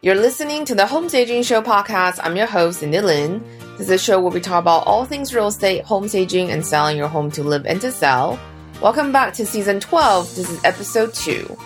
You're 0.00 0.14
listening 0.14 0.64
to 0.66 0.76
the 0.76 0.86
Home 0.86 1.08
Staging 1.08 1.42
Show 1.42 1.60
podcast. 1.60 2.20
I'm 2.22 2.36
your 2.36 2.46
host, 2.46 2.78
Cindy 2.78 3.00
Lin. 3.00 3.42
This 3.78 3.88
is 3.88 3.90
a 3.90 3.98
show 3.98 4.20
where 4.20 4.30
we 4.30 4.38
talk 4.38 4.60
about 4.60 4.86
all 4.86 5.04
things 5.04 5.34
real 5.34 5.48
estate, 5.48 5.84
home 5.84 6.06
staging, 6.06 6.52
and 6.52 6.64
selling 6.64 6.96
your 6.96 7.08
home 7.08 7.32
to 7.32 7.42
live 7.42 7.66
and 7.66 7.80
to 7.80 7.90
sell. 7.90 8.38
Welcome 8.80 9.10
back 9.10 9.34
to 9.34 9.44
season 9.44 9.80
12. 9.80 10.36
This 10.36 10.50
is 10.50 10.62
episode 10.62 11.12
2. 11.14 11.58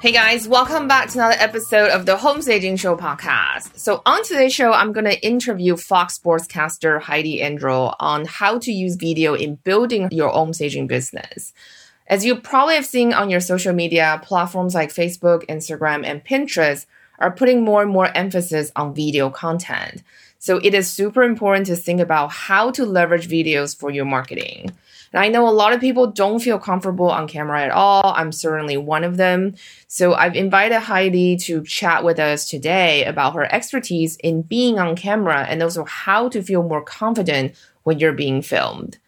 Hey 0.00 0.12
guys, 0.12 0.48
welcome 0.48 0.88
back 0.88 1.10
to 1.10 1.18
another 1.18 1.36
episode 1.38 1.90
of 1.90 2.06
the 2.06 2.16
Home 2.16 2.40
Staging 2.40 2.76
Show 2.76 2.96
podcast. 2.96 3.78
So 3.78 4.00
on 4.06 4.24
today's 4.24 4.54
show, 4.54 4.72
I'm 4.72 4.92
going 4.92 5.04
to 5.04 5.22
interview 5.22 5.76
Fox 5.76 6.18
Sportscaster 6.18 7.02
Heidi 7.02 7.40
Androl 7.40 7.94
on 8.00 8.24
how 8.24 8.58
to 8.58 8.72
use 8.72 8.96
video 8.96 9.34
in 9.34 9.56
building 9.56 10.08
your 10.12 10.30
home 10.30 10.54
staging 10.54 10.86
business. 10.86 11.52
As 12.08 12.24
you 12.24 12.36
probably 12.36 12.76
have 12.76 12.86
seen 12.86 13.12
on 13.12 13.30
your 13.30 13.40
social 13.40 13.72
media, 13.72 14.20
platforms 14.22 14.74
like 14.74 14.90
Facebook, 14.90 15.44
Instagram, 15.46 16.06
and 16.06 16.24
Pinterest 16.24 16.86
are 17.18 17.32
putting 17.32 17.64
more 17.64 17.82
and 17.82 17.90
more 17.90 18.16
emphasis 18.16 18.70
on 18.76 18.94
video 18.94 19.28
content. 19.28 20.04
So 20.38 20.58
it 20.58 20.74
is 20.74 20.88
super 20.88 21.24
important 21.24 21.66
to 21.66 21.74
think 21.74 22.00
about 22.00 22.30
how 22.30 22.70
to 22.72 22.86
leverage 22.86 23.28
videos 23.28 23.76
for 23.76 23.90
your 23.90 24.04
marketing. 24.04 24.70
And 25.12 25.24
I 25.24 25.28
know 25.28 25.48
a 25.48 25.50
lot 25.50 25.72
of 25.72 25.80
people 25.80 26.06
don't 26.06 26.40
feel 26.40 26.58
comfortable 26.58 27.10
on 27.10 27.26
camera 27.26 27.62
at 27.62 27.70
all. 27.70 28.12
I'm 28.14 28.30
certainly 28.30 28.76
one 28.76 29.02
of 29.02 29.16
them. 29.16 29.56
So 29.88 30.14
I've 30.14 30.36
invited 30.36 30.78
Heidi 30.80 31.36
to 31.38 31.64
chat 31.64 32.04
with 32.04 32.20
us 32.20 32.48
today 32.48 33.04
about 33.04 33.34
her 33.34 33.52
expertise 33.52 34.16
in 34.16 34.42
being 34.42 34.78
on 34.78 34.94
camera 34.94 35.44
and 35.48 35.60
also 35.62 35.84
how 35.84 36.28
to 36.28 36.42
feel 36.42 36.62
more 36.62 36.82
confident 36.82 37.56
when 37.82 37.98
you're 37.98 38.12
being 38.12 38.42
filmed. 38.42 38.98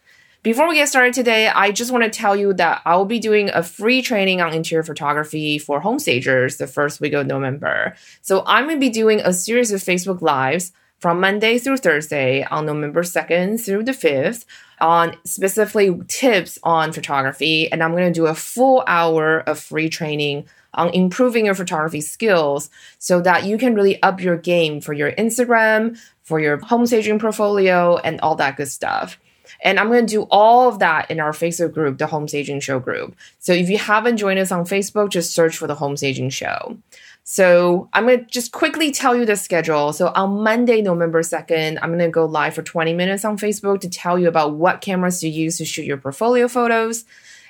Before 0.41 0.69
we 0.69 0.75
get 0.75 0.87
started 0.87 1.13
today, 1.13 1.49
I 1.49 1.71
just 1.73 1.91
want 1.91 2.05
to 2.05 2.09
tell 2.09 2.33
you 2.33 2.53
that 2.53 2.81
I 2.85 2.95
will 2.95 3.03
be 3.03 3.19
doing 3.19 3.49
a 3.49 3.61
free 3.61 4.01
training 4.01 4.39
on 4.39 4.53
interior 4.53 4.83
photography 4.83 5.59
for 5.59 5.81
home 5.81 5.99
stagers 5.99 6.55
the 6.55 6.65
first 6.65 7.01
week 7.01 7.11
of 7.11 7.27
November. 7.27 7.93
So 8.21 8.43
I'm 8.45 8.63
going 8.63 8.77
to 8.77 8.79
be 8.79 8.89
doing 8.89 9.19
a 9.19 9.33
series 9.33 9.73
of 9.73 9.81
Facebook 9.81 10.21
Lives 10.21 10.71
from 10.99 11.19
Monday 11.19 11.57
through 11.57 11.77
Thursday 11.77 12.45
on 12.45 12.65
November 12.65 13.03
2nd 13.03 13.59
through 13.59 13.83
the 13.83 13.91
5th 13.91 14.45
on 14.79 15.17
specifically 15.25 15.99
tips 16.07 16.57
on 16.63 16.93
photography. 16.93 17.69
And 17.69 17.83
I'm 17.83 17.91
going 17.91 18.11
to 18.11 18.17
do 18.17 18.27
a 18.27 18.33
full 18.33 18.81
hour 18.87 19.39
of 19.41 19.59
free 19.59 19.89
training 19.89 20.45
on 20.73 20.89
improving 20.91 21.47
your 21.47 21.55
photography 21.55 21.99
skills 21.99 22.69
so 22.97 23.19
that 23.19 23.43
you 23.43 23.57
can 23.57 23.75
really 23.75 24.01
up 24.03 24.21
your 24.21 24.37
game 24.37 24.79
for 24.79 24.93
your 24.93 25.11
Instagram, 25.11 25.99
for 26.23 26.39
your 26.39 26.59
home 26.59 26.85
staging 26.85 27.19
portfolio, 27.19 27.97
and 27.97 28.21
all 28.21 28.35
that 28.35 28.55
good 28.55 28.69
stuff. 28.69 29.19
And 29.61 29.79
I'm 29.79 29.87
going 29.87 30.05
to 30.05 30.11
do 30.11 30.27
all 30.31 30.69
of 30.69 30.79
that 30.79 31.11
in 31.11 31.19
our 31.19 31.31
Facebook 31.31 31.73
group, 31.73 31.97
the 31.97 32.07
Home 32.07 32.27
Staging 32.27 32.59
Show 32.59 32.79
group. 32.79 33.15
So 33.39 33.51
if 33.51 33.69
you 33.69 33.77
haven't 33.77 34.17
joined 34.17 34.39
us 34.39 34.51
on 34.51 34.65
Facebook, 34.65 35.09
just 35.09 35.33
search 35.33 35.57
for 35.57 35.67
the 35.67 35.75
Home 35.75 35.97
Staging 35.97 36.29
Show. 36.29 36.77
So 37.23 37.89
I'm 37.93 38.07
going 38.07 38.21
to 38.21 38.25
just 38.25 38.51
quickly 38.51 38.91
tell 38.91 39.15
you 39.15 39.25
the 39.25 39.35
schedule. 39.35 39.93
So 39.93 40.07
on 40.15 40.41
Monday, 40.41 40.81
November 40.81 41.21
2nd, 41.21 41.77
I'm 41.81 41.89
going 41.89 41.99
to 41.99 42.09
go 42.09 42.25
live 42.25 42.55
for 42.55 42.63
20 42.63 42.93
minutes 42.93 43.23
on 43.23 43.37
Facebook 43.37 43.81
to 43.81 43.89
tell 43.89 44.17
you 44.17 44.27
about 44.27 44.55
what 44.55 44.81
cameras 44.81 45.19
to 45.19 45.29
use 45.29 45.57
to 45.59 45.65
shoot 45.65 45.85
your 45.85 45.97
portfolio 45.97 46.47
photos. 46.47 47.05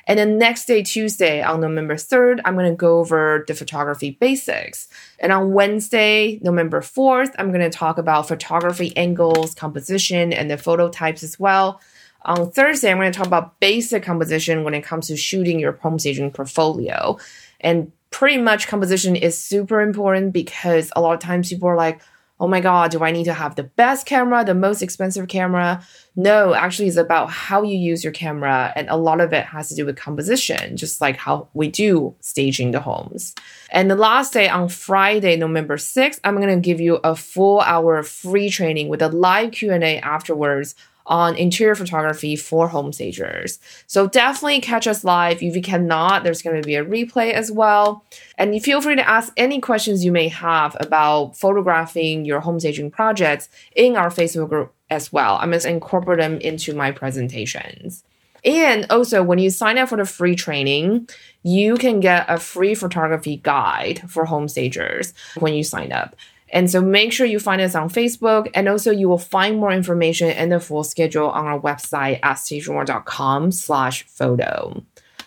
And 0.05 0.17
then 0.17 0.39
next 0.39 0.65
day, 0.65 0.81
Tuesday, 0.81 1.43
on 1.43 1.61
November 1.61 1.93
3rd, 1.93 2.41
I'm 2.43 2.55
going 2.55 2.71
to 2.71 2.75
go 2.75 2.97
over 2.97 3.45
the 3.47 3.53
photography 3.53 4.17
basics. 4.19 4.87
And 5.19 5.31
on 5.31 5.53
Wednesday, 5.53 6.39
November 6.41 6.81
4th, 6.81 7.35
I'm 7.37 7.51
going 7.51 7.61
to 7.61 7.69
talk 7.69 7.99
about 7.99 8.27
photography 8.27 8.91
angles, 8.97 9.53
composition, 9.53 10.33
and 10.33 10.49
the 10.49 10.57
photo 10.57 10.89
types 10.89 11.21
as 11.21 11.39
well. 11.39 11.79
On 12.23 12.51
Thursday, 12.51 12.91
I'm 12.91 12.97
going 12.97 13.11
to 13.11 13.17
talk 13.17 13.27
about 13.27 13.59
basic 13.59 14.03
composition 14.03 14.63
when 14.63 14.73
it 14.73 14.83
comes 14.83 15.07
to 15.07 15.17
shooting 15.17 15.59
your 15.59 15.73
home 15.73 15.99
staging 15.99 16.31
portfolio. 16.31 17.17
And 17.61 17.91
pretty 18.11 18.37
much 18.37 18.67
composition 18.67 19.15
is 19.15 19.41
super 19.41 19.81
important 19.81 20.33
because 20.33 20.91
a 20.95 21.01
lot 21.01 21.13
of 21.13 21.19
times 21.19 21.49
people 21.49 21.69
are 21.69 21.77
like, 21.77 22.01
oh 22.41 22.47
my 22.47 22.61
God, 22.61 22.91
do 22.91 23.03
I 23.03 23.11
need 23.11 23.25
to 23.25 23.33
have 23.33 23.55
the 23.55 23.63
best 23.63 24.05
camera, 24.05 24.45
the 24.45 24.55
most 24.55 24.81
expensive 24.81 25.27
camera? 25.27 25.83
No, 26.15 26.53
actually, 26.53 26.87
it's 26.87 26.95
about 26.95 27.29
how 27.29 27.63
you 27.63 27.75
use 27.75 28.01
your 28.01 28.13
camera. 28.13 28.71
And 28.75 28.89
a 28.89 28.95
lot 28.95 29.19
of 29.19 29.33
it 29.33 29.45
has 29.45 29.67
to 29.69 29.75
do 29.75 29.85
with 29.85 29.97
composition, 29.97 30.77
just 30.77 31.01
like 31.01 31.17
how 31.17 31.49
we 31.53 31.67
do 31.67 32.15
staging 32.21 32.71
the 32.71 32.79
homes. 32.79 33.35
And 33.71 33.91
the 33.91 33.95
last 33.95 34.31
day 34.33 34.47
on 34.47 34.69
Friday, 34.69 35.35
November 35.35 35.75
6th, 35.75 36.19
I'm 36.23 36.37
going 36.37 36.47
to 36.47 36.65
give 36.65 36.79
you 36.79 36.95
a 37.03 37.15
full 37.15 37.59
hour 37.59 38.03
free 38.03 38.49
training 38.49 38.87
with 38.87 39.01
a 39.01 39.09
live 39.09 39.51
Q&A 39.51 39.99
afterwards 39.99 40.75
on 41.09 41.35
interior 41.35 41.75
photography 41.75 42.35
for 42.35 42.69
home 42.69 42.93
stagers. 42.93 43.59
So 43.87 44.07
definitely 44.07 44.61
catch 44.61 44.87
us 44.87 45.03
live. 45.03 45.41
If 45.41 45.55
you 45.55 45.61
cannot, 45.61 46.23
there's 46.23 46.41
going 46.41 46.61
to 46.61 46.65
be 46.65 46.75
a 46.75 46.85
replay 46.85 47.33
as 47.33 47.51
well. 47.51 48.05
And 48.37 48.53
you 48.53 48.61
feel 48.61 48.79
free 48.79 48.95
to 48.95 49.09
ask 49.09 49.33
any 49.35 49.59
questions 49.59 50.05
you 50.05 50.11
may 50.11 50.27
have 50.29 50.77
about 50.79 51.35
photographing 51.35 52.25
your 52.25 52.39
home 52.39 52.59
staging 52.59 52.91
projects 52.91 53.49
in 53.75 53.97
our 53.97 54.09
Facebook 54.09 54.49
group 54.49 54.73
as 54.89 55.11
well. 55.11 55.35
I'm 55.35 55.49
going 55.49 55.59
to 55.59 55.69
incorporate 55.69 56.19
them 56.19 56.39
into 56.39 56.73
my 56.73 56.91
presentations. 56.91 58.03
And 58.45 58.85
also, 58.89 59.21
when 59.21 59.39
you 59.39 59.49
sign 59.49 59.77
up 59.77 59.89
for 59.89 59.97
the 59.97 60.05
free 60.05 60.35
training, 60.35 61.09
you 61.43 61.75
can 61.75 61.99
get 61.99 62.25
a 62.29 62.39
free 62.39 62.75
photography 62.75 63.37
guide 63.37 64.09
for 64.09 64.25
home 64.25 64.47
stagers 64.47 65.13
when 65.39 65.53
you 65.53 65.63
sign 65.63 65.91
up. 65.91 66.15
And 66.51 66.69
so 66.69 66.81
make 66.81 67.13
sure 67.13 67.25
you 67.25 67.39
find 67.39 67.61
us 67.61 67.75
on 67.75 67.89
Facebook 67.89 68.49
and 68.53 68.67
also 68.67 68.91
you 68.91 69.07
will 69.07 69.17
find 69.17 69.57
more 69.57 69.71
information 69.71 70.29
and 70.29 70.51
the 70.51 70.59
full 70.59 70.83
schedule 70.83 71.29
on 71.29 71.45
our 71.45 71.59
website 71.59 72.19
at 72.23 72.37
stageroomcom 72.37 73.53
slash 73.53 74.03
photo. 74.07 74.83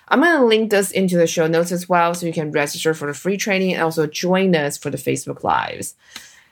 I'm 0.09 0.21
going 0.21 0.39
to 0.39 0.45
link 0.45 0.71
this 0.71 0.91
into 0.91 1.17
the 1.17 1.27
show 1.27 1.47
notes 1.47 1.73
as 1.73 1.89
well 1.89 2.15
so 2.15 2.27
you 2.27 2.33
can 2.33 2.51
register 2.51 2.93
for 2.93 3.07
the 3.07 3.15
free 3.15 3.37
training 3.37 3.73
and 3.73 3.83
also 3.83 4.07
join 4.07 4.55
us 4.55 4.77
for 4.77 4.91
the 4.91 4.99
Facebook 4.99 5.43
Lives. 5.43 5.95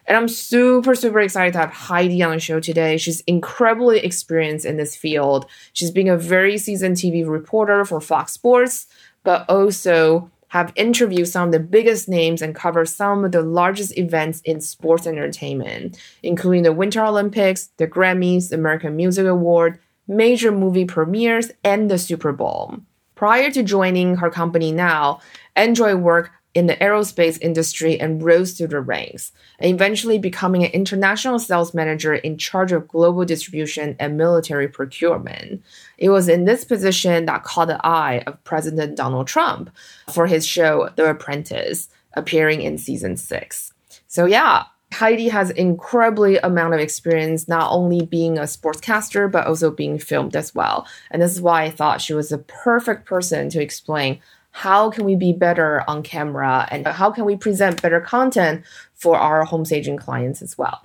And 0.06 0.16
I'm 0.16 0.28
super, 0.28 0.94
super 0.94 1.20
excited 1.20 1.52
to 1.52 1.58
have 1.58 1.70
Heidi 1.70 2.22
on 2.22 2.32
the 2.32 2.40
show 2.40 2.58
today. 2.58 2.96
She's 2.96 3.20
incredibly 3.22 4.00
experienced 4.00 4.64
in 4.64 4.76
this 4.76 4.96
field. 4.96 5.46
She's 5.72 5.90
been 5.90 6.08
a 6.08 6.16
very 6.16 6.58
seasoned 6.58 6.96
TV 6.96 7.28
reporter 7.28 7.84
for 7.84 8.00
Fox 8.00 8.32
Sports, 8.32 8.86
but 9.24 9.48
also 9.48 10.30
have 10.50 10.72
interviewed 10.74 11.28
some 11.28 11.48
of 11.48 11.52
the 11.52 11.60
biggest 11.60 12.08
names 12.08 12.42
and 12.42 12.56
covered 12.56 12.88
some 12.88 13.24
of 13.24 13.32
the 13.32 13.42
largest 13.42 13.96
events 13.96 14.40
in 14.40 14.60
sports 14.60 15.06
entertainment, 15.06 15.96
including 16.24 16.64
the 16.64 16.72
Winter 16.72 17.04
Olympics, 17.04 17.70
the 17.76 17.86
Grammys, 17.86 18.48
the 18.48 18.56
American 18.56 18.96
Music 18.96 19.26
Award, 19.26 19.78
major 20.08 20.50
movie 20.50 20.84
premieres, 20.84 21.52
and 21.62 21.88
the 21.88 21.98
Super 21.98 22.32
Bowl. 22.32 22.76
Prior 23.14 23.50
to 23.50 23.62
joining 23.62 24.16
her 24.16 24.28
company 24.28 24.72
now, 24.72 25.20
Androl 25.56 26.00
worked 26.00 26.30
in 26.54 26.66
the 26.66 26.76
aerospace 26.76 27.38
industry 27.40 28.00
and 28.00 28.22
rose 28.22 28.52
through 28.52 28.66
the 28.66 28.80
ranks, 28.80 29.30
eventually 29.60 30.18
becoming 30.18 30.64
an 30.64 30.70
international 30.72 31.38
sales 31.38 31.72
manager 31.72 32.14
in 32.14 32.36
charge 32.36 32.72
of 32.72 32.88
global 32.88 33.24
distribution 33.24 33.94
and 34.00 34.16
military 34.16 34.66
procurement. 34.66 35.62
It 35.96 36.10
was 36.10 36.28
in 36.28 36.46
this 36.46 36.64
position 36.64 37.26
that 37.26 37.44
caught 37.44 37.68
the 37.68 37.84
eye 37.86 38.24
of 38.26 38.42
President 38.42 38.96
Donald 38.96 39.28
Trump 39.28 39.70
for 40.12 40.26
his 40.26 40.44
show 40.44 40.90
The 40.96 41.10
Apprentice, 41.10 41.88
appearing 42.14 42.62
in 42.62 42.78
season 42.78 43.16
six. 43.16 43.72
So 44.08 44.26
yeah, 44.26 44.64
Heidi 44.92 45.28
has 45.28 45.50
incredibly 45.50 46.38
amount 46.38 46.74
of 46.74 46.80
experience 46.80 47.46
not 47.46 47.70
only 47.70 48.04
being 48.04 48.38
a 48.38 48.42
sportscaster 48.42 49.30
but 49.30 49.46
also 49.46 49.70
being 49.70 49.98
filmed 49.98 50.34
as 50.34 50.52
well. 50.52 50.86
And 51.12 51.22
this 51.22 51.32
is 51.32 51.40
why 51.40 51.62
I 51.62 51.70
thought 51.70 52.00
she 52.00 52.14
was 52.14 52.30
the 52.30 52.38
perfect 52.38 53.06
person 53.06 53.48
to 53.50 53.62
explain 53.62 54.20
how 54.52 54.90
can 54.90 55.04
we 55.04 55.14
be 55.14 55.32
better 55.32 55.82
on 55.88 56.02
camera 56.02 56.68
and 56.70 56.86
how 56.86 57.10
can 57.10 57.24
we 57.24 57.36
present 57.36 57.80
better 57.80 58.00
content 58.00 58.64
for 58.94 59.16
our 59.16 59.44
home 59.44 59.64
staging 59.64 59.96
clients 59.96 60.42
as 60.42 60.58
well. 60.58 60.80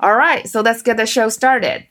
All 0.00 0.14
right, 0.14 0.46
so 0.46 0.60
let's 0.60 0.82
get 0.82 0.96
the 0.96 1.06
show 1.06 1.28
started. 1.28 1.86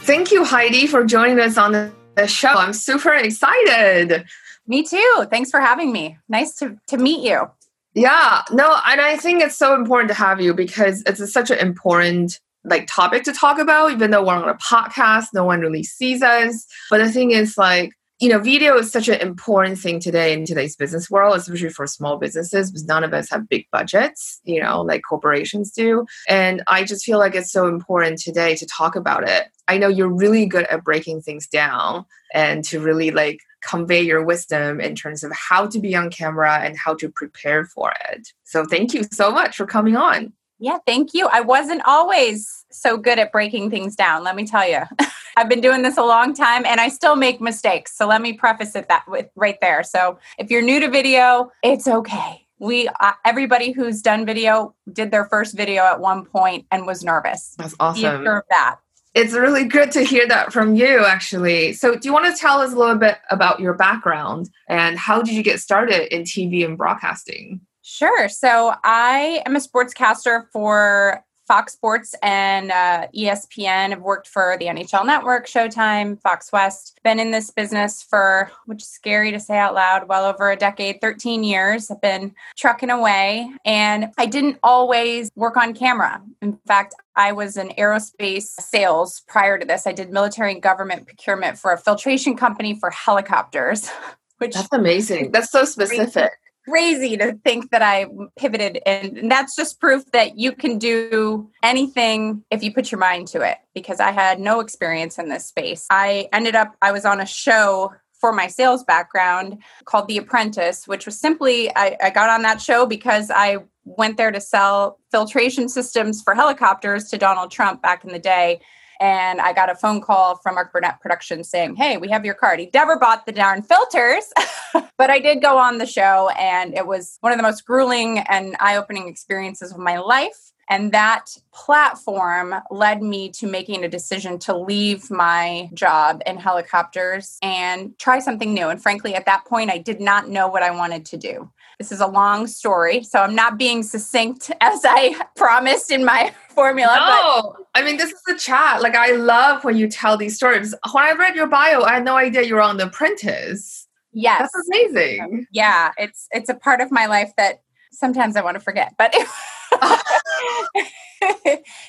Thank 0.00 0.30
you, 0.30 0.44
Heidi, 0.44 0.86
for 0.86 1.04
joining 1.04 1.40
us 1.40 1.56
on 1.56 1.72
the 1.72 2.26
show. 2.26 2.48
I'm 2.48 2.72
super 2.72 3.14
excited. 3.14 4.26
Me 4.66 4.82
too. 4.82 5.26
Thanks 5.30 5.50
for 5.50 5.60
having 5.60 5.92
me. 5.92 6.18
Nice 6.28 6.54
to, 6.56 6.76
to 6.88 6.98
meet 6.98 7.26
you. 7.26 7.50
Yeah, 7.94 8.42
no, 8.50 8.76
and 8.86 9.00
I 9.00 9.16
think 9.16 9.42
it's 9.42 9.56
so 9.56 9.74
important 9.74 10.08
to 10.08 10.14
have 10.14 10.40
you 10.40 10.54
because 10.54 11.02
it's 11.06 11.32
such 11.32 11.50
an 11.50 11.58
important 11.58 12.40
like 12.64 12.86
topic 12.86 13.24
to 13.24 13.32
talk 13.32 13.58
about, 13.58 13.92
even 13.92 14.10
though 14.10 14.24
we're 14.24 14.34
on 14.34 14.48
a 14.48 14.54
podcast, 14.54 15.26
no 15.34 15.44
one 15.44 15.60
really 15.60 15.82
sees 15.82 16.22
us. 16.22 16.66
But 16.90 16.98
the 16.98 17.10
thing 17.10 17.32
is, 17.32 17.58
like, 17.58 17.92
you 18.20 18.28
know, 18.28 18.38
video 18.38 18.78
is 18.78 18.92
such 18.92 19.08
an 19.08 19.20
important 19.20 19.80
thing 19.80 19.98
today 19.98 20.32
in 20.32 20.44
today's 20.44 20.76
business 20.76 21.10
world, 21.10 21.36
especially 21.36 21.70
for 21.70 21.88
small 21.88 22.18
businesses, 22.18 22.70
because 22.70 22.84
none 22.84 23.02
of 23.02 23.12
us 23.12 23.28
have 23.30 23.48
big 23.48 23.66
budgets, 23.72 24.40
you 24.44 24.62
know, 24.62 24.80
like 24.80 25.02
corporations 25.08 25.72
do. 25.72 26.06
And 26.28 26.62
I 26.68 26.84
just 26.84 27.04
feel 27.04 27.18
like 27.18 27.34
it's 27.34 27.50
so 27.50 27.66
important 27.66 28.20
today 28.20 28.54
to 28.56 28.66
talk 28.66 28.94
about 28.94 29.28
it. 29.28 29.48
I 29.66 29.76
know 29.76 29.88
you're 29.88 30.12
really 30.12 30.46
good 30.46 30.66
at 30.66 30.84
breaking 30.84 31.22
things 31.22 31.48
down 31.48 32.04
and 32.32 32.62
to 32.66 32.78
really 32.78 33.10
like 33.10 33.40
convey 33.64 34.02
your 34.02 34.24
wisdom 34.24 34.80
in 34.80 34.94
terms 34.94 35.24
of 35.24 35.32
how 35.32 35.66
to 35.66 35.80
be 35.80 35.96
on 35.96 36.08
camera 36.08 36.60
and 36.60 36.76
how 36.78 36.94
to 36.94 37.08
prepare 37.08 37.64
for 37.64 37.92
it. 38.12 38.28
So 38.44 38.64
thank 38.64 38.94
you 38.94 39.02
so 39.10 39.32
much 39.32 39.56
for 39.56 39.66
coming 39.66 39.96
on. 39.96 40.32
Yeah, 40.62 40.78
thank 40.86 41.12
you. 41.12 41.26
I 41.26 41.40
wasn't 41.40 41.82
always 41.86 42.64
so 42.70 42.96
good 42.96 43.18
at 43.18 43.32
breaking 43.32 43.68
things 43.68 43.96
down, 43.96 44.22
let 44.22 44.36
me 44.36 44.46
tell 44.46 44.66
you. 44.66 44.82
I've 45.36 45.48
been 45.48 45.60
doing 45.60 45.82
this 45.82 45.96
a 45.96 46.04
long 46.04 46.34
time 46.34 46.64
and 46.64 46.80
I 46.80 46.88
still 46.88 47.16
make 47.16 47.40
mistakes. 47.40 47.96
So 47.96 48.06
let 48.06 48.22
me 48.22 48.32
preface 48.32 48.76
it 48.76 48.86
that 48.88 49.02
with 49.08 49.26
right 49.34 49.58
there. 49.60 49.82
So 49.82 50.20
if 50.38 50.52
you're 50.52 50.62
new 50.62 50.78
to 50.78 50.88
video, 50.88 51.50
it's 51.64 51.88
okay. 51.88 52.46
We 52.60 52.88
uh, 53.00 53.12
everybody 53.24 53.72
who's 53.72 54.02
done 54.02 54.24
video 54.24 54.72
did 54.92 55.10
their 55.10 55.24
first 55.24 55.56
video 55.56 55.82
at 55.82 55.98
one 55.98 56.24
point 56.26 56.64
and 56.70 56.86
was 56.86 57.02
nervous. 57.02 57.56
That's 57.58 57.74
awesome. 57.80 58.22
Sure 58.22 58.44
that. 58.50 58.76
It's 59.14 59.32
really 59.32 59.64
good 59.64 59.90
to 59.92 60.04
hear 60.04 60.28
that 60.28 60.52
from 60.52 60.76
you, 60.76 61.04
actually. 61.04 61.72
So, 61.72 61.96
do 61.96 62.08
you 62.08 62.14
want 62.14 62.34
to 62.34 62.40
tell 62.40 62.60
us 62.60 62.72
a 62.72 62.76
little 62.76 62.96
bit 62.96 63.18
about 63.30 63.60
your 63.60 63.74
background 63.74 64.48
and 64.68 64.96
how 64.96 65.20
did 65.20 65.34
you 65.34 65.42
get 65.42 65.60
started 65.60 66.14
in 66.14 66.22
TV 66.22 66.64
and 66.64 66.78
broadcasting? 66.78 67.60
Sure. 67.82 68.28
So, 68.28 68.74
I 68.84 69.42
am 69.44 69.56
a 69.56 69.60
sportscaster 69.60 70.44
for 70.52 71.24
Fox 71.52 71.72
Sports 71.72 72.14
and 72.22 72.70
uh, 72.70 73.08
ESPN. 73.14 73.92
I've 73.92 74.00
worked 74.00 74.28
for 74.28 74.56
the 74.58 74.66
NHL 74.66 75.04
Network, 75.04 75.46
Showtime, 75.46 76.20
Fox 76.22 76.52
West. 76.52 76.98
Been 77.02 77.18
in 77.18 77.30
this 77.30 77.50
business 77.50 78.02
for, 78.02 78.50
which 78.66 78.82
is 78.82 78.88
scary 78.88 79.32
to 79.32 79.40
say 79.40 79.58
out 79.58 79.74
loud, 79.74 80.08
well 80.08 80.24
over 80.24 80.50
a 80.50 80.56
decade, 80.56 81.00
13 81.00 81.44
years. 81.44 81.90
I've 81.90 82.00
been 82.00 82.34
trucking 82.56 82.90
away 82.90 83.50
and 83.64 84.12
I 84.18 84.26
didn't 84.26 84.58
always 84.62 85.30
work 85.34 85.56
on 85.56 85.74
camera. 85.74 86.22
In 86.40 86.58
fact, 86.66 86.94
I 87.16 87.32
was 87.32 87.56
in 87.56 87.68
aerospace 87.70 88.44
sales 88.60 89.22
prior 89.28 89.58
to 89.58 89.66
this. 89.66 89.86
I 89.86 89.92
did 89.92 90.10
military 90.10 90.52
and 90.52 90.62
government 90.62 91.06
procurement 91.06 91.58
for 91.58 91.72
a 91.72 91.78
filtration 91.78 92.36
company 92.36 92.78
for 92.78 92.90
helicopters. 92.90 93.90
Which 94.38 94.54
That's 94.54 94.72
amazing. 94.72 95.30
That's 95.30 95.52
so 95.52 95.64
specific 95.64 96.32
crazy 96.68 97.16
to 97.16 97.32
think 97.44 97.70
that 97.70 97.82
I 97.82 98.06
pivoted. 98.36 98.80
And 98.86 99.30
that's 99.30 99.56
just 99.56 99.80
proof 99.80 100.04
that 100.12 100.38
you 100.38 100.52
can 100.52 100.78
do 100.78 101.50
anything 101.62 102.44
if 102.50 102.62
you 102.62 102.72
put 102.72 102.92
your 102.92 102.98
mind 103.00 103.28
to 103.28 103.42
it, 103.42 103.58
because 103.74 104.00
I 104.00 104.12
had 104.12 104.40
no 104.40 104.60
experience 104.60 105.18
in 105.18 105.28
this 105.28 105.46
space. 105.46 105.86
I 105.90 106.28
ended 106.32 106.54
up, 106.54 106.74
I 106.80 106.92
was 106.92 107.04
on 107.04 107.20
a 107.20 107.26
show 107.26 107.92
for 108.20 108.32
my 108.32 108.46
sales 108.46 108.84
background 108.84 109.58
called 109.84 110.06
The 110.06 110.18
Apprentice, 110.18 110.86
which 110.86 111.06
was 111.06 111.18
simply, 111.18 111.70
I, 111.74 111.96
I 112.00 112.10
got 112.10 112.30
on 112.30 112.42
that 112.42 112.60
show 112.60 112.86
because 112.86 113.32
I 113.34 113.58
went 113.84 114.16
there 114.16 114.30
to 114.30 114.40
sell 114.40 115.00
filtration 115.10 115.68
systems 115.68 116.22
for 116.22 116.34
helicopters 116.34 117.08
to 117.10 117.18
Donald 117.18 117.50
Trump 117.50 117.82
back 117.82 118.04
in 118.04 118.12
the 118.12 118.20
day 118.20 118.60
and 119.00 119.40
I 119.40 119.52
got 119.52 119.70
a 119.70 119.74
phone 119.74 120.00
call 120.00 120.36
from 120.36 120.54
Mark 120.54 120.72
Burnett 120.72 121.00
Productions 121.00 121.48
saying, 121.48 121.76
Hey, 121.76 121.96
we 121.96 122.08
have 122.08 122.24
your 122.24 122.34
card. 122.34 122.60
He 122.60 122.70
never 122.72 122.98
bought 122.98 123.26
the 123.26 123.32
darn 123.32 123.62
filters, 123.62 124.32
but 124.98 125.10
I 125.10 125.18
did 125.18 125.42
go 125.42 125.58
on 125.58 125.78
the 125.78 125.86
show, 125.86 126.30
and 126.38 126.74
it 126.74 126.86
was 126.86 127.18
one 127.20 127.32
of 127.32 127.38
the 127.38 127.42
most 127.42 127.64
grueling 127.66 128.18
and 128.20 128.56
eye 128.60 128.76
opening 128.76 129.08
experiences 129.08 129.72
of 129.72 129.78
my 129.78 129.98
life. 129.98 130.52
And 130.68 130.92
that 130.92 131.26
platform 131.52 132.54
led 132.70 133.02
me 133.02 133.30
to 133.32 133.46
making 133.46 133.84
a 133.84 133.88
decision 133.88 134.38
to 134.40 134.56
leave 134.56 135.10
my 135.10 135.68
job 135.74 136.22
in 136.24 136.38
helicopters 136.38 137.36
and 137.42 137.98
try 137.98 138.20
something 138.20 138.54
new. 138.54 138.68
And 138.68 138.82
frankly, 138.82 139.14
at 139.14 139.26
that 139.26 139.44
point, 139.44 139.70
I 139.70 139.78
did 139.78 140.00
not 140.00 140.28
know 140.28 140.48
what 140.48 140.62
I 140.62 140.70
wanted 140.70 141.04
to 141.06 141.16
do. 141.16 141.50
This 141.82 141.90
is 141.90 142.00
a 142.00 142.06
long 142.06 142.46
story, 142.46 143.02
so 143.02 143.18
I'm 143.18 143.34
not 143.34 143.58
being 143.58 143.82
succinct 143.82 144.52
as 144.60 144.82
I 144.84 145.20
promised 145.34 145.90
in 145.90 146.04
my 146.04 146.32
formula. 146.50 146.94
No, 146.94 147.54
but- 147.56 147.66
I 147.74 147.82
mean, 147.84 147.96
this 147.96 148.12
is 148.12 148.22
a 148.30 148.38
chat. 148.38 148.82
Like, 148.82 148.94
I 148.94 149.10
love 149.16 149.64
when 149.64 149.76
you 149.76 149.88
tell 149.88 150.16
these 150.16 150.36
stories. 150.36 150.76
When 150.92 151.02
I 151.02 151.10
read 151.10 151.34
your 151.34 151.48
bio, 151.48 151.82
I 151.82 151.94
had 151.94 152.04
no 152.04 152.16
idea 152.16 152.42
you 152.42 152.54
were 152.54 152.60
on 152.60 152.76
The 152.76 152.84
Apprentice. 152.86 153.88
Yes. 154.12 154.42
That's 154.42 154.68
amazing. 154.68 155.48
Yeah, 155.50 155.90
it's 155.96 156.28
it's 156.30 156.48
a 156.48 156.54
part 156.54 156.80
of 156.80 156.92
my 156.92 157.06
life 157.06 157.32
that 157.36 157.62
sometimes 157.90 158.36
I 158.36 158.42
want 158.42 158.54
to 158.54 158.60
forget. 158.60 158.94
But 158.96 159.12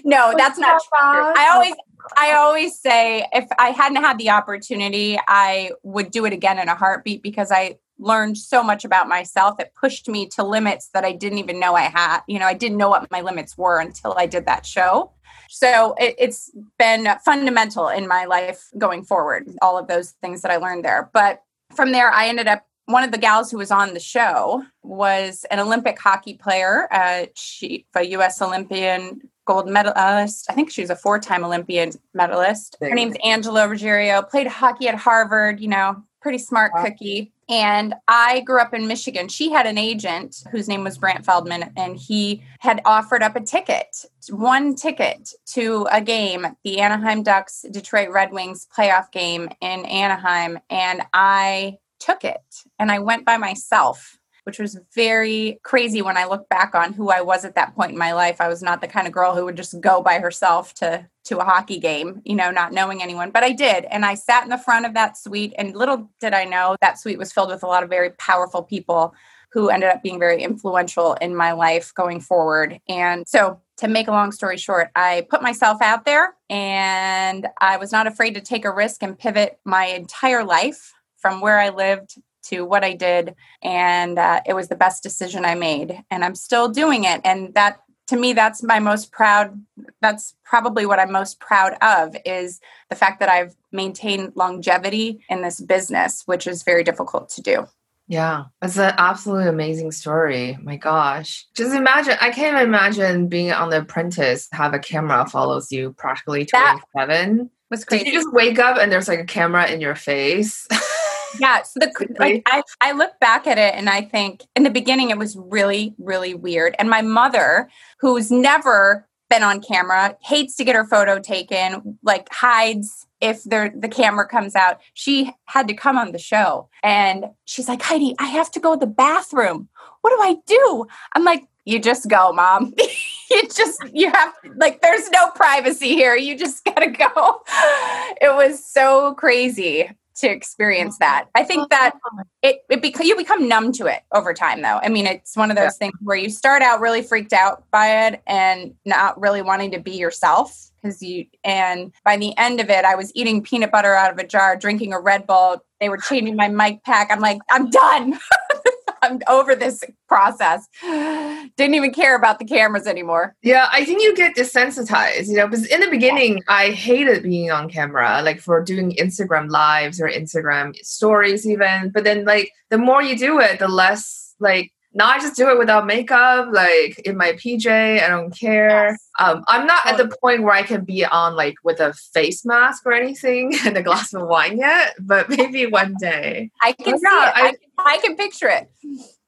no, 0.03 0.33
that's 0.35 0.57
not 0.57 0.81
true. 0.81 0.99
I 0.99 1.49
always 1.53 1.75
I 2.17 2.31
always 2.33 2.79
say 2.79 3.27
if 3.31 3.47
I 3.59 3.69
hadn't 3.69 3.97
had 4.01 4.17
the 4.17 4.31
opportunity, 4.31 5.19
I 5.27 5.71
would 5.83 6.09
do 6.09 6.25
it 6.25 6.33
again 6.33 6.57
in 6.57 6.67
a 6.67 6.75
heartbeat 6.75 7.21
because 7.21 7.51
I 7.51 7.77
learned 8.03 8.37
so 8.37 8.63
much 8.63 8.85
about 8.85 9.07
myself. 9.07 9.59
It 9.59 9.73
pushed 9.79 10.07
me 10.07 10.27
to 10.29 10.43
limits 10.43 10.89
that 10.93 11.05
I 11.05 11.13
didn't 11.13 11.39
even 11.39 11.59
know 11.59 11.75
I 11.75 11.83
had. 11.83 12.21
You 12.27 12.39
know, 12.39 12.45
I 12.45 12.53
didn't 12.53 12.77
know 12.77 12.89
what 12.89 13.09
my 13.11 13.21
limits 13.21 13.57
were 13.57 13.79
until 13.79 14.13
I 14.17 14.25
did 14.25 14.45
that 14.45 14.65
show. 14.65 15.11
So 15.49 15.93
it, 15.99 16.15
it's 16.17 16.51
been 16.79 17.07
fundamental 17.23 17.87
in 17.87 18.07
my 18.07 18.25
life 18.25 18.69
going 18.77 19.03
forward, 19.03 19.47
all 19.61 19.77
of 19.77 19.87
those 19.87 20.11
things 20.21 20.41
that 20.41 20.51
I 20.51 20.57
learned 20.57 20.83
there. 20.83 21.09
But 21.13 21.43
from 21.75 21.91
there, 21.91 22.11
I 22.11 22.27
ended 22.27 22.47
up 22.47 22.65
one 22.85 23.03
of 23.03 23.11
the 23.11 23.17
gals 23.17 23.49
who 23.49 23.57
was 23.57 23.71
on 23.71 23.93
the 23.93 23.99
show 23.99 24.63
was 24.81 25.45
an 25.51 25.59
Olympic 25.59 25.97
hockey 25.99 26.33
player. 26.33 26.87
Uh, 26.91 27.27
she, 27.33 27.85
a 27.95 28.03
U.S. 28.03 28.41
Olympian 28.41 29.21
gold 29.45 29.69
medalist. 29.69 30.47
I 30.49 30.53
think 30.53 30.71
she 30.71 30.81
was 30.81 30.89
a 30.89 30.95
four-time 30.95 31.43
Olympian 31.43 31.91
medalist. 32.13 32.77
Her 32.81 32.93
name's 32.93 33.15
Angela 33.23 33.67
Ruggiero. 33.67 34.21
Played 34.21 34.47
hockey 34.47 34.87
at 34.87 34.95
Harvard. 34.95 35.59
You 35.59 35.69
know, 35.69 36.03
pretty 36.23 36.39
smart 36.39 36.71
wow. 36.73 36.85
cookie. 36.85 37.31
And 37.49 37.93
I 38.07 38.39
grew 38.39 38.59
up 38.59 38.73
in 38.73 38.87
Michigan. 38.87 39.27
She 39.27 39.51
had 39.51 39.67
an 39.67 39.77
agent 39.77 40.37
whose 40.49 40.69
name 40.69 40.83
was 40.83 40.97
Brant 40.97 41.25
Feldman, 41.25 41.71
and 41.75 41.97
he 41.97 42.41
had 42.59 42.81
offered 42.85 43.21
up 43.21 43.35
a 43.35 43.41
ticket, 43.41 44.05
one 44.29 44.73
ticket 44.73 45.29
to 45.47 45.85
a 45.91 46.01
game, 46.01 46.47
the 46.63 46.79
Anaheim 46.79 47.21
Ducks 47.21 47.65
Detroit 47.69 48.09
Red 48.11 48.31
Wings 48.31 48.65
playoff 48.75 49.11
game 49.11 49.49
in 49.61 49.85
Anaheim. 49.85 50.57
And 50.69 51.03
I 51.13 51.77
took 51.99 52.23
it 52.23 52.41
and 52.79 52.91
I 52.91 52.99
went 52.99 53.25
by 53.25 53.37
myself 53.37 54.17
which 54.43 54.59
was 54.59 54.79
very 54.93 55.59
crazy 55.63 56.01
when 56.01 56.17
I 56.17 56.25
look 56.25 56.49
back 56.49 56.75
on 56.75 56.93
who 56.93 57.09
I 57.09 57.21
was 57.21 57.45
at 57.45 57.55
that 57.55 57.75
point 57.75 57.91
in 57.91 57.97
my 57.97 58.13
life. 58.13 58.41
I 58.41 58.47
was 58.47 58.61
not 58.61 58.81
the 58.81 58.87
kind 58.87 59.07
of 59.07 59.13
girl 59.13 59.35
who 59.35 59.45
would 59.45 59.57
just 59.57 59.79
go 59.81 60.01
by 60.01 60.19
herself 60.19 60.73
to 60.75 61.07
to 61.25 61.37
a 61.37 61.45
hockey 61.45 61.79
game, 61.79 62.21
you 62.25 62.35
know, 62.35 62.51
not 62.51 62.73
knowing 62.73 63.01
anyone, 63.01 63.31
but 63.31 63.43
I 63.43 63.53
did. 63.53 63.85
And 63.85 64.05
I 64.05 64.15
sat 64.15 64.43
in 64.43 64.49
the 64.49 64.57
front 64.57 64.85
of 64.85 64.93
that 64.95 65.17
suite 65.17 65.53
and 65.57 65.75
little 65.75 66.09
did 66.19 66.33
I 66.33 66.43
know 66.43 66.75
that 66.81 66.99
suite 66.99 67.17
was 67.17 67.31
filled 67.31 67.49
with 67.49 67.63
a 67.63 67.67
lot 67.67 67.83
of 67.83 67.89
very 67.89 68.09
powerful 68.11 68.61
people 68.61 69.15
who 69.53 69.69
ended 69.69 69.89
up 69.89 70.01
being 70.01 70.19
very 70.19 70.41
influential 70.41 71.13
in 71.13 71.35
my 71.35 71.51
life 71.51 71.93
going 71.93 72.19
forward. 72.19 72.79
And 72.89 73.23
so 73.27 73.61
to 73.77 73.87
make 73.87 74.07
a 74.07 74.11
long 74.11 74.31
story 74.31 74.57
short, 74.57 74.89
I 74.95 75.27
put 75.29 75.43
myself 75.43 75.81
out 75.81 76.05
there 76.05 76.33
and 76.49 77.47
I 77.61 77.77
was 77.77 77.91
not 77.91 78.07
afraid 78.07 78.33
to 78.33 78.41
take 78.41 78.65
a 78.65 78.73
risk 78.73 79.03
and 79.03 79.17
pivot 79.17 79.59
my 79.63 79.85
entire 79.85 80.43
life 80.43 80.91
from 81.17 81.39
where 81.39 81.59
I 81.59 81.69
lived 81.69 82.17
to 82.43 82.65
what 82.65 82.83
I 82.83 82.93
did. 82.93 83.35
And 83.61 84.19
uh, 84.19 84.41
it 84.45 84.53
was 84.53 84.67
the 84.67 84.75
best 84.75 85.03
decision 85.03 85.45
I 85.45 85.55
made. 85.55 86.03
And 86.11 86.23
I'm 86.23 86.35
still 86.35 86.69
doing 86.69 87.03
it. 87.03 87.21
And 87.23 87.53
that, 87.53 87.79
to 88.07 88.17
me, 88.17 88.33
that's 88.33 88.63
my 88.63 88.79
most 88.79 89.11
proud, 89.11 89.61
that's 90.01 90.35
probably 90.43 90.85
what 90.85 90.99
I'm 90.99 91.11
most 91.11 91.39
proud 91.39 91.73
of 91.81 92.15
is 92.25 92.59
the 92.89 92.95
fact 92.95 93.19
that 93.19 93.29
I've 93.29 93.55
maintained 93.71 94.33
longevity 94.35 95.21
in 95.29 95.41
this 95.41 95.59
business, 95.59 96.23
which 96.25 96.47
is 96.47 96.63
very 96.63 96.83
difficult 96.83 97.29
to 97.29 97.41
do. 97.41 97.67
Yeah, 98.07 98.45
it's 98.61 98.77
an 98.77 98.93
absolutely 98.97 99.47
amazing 99.47 99.91
story. 99.91 100.57
My 100.61 100.75
gosh. 100.75 101.45
Just 101.55 101.73
imagine, 101.73 102.17
I 102.19 102.31
can't 102.31 102.61
imagine 102.61 103.27
being 103.27 103.51
on 103.51 103.69
The 103.69 103.79
Apprentice, 103.79 104.49
have 104.51 104.73
a 104.73 104.79
camera 104.79 105.25
follows 105.27 105.71
you 105.71 105.93
practically 105.93 106.45
27. 106.45 107.37
That 107.37 107.49
was 107.71 107.85
crazy. 107.85 108.03
Did 108.03 108.13
you 108.13 108.19
just 108.19 108.33
wake 108.33 108.59
up 108.59 108.77
and 108.77 108.91
there's 108.91 109.07
like 109.07 109.19
a 109.19 109.25
camera 109.25 109.67
in 109.67 109.79
your 109.79 109.95
face? 109.95 110.67
yeah 111.39 111.61
so 111.63 111.79
the 111.79 112.15
like 112.19 112.43
I, 112.45 112.63
I 112.81 112.91
look 112.91 113.19
back 113.19 113.47
at 113.47 113.57
it 113.57 113.75
and 113.75 113.89
i 113.89 114.01
think 114.01 114.43
in 114.55 114.63
the 114.63 114.69
beginning 114.69 115.09
it 115.09 115.17
was 115.17 115.35
really 115.35 115.95
really 115.97 116.33
weird. 116.33 116.75
And 116.79 116.89
my 116.89 117.01
mother 117.01 117.69
who's 117.99 118.31
never 118.31 119.07
been 119.29 119.43
on 119.43 119.61
camera 119.61 120.15
hates 120.21 120.55
to 120.57 120.63
get 120.63 120.75
her 120.75 120.85
photo 120.85 121.19
taken 121.19 121.97
like 122.03 122.27
hides 122.31 123.07
if 123.19 123.43
the 123.43 123.89
camera 123.91 124.27
comes 124.27 124.53
out. 124.53 124.81
She 124.93 125.31
had 125.45 125.67
to 125.69 125.73
come 125.73 125.97
on 125.97 126.11
the 126.11 126.19
show. 126.19 126.69
And 126.83 127.25
she's 127.45 127.67
like 127.67 127.81
heidi 127.81 128.15
i 128.19 128.25
have 128.25 128.51
to 128.51 128.59
go 128.59 128.73
to 128.73 128.79
the 128.79 128.91
bathroom. 128.91 129.69
What 130.01 130.11
do 130.11 130.17
i 130.21 130.35
do? 130.45 130.85
I'm 131.13 131.23
like 131.23 131.47
you 131.65 131.79
just 131.79 132.09
go 132.09 132.31
mom. 132.33 132.73
You 133.31 133.41
just 133.49 133.81
you 133.91 134.11
have 134.11 134.31
like 134.57 134.81
there's 134.81 135.09
no 135.09 135.31
privacy 135.31 135.95
here. 135.95 136.15
You 136.15 136.37
just 136.37 136.63
gotta 136.65 136.91
go. 136.91 137.41
It 138.21 138.35
was 138.35 138.63
so 138.63 139.15
crazy 139.15 139.89
to 140.23 140.31
experience 140.31 140.97
that. 140.97 141.25
Oh, 141.27 141.41
I 141.41 141.43
think 141.43 141.69
that 141.69 141.93
oh, 141.95 142.19
oh. 142.19 142.23
it 142.41 142.63
it 142.69 142.81
beca- 142.81 143.05
you 143.05 143.15
become 143.15 143.47
numb 143.47 143.71
to 143.73 143.85
it 143.85 144.01
over 144.13 144.33
time 144.33 144.61
though. 144.61 144.79
I 144.81 144.89
mean, 144.89 145.05
it's 145.05 145.37
one 145.37 145.51
of 145.51 145.57
those 145.57 145.75
yeah. 145.75 145.87
things 145.87 145.93
where 146.01 146.17
you 146.17 146.29
start 146.29 146.61
out 146.61 146.79
really 146.79 147.01
freaked 147.01 147.33
out 147.33 147.69
by 147.71 148.07
it 148.07 148.21
and 148.27 148.73
not 148.85 149.19
really 149.19 149.41
wanting 149.41 149.71
to 149.71 149.79
be 149.79 149.91
yourself 149.91 150.71
because 150.81 151.01
you 151.01 151.25
and 151.43 151.91
by 152.03 152.17
the 152.17 152.37
end 152.37 152.59
of 152.59 152.69
it 152.69 152.85
I 152.85 152.95
was 152.95 153.11
eating 153.15 153.41
peanut 153.41 153.71
butter 153.71 153.93
out 153.95 154.11
of 154.11 154.17
a 154.17 154.27
jar, 154.27 154.55
drinking 154.55 154.93
a 154.93 154.99
Red 154.99 155.27
Bull. 155.27 155.63
They 155.79 155.89
were 155.89 155.97
changing 155.97 156.35
my 156.35 156.47
mic 156.47 156.83
pack. 156.83 157.09
I'm 157.11 157.19
like, 157.19 157.39
I'm 157.49 157.69
done. 157.69 158.19
I'm 159.03 159.19
over 159.27 159.55
this 159.55 159.83
process. 160.07 160.67
Didn't 160.81 161.75
even 161.75 161.93
care 161.93 162.15
about 162.15 162.39
the 162.39 162.45
cameras 162.45 162.87
anymore. 162.87 163.35
Yeah, 163.43 163.67
I 163.71 163.85
think 163.85 164.01
you 164.01 164.15
get 164.15 164.35
desensitized, 164.35 165.27
you 165.27 165.35
know, 165.35 165.47
because 165.47 165.65
in 165.67 165.79
the 165.79 165.89
beginning, 165.89 166.41
I 166.47 166.71
hated 166.71 167.23
being 167.23 167.51
on 167.51 167.69
camera, 167.69 168.21
like 168.23 168.39
for 168.39 168.61
doing 168.63 168.95
Instagram 168.99 169.49
lives 169.49 170.01
or 170.01 170.09
Instagram 170.09 170.75
stories, 170.77 171.47
even. 171.47 171.91
But 171.91 172.03
then, 172.03 172.25
like, 172.25 172.51
the 172.69 172.77
more 172.77 173.03
you 173.03 173.17
do 173.17 173.39
it, 173.39 173.59
the 173.59 173.67
less, 173.67 174.33
like, 174.39 174.72
now 174.93 175.07
I 175.07 175.19
just 175.19 175.35
do 175.35 175.49
it 175.49 175.57
without 175.57 175.85
makeup, 175.85 176.49
like 176.51 176.99
in 176.99 177.17
my 177.17 177.33
PJ. 177.33 177.67
I 177.67 178.07
don't 178.07 178.31
care. 178.31 178.91
Yes. 178.91 179.09
Um, 179.19 179.43
I'm 179.47 179.65
not 179.65 179.85
at 179.85 179.97
the 179.97 180.15
point 180.21 180.43
where 180.43 180.53
I 180.53 180.63
can 180.63 180.85
be 180.85 181.03
on 181.05 181.35
like 181.35 181.55
with 181.63 181.79
a 181.79 181.93
face 181.93 182.45
mask 182.45 182.85
or 182.85 182.93
anything 182.93 183.53
and 183.65 183.77
a 183.77 183.83
glass 183.83 184.13
of 184.13 184.27
wine 184.27 184.57
yet, 184.57 184.95
but 184.99 185.29
maybe 185.29 185.65
one 185.65 185.95
day. 185.99 186.51
I 186.61 186.73
can 186.73 186.93
but 186.93 186.99
see 186.99 187.07
it. 187.07 187.09
I, 187.09 187.31
I, 187.31 187.49
can, 187.49 187.57
I 187.79 187.97
can 187.97 188.15
picture 188.15 188.49
it. 188.49 188.71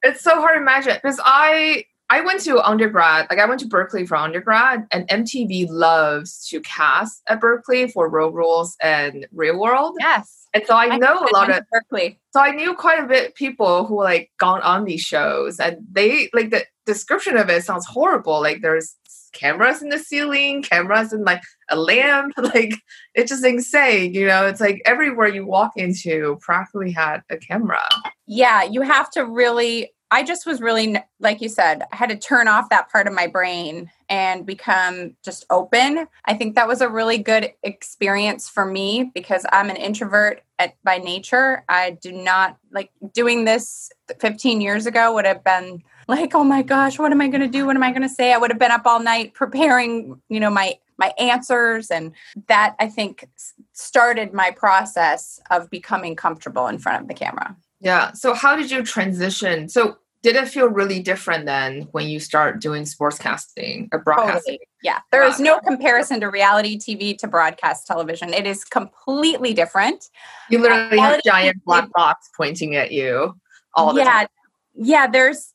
It's 0.03 0.21
so 0.21 0.39
hard 0.39 0.55
to 0.55 0.61
imagine 0.61 0.93
because 1.01 1.19
I 1.23 1.85
I 2.09 2.21
went 2.21 2.41
to 2.41 2.61
undergrad, 2.61 3.27
like 3.31 3.39
I 3.39 3.45
went 3.45 3.61
to 3.61 3.67
Berkeley 3.67 4.05
for 4.05 4.15
undergrad, 4.15 4.85
and 4.91 5.07
MTV 5.07 5.67
loves 5.69 6.47
to 6.49 6.61
cast 6.61 7.23
at 7.27 7.41
Berkeley 7.41 7.87
for 7.87 8.07
Road 8.09 8.35
Rules 8.35 8.77
and 8.81 9.25
Real 9.31 9.59
World. 9.59 9.95
Yes. 9.99 10.44
And 10.55 10.65
so 10.65 10.73
I, 10.73 10.85
I 10.85 10.97
know 10.97 11.19
a 11.19 11.27
lot 11.33 11.51
of 11.51 11.65
Berkeley. 11.69 12.17
So 12.31 12.39
I 12.39 12.51
knew 12.51 12.73
quite 12.75 13.03
a 13.03 13.07
bit 13.07 13.35
people 13.35 13.85
who 13.85 14.01
like 14.01 14.31
gone 14.39 14.61
on 14.61 14.85
these 14.85 15.01
shows 15.01 15.59
and 15.59 15.79
they 15.91 16.29
like 16.33 16.49
the 16.49 16.63
description 16.85 17.35
of 17.35 17.49
it 17.49 17.65
sounds 17.65 17.85
horrible. 17.85 18.39
Like 18.39 18.61
there's 18.61 18.95
cameras 19.33 19.81
in 19.81 19.89
the 19.89 19.99
ceiling, 19.99 20.63
cameras 20.63 21.11
in 21.11 21.25
like 21.25 21.41
a 21.69 21.75
lamp, 21.75 22.33
like 22.37 22.73
it's 23.15 23.31
just 23.31 23.43
insane. 23.43 24.13
You 24.13 24.27
know, 24.27 24.47
it's 24.47 24.61
like 24.61 24.81
everywhere 24.85 25.27
you 25.27 25.45
walk 25.45 25.73
into 25.75 26.37
practically 26.39 26.93
had 26.93 27.21
a 27.29 27.35
camera. 27.35 27.83
Yeah, 28.25 28.63
you 28.63 28.81
have 28.81 29.11
to 29.11 29.25
really 29.25 29.91
I 30.11 30.23
just 30.23 30.45
was 30.45 30.61
really, 30.61 30.95
like 31.19 31.41
you 31.41 31.49
said, 31.49 31.83
I 31.91 31.95
had 31.95 32.09
to 32.09 32.15
turn 32.15 32.47
off 32.47 32.69
that 32.69 32.91
part 32.91 33.07
of 33.07 33.13
my 33.13 33.27
brain 33.27 33.89
and 34.07 34.45
become 34.45 35.15
just 35.23 35.45
open. 35.49 36.07
I 36.25 36.35
think 36.35 36.55
that 36.55 36.67
was 36.67 36.81
a 36.81 36.89
really 36.89 37.17
good 37.17 37.51
experience 37.63 38.47
for 38.47 38.65
me 38.65 39.11
because 39.15 39.45
I'm 39.51 39.69
an 39.69 39.77
introvert 39.77 40.43
at, 40.59 40.75
by 40.83 40.99
nature. 40.99 41.63
I 41.67 41.91
do 41.91 42.11
not 42.11 42.57
like 42.71 42.91
doing 43.13 43.45
this 43.45 43.91
15 44.19 44.61
years 44.61 44.85
ago 44.85 45.13
would 45.13 45.25
have 45.25 45.43
been 45.43 45.83
like, 46.07 46.35
oh 46.35 46.43
my 46.43 46.61
gosh, 46.61 46.99
what 46.99 47.11
am 47.11 47.21
I 47.21 47.27
going 47.27 47.41
to 47.41 47.47
do? 47.47 47.65
What 47.65 47.75
am 47.75 47.83
I 47.83 47.89
going 47.89 48.03
to 48.03 48.09
say? 48.09 48.31
I 48.31 48.37
would 48.37 48.51
have 48.51 48.59
been 48.59 48.71
up 48.71 48.85
all 48.85 48.99
night 48.99 49.33
preparing, 49.33 50.21
you 50.29 50.39
know, 50.39 50.49
my 50.49 50.75
my 50.97 51.13
answers 51.19 51.91
and 51.91 52.13
that 52.47 52.75
I 52.79 52.87
think 52.87 53.27
started 53.73 54.33
my 54.33 54.51
process 54.51 55.41
of 55.51 55.69
becoming 55.69 56.15
comfortable 56.15 56.67
in 56.67 56.77
front 56.77 57.01
of 57.01 57.07
the 57.09 57.13
camera. 57.13 57.55
Yeah. 57.85 58.13
So 58.13 58.33
how 58.33 58.55
did 58.55 58.71
you 58.71 58.83
transition? 58.83 59.69
So 59.69 59.99
did 60.23 60.35
it 60.35 60.47
feel 60.47 60.67
really 60.67 61.03
different 61.03 61.45
then 61.45 61.83
when 61.91 62.07
you 62.07 62.19
start 62.19 62.59
doing 62.59 62.83
sportscasting 62.83 63.89
or 63.91 63.99
broadcasting? 63.99 64.55
Totally. 64.55 64.59
Yeah. 64.81 64.99
there 65.11 65.23
is 65.23 65.39
no 65.39 65.59
comparison 65.59 66.19
to 66.21 66.29
reality 66.29 66.79
TV 66.79 67.15
to 67.19 67.27
broadcast 67.27 67.85
television. 67.85 68.33
It 68.33 68.47
is 68.47 68.63
completely 68.63 69.53
different. 69.53 70.09
You 70.49 70.57
literally 70.57 70.97
have 70.97 71.21
giant 71.23 71.63
black 71.63 71.91
box 71.93 72.27
pointing 72.35 72.75
at 72.75 72.91
you 72.91 73.39
all 73.75 73.93
the 73.93 74.01
yeah, 74.01 74.11
time. 74.11 74.27
Yeah. 74.73 75.05
There's 75.05 75.53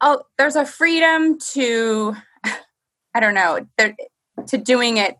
oh 0.00 0.22
there's 0.38 0.54
a 0.54 0.64
freedom 0.64 1.36
to 1.54 2.14
I 3.14 3.18
don't 3.18 3.34
know, 3.34 3.66
there, 3.76 3.96
to 4.46 4.56
doing 4.56 4.98
it 4.98 5.16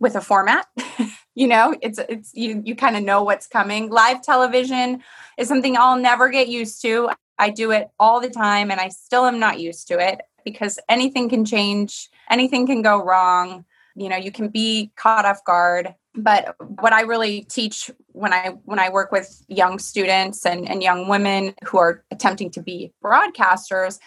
with 0.00 0.16
a 0.16 0.20
format. 0.20 0.66
you 1.34 1.48
know, 1.48 1.74
it's 1.82 1.98
it's 2.08 2.32
you 2.34 2.62
you 2.64 2.76
kind 2.76 2.96
of 2.96 3.02
know 3.02 3.22
what's 3.22 3.46
coming. 3.46 3.90
Live 3.90 4.22
television 4.22 5.02
is 5.36 5.48
something 5.48 5.76
I'll 5.76 5.98
never 5.98 6.28
get 6.28 6.48
used 6.48 6.80
to. 6.82 7.10
I 7.38 7.50
do 7.50 7.72
it 7.72 7.88
all 7.98 8.20
the 8.20 8.30
time 8.30 8.70
and 8.70 8.80
I 8.80 8.88
still 8.88 9.26
am 9.26 9.40
not 9.40 9.58
used 9.58 9.88
to 9.88 9.98
it 9.98 10.20
because 10.44 10.78
anything 10.88 11.28
can 11.28 11.44
change, 11.44 12.08
anything 12.30 12.66
can 12.66 12.82
go 12.82 13.02
wrong. 13.02 13.64
You 13.96 14.08
know, 14.08 14.16
you 14.16 14.30
can 14.30 14.48
be 14.48 14.92
caught 14.96 15.24
off 15.24 15.44
guard. 15.44 15.94
But 16.16 16.54
what 16.80 16.92
I 16.92 17.02
really 17.02 17.42
teach 17.42 17.90
when 18.12 18.32
I 18.32 18.50
when 18.64 18.78
I 18.78 18.88
work 18.88 19.10
with 19.10 19.44
young 19.48 19.80
students 19.80 20.46
and, 20.46 20.68
and 20.68 20.82
young 20.82 21.08
women 21.08 21.54
who 21.64 21.78
are 21.78 22.04
attempting 22.12 22.50
to 22.52 22.62
be 22.62 22.92
broadcasters, 23.02 23.98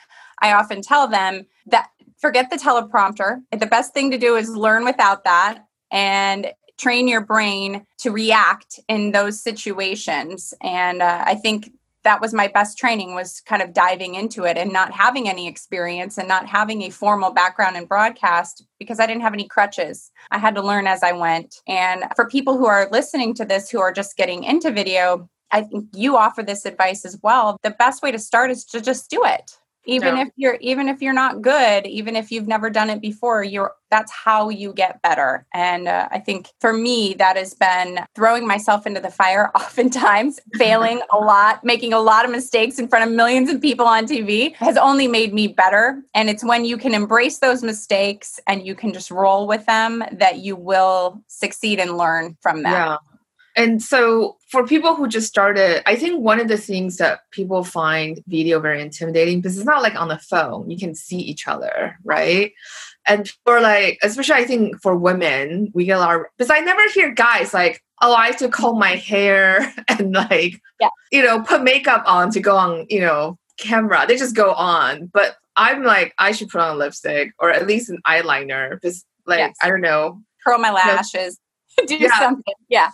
I 0.42 0.54
often 0.54 0.82
tell 0.82 1.10
them 1.10 1.46
that 1.66 1.90
forget 2.18 2.50
the 2.50 2.56
teleprompter. 2.56 3.42
The 3.52 3.66
best 3.66 3.94
thing 3.94 4.12
to 4.12 4.18
do 4.18 4.38
is 4.38 4.50
learn 4.50 4.86
without 4.86 5.26
that 5.26 5.66
and 5.92 6.52
train 6.78 7.08
your 7.08 7.22
brain 7.22 7.86
to 8.00 8.12
react 8.12 8.80
in 8.88 9.12
those 9.12 9.42
situations. 9.42 10.54
And 10.62 11.02
uh, 11.02 11.24
I 11.26 11.36
think 11.36 11.72
that 12.04 12.22
was 12.22 12.34
my 12.34 12.48
best 12.48 12.78
training 12.78 13.16
was 13.16 13.42
kind 13.42 13.62
of 13.62 13.74
diving 13.74 14.16
into 14.16 14.46
it 14.46 14.58
and 14.58 14.72
not 14.72 14.94
having 14.94 15.28
any 15.28 15.46
experience 15.46 16.18
and 16.18 16.28
not 16.28 16.46
having 16.46 16.84
a 16.84 16.90
formal 16.90 17.32
background 17.32 17.76
in 17.76 17.86
broadcast 17.86 18.64
because 18.80 19.00
I 19.00 19.08
didn't 19.08 19.24
have 19.24 19.34
any 19.34 19.48
crutches. 19.48 20.10
I 20.32 20.38
had 20.38 20.56
to 20.56 20.62
learn 20.62 20.88
as 20.88 21.04
I 21.04 21.12
went. 21.12 21.56
And 21.68 22.06
for 22.16 22.30
people 22.30 22.58
who 22.58 22.66
are 22.66 22.88
listening 22.92 23.34
to 23.36 23.46
this 23.46 23.70
who 23.70 23.82
are 23.82 23.92
just 23.92 24.16
getting 24.16 24.46
into 24.46 24.72
video, 24.72 25.30
I 25.52 25.64
think 25.64 25.90
you 25.94 26.16
offer 26.16 26.44
this 26.44 26.66
advice 26.66 27.04
as 27.04 27.20
well. 27.22 27.58
The 27.62 27.72
best 27.72 28.02
way 28.02 28.12
to 28.12 28.20
start 28.20 28.52
is 28.52 28.64
to 28.66 28.80
just 28.80 29.10
do 29.10 29.24
it 29.26 29.58
even 29.88 30.18
if 30.18 30.30
you're 30.36 30.58
even 30.62 30.88
if 30.88 31.02
you're 31.02 31.14
not 31.14 31.42
good 31.42 31.86
even 31.88 32.16
if 32.16 32.32
you've 32.32 32.48
never 32.48 32.70
done 32.70 32.90
it 32.90 33.02
before 33.02 33.44
you're 33.44 33.74
that's 33.90 34.12
how 34.12 34.50
you 34.50 34.74
get 34.74 35.02
better. 35.02 35.46
And 35.54 35.88
uh, 35.88 36.10
i 36.12 36.20
think 36.20 36.50
for 36.60 36.74
me 36.74 37.14
that 37.16 37.38
has 37.38 37.54
been 37.54 38.00
throwing 38.16 38.48
myself 38.48 38.86
into 38.86 39.00
the 39.00 39.10
fire 39.10 39.50
oftentimes 39.56 40.40
failing 40.56 41.02
a 41.12 41.18
lot 41.18 41.64
making 41.64 41.94
a 41.94 42.00
lot 42.00 42.26
of 42.26 42.32
mistakes 42.32 42.80
in 42.80 42.88
front 42.88 43.10
of 43.10 43.16
millions 43.16 43.50
of 43.50 43.62
people 43.62 43.86
on 43.86 44.06
tv 44.06 44.54
has 44.56 44.78
only 44.78 45.08
made 45.08 45.34
me 45.34 45.48
better. 45.48 46.04
And 46.14 46.30
it's 46.30 46.44
when 46.44 46.66
you 46.66 46.78
can 46.78 46.94
embrace 46.94 47.40
those 47.40 47.64
mistakes 47.64 48.40
and 48.48 48.66
you 48.66 48.76
can 48.76 48.94
just 48.94 49.12
roll 49.12 49.48
with 49.48 49.66
them 49.66 50.04
that 50.12 50.40
you 50.40 50.56
will 50.56 51.22
succeed 51.28 51.80
and 51.80 51.98
learn 51.98 52.38
from 52.42 52.64
them. 52.64 52.74
Yeah 52.74 52.98
and 53.58 53.82
so 53.82 54.38
for 54.52 54.68
people 54.68 54.94
who 54.94 55.08
just 55.08 55.28
started, 55.28 55.82
I 55.90 55.96
think 55.96 56.22
one 56.22 56.40
of 56.40 56.48
the 56.48 56.58
things 56.58 56.98
that 56.98 57.22
people 57.32 57.64
find 57.64 58.22
video 58.28 58.60
very 58.60 58.84
intimidating 58.84 59.42
because 59.42 59.58
it's 59.58 59.66
not 59.66 59.82
like 59.82 60.00
on 60.00 60.10
the 60.10 60.20
phone, 60.20 60.70
you 60.70 60.78
can 60.78 60.94
see 60.94 61.18
each 61.18 61.48
other, 61.48 61.98
right? 62.04 62.54
And 63.08 63.28
for 63.46 63.60
like, 63.60 63.98
especially 64.04 64.36
I 64.36 64.46
think 64.46 64.80
for 64.80 64.96
women, 64.96 65.72
we 65.74 65.86
get 65.86 65.98
a 65.98 66.00
lot 66.00 66.22
because 66.38 66.52
I 66.52 66.60
never 66.60 66.88
hear 66.92 67.12
guys 67.12 67.52
like, 67.52 67.84
oh, 68.00 68.14
I 68.14 68.28
have 68.28 68.38
to 68.38 68.50
comb 68.50 68.78
my 68.78 68.96
hair 68.96 69.74
and 69.88 70.14
like, 70.14 70.62
yeah. 70.80 70.90
you 71.12 71.24
know, 71.24 71.42
put 71.42 71.64
makeup 71.64 72.04
on 72.06 72.30
to 72.32 72.40
go 72.40 72.56
on, 72.56 72.86
you 72.90 73.00
know, 73.00 73.40
camera. 73.58 74.06
They 74.08 74.18
just 74.18 74.36
go 74.36 74.54
on. 74.54 75.08
But 75.08 75.36
I'm 75.56 75.84
like, 75.84 76.14
I 76.20 76.32
should 76.32 76.50
put 76.50 76.62
on 76.62 76.78
lipstick 76.78 77.34
or 77.40 77.50
at 77.50 77.66
least 77.66 77.90
an 77.90 77.98
eyeliner 78.06 78.70
because, 78.70 79.04
like, 79.26 79.40
yes. 79.40 79.56
I 79.64 79.70
don't 79.70 79.82
know, 79.82 80.22
curl 80.46 80.60
my 80.60 80.72
lashes. 80.72 81.40
do 81.88 81.96
yeah. 81.96 82.20
something. 82.20 82.54
Yeah. 82.70 82.90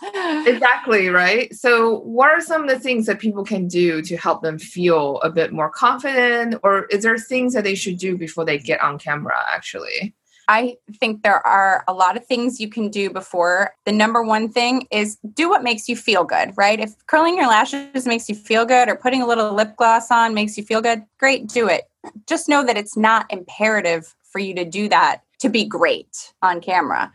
Exactly, 0.46 1.08
right? 1.08 1.54
So, 1.54 2.00
what 2.00 2.30
are 2.30 2.40
some 2.40 2.62
of 2.62 2.68
the 2.68 2.78
things 2.78 3.06
that 3.06 3.18
people 3.18 3.44
can 3.44 3.66
do 3.66 4.02
to 4.02 4.16
help 4.16 4.42
them 4.42 4.58
feel 4.58 5.20
a 5.20 5.30
bit 5.30 5.52
more 5.52 5.70
confident? 5.70 6.56
Or 6.62 6.84
is 6.86 7.02
there 7.02 7.16
things 7.18 7.54
that 7.54 7.64
they 7.64 7.74
should 7.74 7.98
do 7.98 8.16
before 8.16 8.44
they 8.44 8.58
get 8.58 8.80
on 8.80 8.98
camera, 8.98 9.36
actually? 9.48 10.14
I 10.48 10.76
think 11.00 11.22
there 11.22 11.44
are 11.46 11.84
a 11.88 11.94
lot 11.94 12.16
of 12.16 12.26
things 12.26 12.60
you 12.60 12.68
can 12.68 12.90
do 12.90 13.08
before. 13.08 13.74
The 13.86 13.92
number 13.92 14.22
one 14.22 14.50
thing 14.50 14.86
is 14.90 15.16
do 15.32 15.48
what 15.48 15.62
makes 15.62 15.88
you 15.88 15.96
feel 15.96 16.24
good, 16.24 16.52
right? 16.56 16.78
If 16.78 16.94
curling 17.06 17.36
your 17.36 17.46
lashes 17.46 18.06
makes 18.06 18.28
you 18.28 18.34
feel 18.34 18.66
good 18.66 18.88
or 18.88 18.96
putting 18.96 19.22
a 19.22 19.26
little 19.26 19.54
lip 19.54 19.76
gloss 19.76 20.10
on 20.10 20.34
makes 20.34 20.58
you 20.58 20.64
feel 20.64 20.82
good, 20.82 21.02
great, 21.18 21.46
do 21.46 21.68
it. 21.68 21.84
Just 22.26 22.48
know 22.48 22.64
that 22.64 22.76
it's 22.76 22.96
not 22.96 23.24
imperative 23.32 24.14
for 24.22 24.38
you 24.38 24.54
to 24.54 24.64
do 24.64 24.88
that 24.90 25.22
to 25.38 25.48
be 25.48 25.64
great 25.64 26.32
on 26.42 26.60
camera. 26.60 27.10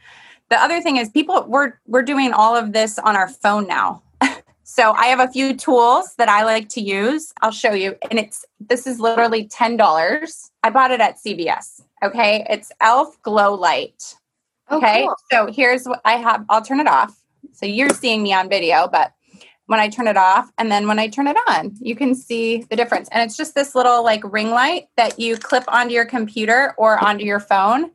The 0.49 0.61
other 0.61 0.81
thing 0.81 0.97
is 0.97 1.09
people 1.09 1.45
we're 1.47 1.73
we're 1.85 2.01
doing 2.01 2.33
all 2.33 2.55
of 2.55 2.73
this 2.73 2.97
on 2.99 3.15
our 3.15 3.27
phone 3.27 3.67
now. 3.67 4.01
so 4.63 4.91
I 4.93 5.07
have 5.07 5.19
a 5.19 5.31
few 5.31 5.55
tools 5.55 6.15
that 6.17 6.29
I 6.29 6.43
like 6.43 6.69
to 6.69 6.81
use. 6.81 7.33
I'll 7.41 7.51
show 7.51 7.73
you 7.73 7.95
and 8.09 8.19
it's 8.19 8.45
this 8.59 8.87
is 8.87 8.99
literally 8.99 9.47
$10. 9.47 10.49
I 10.63 10.69
bought 10.69 10.91
it 10.91 11.01
at 11.01 11.17
CVS. 11.17 11.81
Okay? 12.03 12.45
It's 12.49 12.71
Elf 12.81 13.21
Glow 13.21 13.53
Light. 13.53 14.15
Oh, 14.69 14.77
okay? 14.77 15.03
Oh, 15.03 15.07
cool. 15.07 15.15
So 15.31 15.53
here's 15.53 15.85
what 15.85 16.01
I 16.05 16.13
have. 16.13 16.45
I'll 16.49 16.61
turn 16.61 16.79
it 16.79 16.87
off. 16.87 17.15
So 17.53 17.65
you're 17.65 17.89
seeing 17.89 18.23
me 18.23 18.33
on 18.33 18.49
video, 18.49 18.87
but 18.87 19.13
when 19.67 19.79
I 19.79 19.87
turn 19.87 20.07
it 20.07 20.17
off 20.17 20.51
and 20.57 20.71
then 20.71 20.87
when 20.87 20.97
I 20.97 21.07
turn 21.07 21.27
it 21.27 21.37
on, 21.47 21.75
you 21.79 21.95
can 21.95 22.15
see 22.15 22.63
the 22.69 22.75
difference. 22.75 23.07
And 23.11 23.21
it's 23.21 23.37
just 23.37 23.53
this 23.53 23.75
little 23.75 24.03
like 24.03 24.21
ring 24.23 24.49
light 24.49 24.87
that 24.97 25.19
you 25.19 25.37
clip 25.37 25.63
onto 25.67 25.93
your 25.93 26.05
computer 26.05 26.73
or 26.77 27.03
onto 27.03 27.23
your 27.23 27.39
phone. 27.39 27.91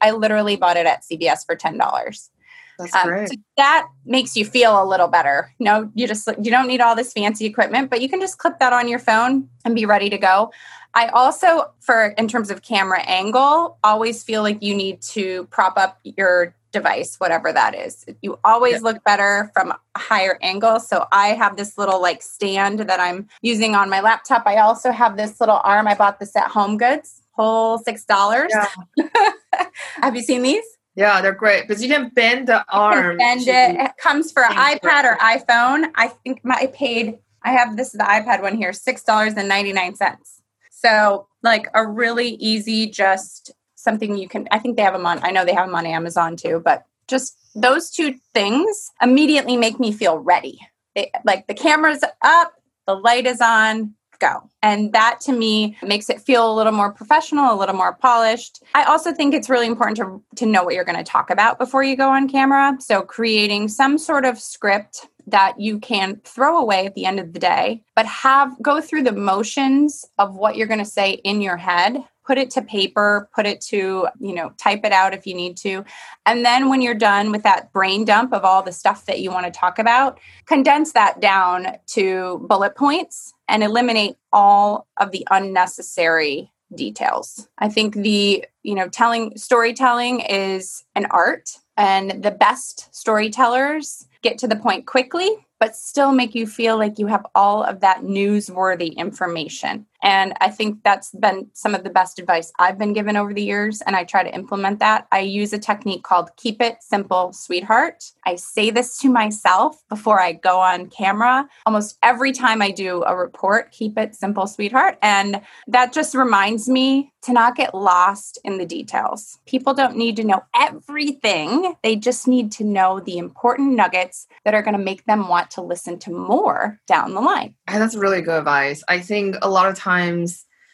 I 0.00 0.10
literally 0.12 0.56
bought 0.56 0.76
it 0.76 0.86
at 0.86 1.02
CVS 1.02 1.44
for 1.46 1.56
ten 1.56 1.78
dollars. 1.78 2.30
That's 2.78 2.94
um, 2.94 3.06
great. 3.06 3.28
So 3.28 3.36
that 3.56 3.86
makes 4.04 4.36
you 4.36 4.44
feel 4.44 4.82
a 4.82 4.86
little 4.86 5.08
better. 5.08 5.52
no, 5.58 5.90
you 5.94 6.06
just 6.06 6.28
you 6.42 6.50
don't 6.50 6.66
need 6.66 6.80
all 6.80 6.96
this 6.96 7.12
fancy 7.12 7.46
equipment, 7.46 7.90
but 7.90 8.00
you 8.00 8.08
can 8.08 8.20
just 8.20 8.38
clip 8.38 8.58
that 8.58 8.72
on 8.72 8.88
your 8.88 8.98
phone 8.98 9.48
and 9.64 9.74
be 9.74 9.86
ready 9.86 10.10
to 10.10 10.18
go. 10.18 10.52
I 10.96 11.08
also, 11.08 11.72
for 11.80 12.14
in 12.18 12.28
terms 12.28 12.50
of 12.50 12.62
camera 12.62 13.00
angle, 13.02 13.78
always 13.82 14.22
feel 14.22 14.42
like 14.42 14.62
you 14.62 14.74
need 14.74 15.02
to 15.02 15.44
prop 15.46 15.76
up 15.76 15.98
your 16.04 16.54
device, 16.70 17.16
whatever 17.16 17.52
that 17.52 17.74
is. 17.74 18.04
You 18.22 18.38
always 18.44 18.74
yeah. 18.74 18.80
look 18.80 19.04
better 19.04 19.50
from 19.54 19.70
a 19.72 19.78
higher 19.96 20.38
angle. 20.42 20.80
So 20.80 21.06
I 21.12 21.28
have 21.28 21.56
this 21.56 21.78
little 21.78 22.00
like 22.00 22.22
stand 22.22 22.80
that 22.80 23.00
I'm 23.00 23.28
using 23.42 23.74
on 23.74 23.90
my 23.90 24.00
laptop. 24.00 24.42
I 24.46 24.58
also 24.58 24.90
have 24.90 25.16
this 25.16 25.40
little 25.40 25.60
arm. 25.64 25.86
I 25.86 25.94
bought 25.94 26.18
this 26.20 26.34
at 26.36 26.48
Home 26.50 26.76
Goods 26.76 27.23
whole 27.34 27.78
six 27.78 28.04
dollars. 28.04 28.52
Yeah. 28.96 29.30
Have 30.00 30.16
you 30.16 30.22
seen 30.22 30.42
these? 30.42 30.64
Yeah, 30.96 31.20
they're 31.20 31.32
great. 31.32 31.66
But 31.66 31.80
you 31.80 31.88
can 31.88 32.10
bend 32.10 32.48
the 32.48 32.64
arm. 32.68 33.18
Bend 33.18 33.42
it. 33.42 33.76
It 33.76 33.96
comes 33.98 34.30
for 34.30 34.42
iPad 34.42 35.04
or 35.04 35.16
iPhone. 35.16 35.90
I 35.96 36.08
think 36.08 36.44
my 36.44 36.54
I 36.54 36.66
paid. 36.66 37.18
I 37.42 37.50
have 37.50 37.76
this 37.76 37.88
is 37.88 37.98
the 37.98 38.04
iPad 38.04 38.42
one 38.42 38.56
here, 38.56 38.72
six 38.72 39.02
dollars 39.02 39.34
and 39.34 39.48
ninety 39.48 39.72
nine 39.72 39.94
cents. 39.96 40.40
So, 40.70 41.28
like 41.42 41.66
a 41.74 41.86
really 41.86 42.30
easy, 42.34 42.86
just 42.86 43.52
something 43.74 44.16
you 44.16 44.28
can, 44.28 44.48
I 44.50 44.58
think 44.58 44.76
they 44.76 44.82
have 44.82 44.94
them 44.94 45.06
on, 45.06 45.20
I 45.22 45.30
know 45.30 45.44
they 45.44 45.54
have 45.54 45.66
them 45.66 45.74
on 45.76 45.86
Amazon 45.86 46.36
too, 46.36 46.60
but 46.64 46.84
just 47.06 47.36
those 47.54 47.90
two 47.90 48.16
things 48.32 48.90
immediately 49.00 49.56
make 49.56 49.78
me 49.78 49.92
feel 49.92 50.18
ready. 50.18 50.58
It, 50.94 51.10
like 51.24 51.46
the 51.46 51.54
camera's 51.54 52.02
up, 52.22 52.54
the 52.86 52.94
light 52.94 53.26
is 53.26 53.40
on, 53.40 53.94
go. 54.24 54.48
And 54.62 54.92
that 54.92 55.20
to 55.22 55.32
me 55.32 55.76
makes 55.82 56.08
it 56.08 56.20
feel 56.20 56.50
a 56.50 56.54
little 56.54 56.72
more 56.72 56.92
professional, 56.92 57.54
a 57.54 57.58
little 57.58 57.74
more 57.74 57.94
polished. 57.94 58.62
I 58.74 58.84
also 58.84 59.12
think 59.12 59.34
it's 59.34 59.50
really 59.50 59.66
important 59.66 59.96
to, 59.98 60.22
to 60.36 60.46
know 60.46 60.64
what 60.64 60.74
you're 60.74 60.84
going 60.84 60.98
to 60.98 61.04
talk 61.04 61.30
about 61.30 61.58
before 61.58 61.84
you 61.84 61.96
go 61.96 62.10
on 62.10 62.28
camera. 62.28 62.76
So 62.80 63.02
creating 63.02 63.68
some 63.68 63.98
sort 63.98 64.24
of 64.24 64.38
script 64.38 65.06
that 65.26 65.58
you 65.58 65.78
can 65.78 66.20
throw 66.24 66.58
away 66.58 66.86
at 66.86 66.94
the 66.94 67.06
end 67.06 67.18
of 67.18 67.32
the 67.32 67.38
day, 67.38 67.82
but 67.94 68.06
have 68.06 68.60
go 68.62 68.80
through 68.80 69.04
the 69.04 69.12
motions 69.12 70.04
of 70.18 70.34
what 70.34 70.56
you're 70.56 70.66
going 70.66 70.78
to 70.78 70.84
say 70.84 71.12
in 71.24 71.40
your 71.40 71.56
head 71.56 72.04
put 72.26 72.38
it 72.38 72.50
to 72.50 72.62
paper, 72.62 73.28
put 73.34 73.46
it 73.46 73.60
to, 73.60 74.08
you 74.18 74.34
know, 74.34 74.50
type 74.58 74.80
it 74.84 74.92
out 74.92 75.14
if 75.14 75.26
you 75.26 75.34
need 75.34 75.56
to. 75.58 75.84
And 76.24 76.44
then 76.44 76.68
when 76.68 76.80
you're 76.80 76.94
done 76.94 77.30
with 77.30 77.42
that 77.42 77.72
brain 77.72 78.04
dump 78.04 78.32
of 78.32 78.44
all 78.44 78.62
the 78.62 78.72
stuff 78.72 79.04
that 79.06 79.20
you 79.20 79.30
want 79.30 79.44
to 79.46 79.52
talk 79.52 79.78
about, 79.78 80.18
condense 80.46 80.92
that 80.92 81.20
down 81.20 81.76
to 81.88 82.44
bullet 82.48 82.76
points 82.76 83.33
and 83.48 83.62
eliminate 83.62 84.16
all 84.32 84.86
of 84.96 85.10
the 85.10 85.26
unnecessary 85.30 86.50
details. 86.74 87.48
I 87.58 87.68
think 87.68 87.94
the, 87.94 88.44
you 88.62 88.74
know, 88.74 88.88
telling 88.88 89.36
storytelling 89.36 90.20
is 90.20 90.84
an 90.94 91.06
art 91.10 91.58
and 91.76 92.22
the 92.22 92.30
best 92.30 92.94
storytellers 92.94 94.08
get 94.22 94.38
to 94.38 94.48
the 94.48 94.56
point 94.56 94.86
quickly 94.86 95.44
but 95.64 95.74
still 95.74 96.12
make 96.12 96.34
you 96.34 96.46
feel 96.46 96.76
like 96.76 96.98
you 96.98 97.06
have 97.06 97.26
all 97.34 97.62
of 97.62 97.80
that 97.80 98.02
newsworthy 98.02 98.94
information. 98.96 99.86
And 100.04 100.34
I 100.40 100.50
think 100.50 100.84
that's 100.84 101.10
been 101.12 101.48
some 101.54 101.74
of 101.74 101.82
the 101.82 101.90
best 101.90 102.18
advice 102.18 102.52
I've 102.58 102.78
been 102.78 102.92
given 102.92 103.16
over 103.16 103.32
the 103.32 103.42
years. 103.42 103.80
And 103.80 103.96
I 103.96 104.04
try 104.04 104.22
to 104.22 104.34
implement 104.34 104.78
that. 104.80 105.08
I 105.10 105.20
use 105.20 105.52
a 105.54 105.58
technique 105.58 106.02
called 106.02 106.30
Keep 106.36 106.60
It 106.60 106.76
Simple, 106.82 107.32
Sweetheart. 107.32 108.04
I 108.26 108.36
say 108.36 108.70
this 108.70 108.98
to 108.98 109.08
myself 109.08 109.82
before 109.88 110.20
I 110.20 110.32
go 110.32 110.60
on 110.60 110.90
camera 110.90 111.48
almost 111.64 111.98
every 112.02 112.32
time 112.32 112.60
I 112.60 112.70
do 112.70 113.02
a 113.04 113.16
report 113.16 113.72
Keep 113.72 113.98
It 113.98 114.14
Simple, 114.14 114.46
Sweetheart. 114.46 114.98
And 115.00 115.40
that 115.66 115.94
just 115.94 116.14
reminds 116.14 116.68
me 116.68 117.12
to 117.22 117.32
not 117.32 117.56
get 117.56 117.74
lost 117.74 118.38
in 118.44 118.58
the 118.58 118.66
details. 118.66 119.38
People 119.46 119.72
don't 119.72 119.96
need 119.96 120.16
to 120.16 120.24
know 120.24 120.42
everything, 120.54 121.74
they 121.82 121.96
just 121.96 122.28
need 122.28 122.52
to 122.52 122.64
know 122.64 123.00
the 123.00 123.16
important 123.16 123.74
nuggets 123.74 124.26
that 124.44 124.52
are 124.54 124.62
going 124.62 124.76
to 124.76 124.82
make 124.82 125.04
them 125.06 125.28
want 125.28 125.50
to 125.52 125.62
listen 125.62 125.98
to 126.00 126.10
more 126.10 126.78
down 126.86 127.14
the 127.14 127.20
line. 127.20 127.54
And 127.66 127.80
that's 127.80 127.96
really 127.96 128.20
good 128.20 128.38
advice. 128.38 128.84
I 128.88 129.00
think 129.00 129.36
a 129.40 129.48
lot 129.48 129.68
of 129.68 129.74
times, 129.74 129.93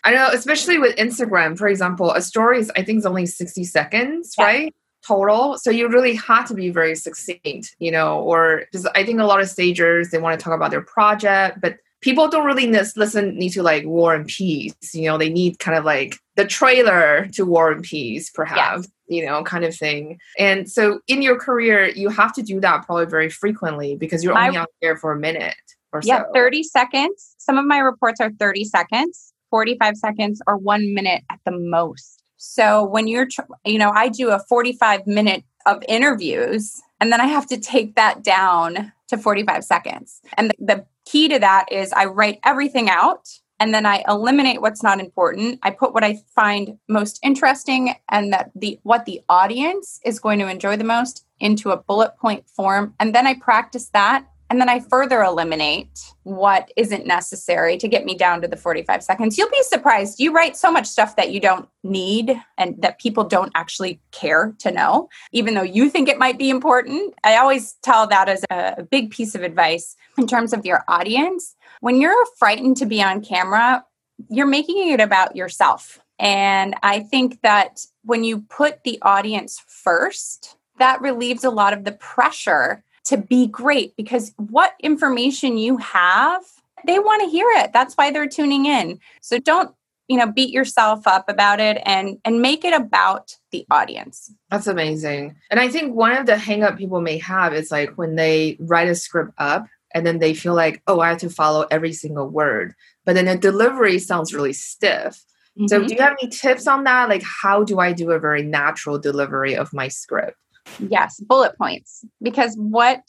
I 0.04 0.12
know, 0.12 0.28
especially 0.32 0.78
with 0.78 0.96
Instagram, 0.96 1.58
for 1.58 1.68
example, 1.68 2.12
a 2.12 2.22
story 2.22 2.58
is, 2.58 2.72
I 2.76 2.82
think, 2.82 3.00
is 3.00 3.06
only 3.06 3.26
60 3.26 3.64
seconds, 3.64 4.34
yeah. 4.38 4.44
right? 4.44 4.74
Total. 5.06 5.58
So 5.58 5.70
you 5.70 5.88
really 5.88 6.14
have 6.16 6.48
to 6.48 6.54
be 6.54 6.70
very 6.70 6.94
succinct, 6.94 7.74
you 7.78 7.90
know, 7.90 8.20
or 8.20 8.60
because 8.60 8.86
I 8.86 9.04
think 9.04 9.20
a 9.20 9.24
lot 9.24 9.40
of 9.40 9.48
stagers, 9.48 10.10
they 10.10 10.18
want 10.18 10.38
to 10.38 10.42
talk 10.42 10.54
about 10.54 10.70
their 10.70 10.82
project, 10.82 11.60
but 11.60 11.76
people 12.00 12.28
don't 12.28 12.46
really 12.46 12.66
listen 12.66 13.36
need 13.36 13.50
to 13.50 13.62
like 13.62 13.84
war 13.84 14.14
and 14.14 14.26
peace 14.26 14.74
you 14.94 15.06
know 15.06 15.18
they 15.18 15.28
need 15.28 15.58
kind 15.58 15.76
of 15.76 15.84
like 15.84 16.16
the 16.36 16.46
trailer 16.46 17.26
to 17.32 17.44
war 17.44 17.70
and 17.70 17.82
peace 17.82 18.30
perhaps 18.30 18.88
you 19.08 19.24
know 19.24 19.42
kind 19.44 19.64
of 19.64 19.74
thing 19.74 20.18
and 20.38 20.70
so 20.70 21.00
in 21.08 21.22
your 21.22 21.38
career 21.38 21.88
you 21.88 22.08
have 22.08 22.32
to 22.32 22.42
do 22.42 22.60
that 22.60 22.84
probably 22.86 23.06
very 23.06 23.28
frequently 23.28 23.96
because 23.96 24.24
you're 24.24 24.38
only 24.38 24.56
out 24.56 24.70
there 24.80 24.96
for 24.96 25.12
a 25.12 25.18
minute 25.18 25.54
or 25.92 26.00
yeah, 26.04 26.22
so. 26.22 26.32
30 26.34 26.62
seconds. 26.62 27.34
Some 27.38 27.58
of 27.58 27.66
my 27.66 27.78
reports 27.78 28.20
are 28.20 28.30
30 28.30 28.64
seconds 28.64 29.32
45 29.50 29.96
seconds 29.96 30.40
or 30.46 30.56
one 30.56 30.94
minute 30.94 31.22
at 31.28 31.40
the 31.44 31.52
most. 31.52 32.22
So 32.36 32.84
when 32.84 33.08
you're 33.08 33.26
tr- 33.26 33.42
you 33.64 33.78
know 33.78 33.90
i 33.90 34.08
do 34.08 34.30
a 34.30 34.38
45 34.48 35.06
minute 35.06 35.44
of 35.66 35.82
interviews 35.88 36.80
and 37.00 37.12
then 37.12 37.20
i 37.20 37.26
have 37.26 37.46
to 37.48 37.58
take 37.58 37.96
that 37.96 38.22
down 38.22 38.92
to 39.08 39.18
45 39.18 39.64
seconds. 39.64 40.20
And 40.34 40.50
the, 40.50 40.54
the 40.64 40.86
key 41.04 41.28
to 41.28 41.38
that 41.40 41.66
is 41.70 41.92
I 41.92 42.06
write 42.06 42.38
everything 42.44 42.88
out 42.88 43.28
and 43.58 43.74
then 43.74 43.84
I 43.84 44.04
eliminate 44.08 44.62
what's 44.62 44.82
not 44.82 45.00
important. 45.00 45.58
I 45.62 45.70
put 45.70 45.92
what 45.92 46.04
I 46.04 46.20
find 46.34 46.78
most 46.88 47.18
interesting 47.22 47.94
and 48.08 48.32
that 48.32 48.52
the 48.54 48.78
what 48.84 49.04
the 49.04 49.20
audience 49.28 50.00
is 50.04 50.18
going 50.18 50.38
to 50.38 50.48
enjoy 50.48 50.76
the 50.76 50.84
most 50.84 51.26
into 51.40 51.70
a 51.70 51.76
bullet 51.76 52.16
point 52.18 52.48
form 52.48 52.94
and 52.98 53.14
then 53.14 53.26
I 53.26 53.34
practice 53.34 53.90
that 53.92 54.26
and 54.50 54.60
then 54.60 54.68
I 54.68 54.80
further 54.80 55.22
eliminate 55.22 56.12
what 56.24 56.72
isn't 56.76 57.06
necessary 57.06 57.78
to 57.78 57.86
get 57.86 58.04
me 58.04 58.16
down 58.16 58.42
to 58.42 58.48
the 58.48 58.56
45 58.56 59.02
seconds. 59.02 59.38
You'll 59.38 59.48
be 59.48 59.62
surprised. 59.62 60.18
You 60.18 60.32
write 60.32 60.56
so 60.56 60.72
much 60.72 60.86
stuff 60.86 61.14
that 61.14 61.30
you 61.30 61.38
don't 61.38 61.68
need 61.84 62.38
and 62.58 62.74
that 62.82 62.98
people 62.98 63.22
don't 63.22 63.52
actually 63.54 64.00
care 64.10 64.52
to 64.58 64.72
know, 64.72 65.08
even 65.30 65.54
though 65.54 65.62
you 65.62 65.88
think 65.88 66.08
it 66.08 66.18
might 66.18 66.36
be 66.36 66.50
important. 66.50 67.14
I 67.22 67.36
always 67.36 67.74
tell 67.82 68.08
that 68.08 68.28
as 68.28 68.44
a 68.50 68.82
big 68.82 69.10
piece 69.10 69.36
of 69.36 69.42
advice 69.42 69.94
in 70.18 70.26
terms 70.26 70.52
of 70.52 70.66
your 70.66 70.84
audience. 70.88 71.54
When 71.80 72.00
you're 72.00 72.26
frightened 72.36 72.76
to 72.78 72.86
be 72.86 73.00
on 73.00 73.22
camera, 73.22 73.84
you're 74.28 74.46
making 74.46 74.90
it 74.90 75.00
about 75.00 75.36
yourself. 75.36 76.00
And 76.18 76.74
I 76.82 77.00
think 77.00 77.40
that 77.42 77.86
when 78.02 78.24
you 78.24 78.40
put 78.40 78.82
the 78.82 78.98
audience 79.00 79.62
first, 79.66 80.56
that 80.78 81.00
relieves 81.00 81.44
a 81.44 81.50
lot 81.50 81.72
of 81.72 81.84
the 81.84 81.92
pressure 81.92 82.82
to 83.04 83.16
be 83.16 83.46
great 83.46 83.96
because 83.96 84.32
what 84.36 84.74
information 84.80 85.58
you 85.58 85.76
have, 85.78 86.42
they 86.86 86.98
want 86.98 87.22
to 87.22 87.28
hear 87.28 87.48
it. 87.56 87.72
That's 87.72 87.94
why 87.94 88.10
they're 88.10 88.28
tuning 88.28 88.66
in. 88.66 88.98
So 89.20 89.38
don't 89.38 89.74
you 90.10 90.16
know 90.16 90.26
beat 90.26 90.50
yourself 90.50 91.06
up 91.06 91.28
about 91.28 91.60
it 91.60 91.80
and 91.86 92.18
and 92.24 92.42
make 92.42 92.64
it 92.64 92.74
about 92.74 93.36
the 93.52 93.64
audience 93.70 94.34
that's 94.50 94.66
amazing 94.66 95.36
and 95.50 95.60
i 95.60 95.68
think 95.68 95.94
one 95.94 96.12
of 96.16 96.26
the 96.26 96.36
hang 96.36 96.64
up 96.64 96.76
people 96.76 97.00
may 97.00 97.16
have 97.16 97.54
is 97.54 97.70
like 97.70 97.96
when 97.96 98.16
they 98.16 98.56
write 98.58 98.88
a 98.88 98.94
script 98.96 99.32
up 99.38 99.66
and 99.94 100.04
then 100.04 100.18
they 100.18 100.34
feel 100.34 100.54
like 100.54 100.82
oh 100.88 100.98
i 100.98 101.08
have 101.08 101.18
to 101.18 101.30
follow 101.30 101.64
every 101.70 101.92
single 101.92 102.28
word 102.28 102.74
but 103.04 103.14
then 103.14 103.26
the 103.26 103.36
delivery 103.36 104.00
sounds 104.00 104.34
really 104.34 104.52
stiff 104.52 105.24
mm-hmm. 105.56 105.68
so 105.68 105.86
do 105.86 105.94
you 105.94 106.00
have 106.00 106.16
any 106.20 106.28
tips 106.28 106.66
on 106.66 106.82
that 106.82 107.08
like 107.08 107.22
how 107.22 107.62
do 107.62 107.78
i 107.78 107.92
do 107.92 108.10
a 108.10 108.18
very 108.18 108.42
natural 108.42 108.98
delivery 108.98 109.54
of 109.54 109.72
my 109.72 109.86
script 109.86 110.36
Yes, 110.78 111.20
bullet 111.20 111.56
points. 111.58 112.04
Because 112.22 112.54
what, 112.56 113.02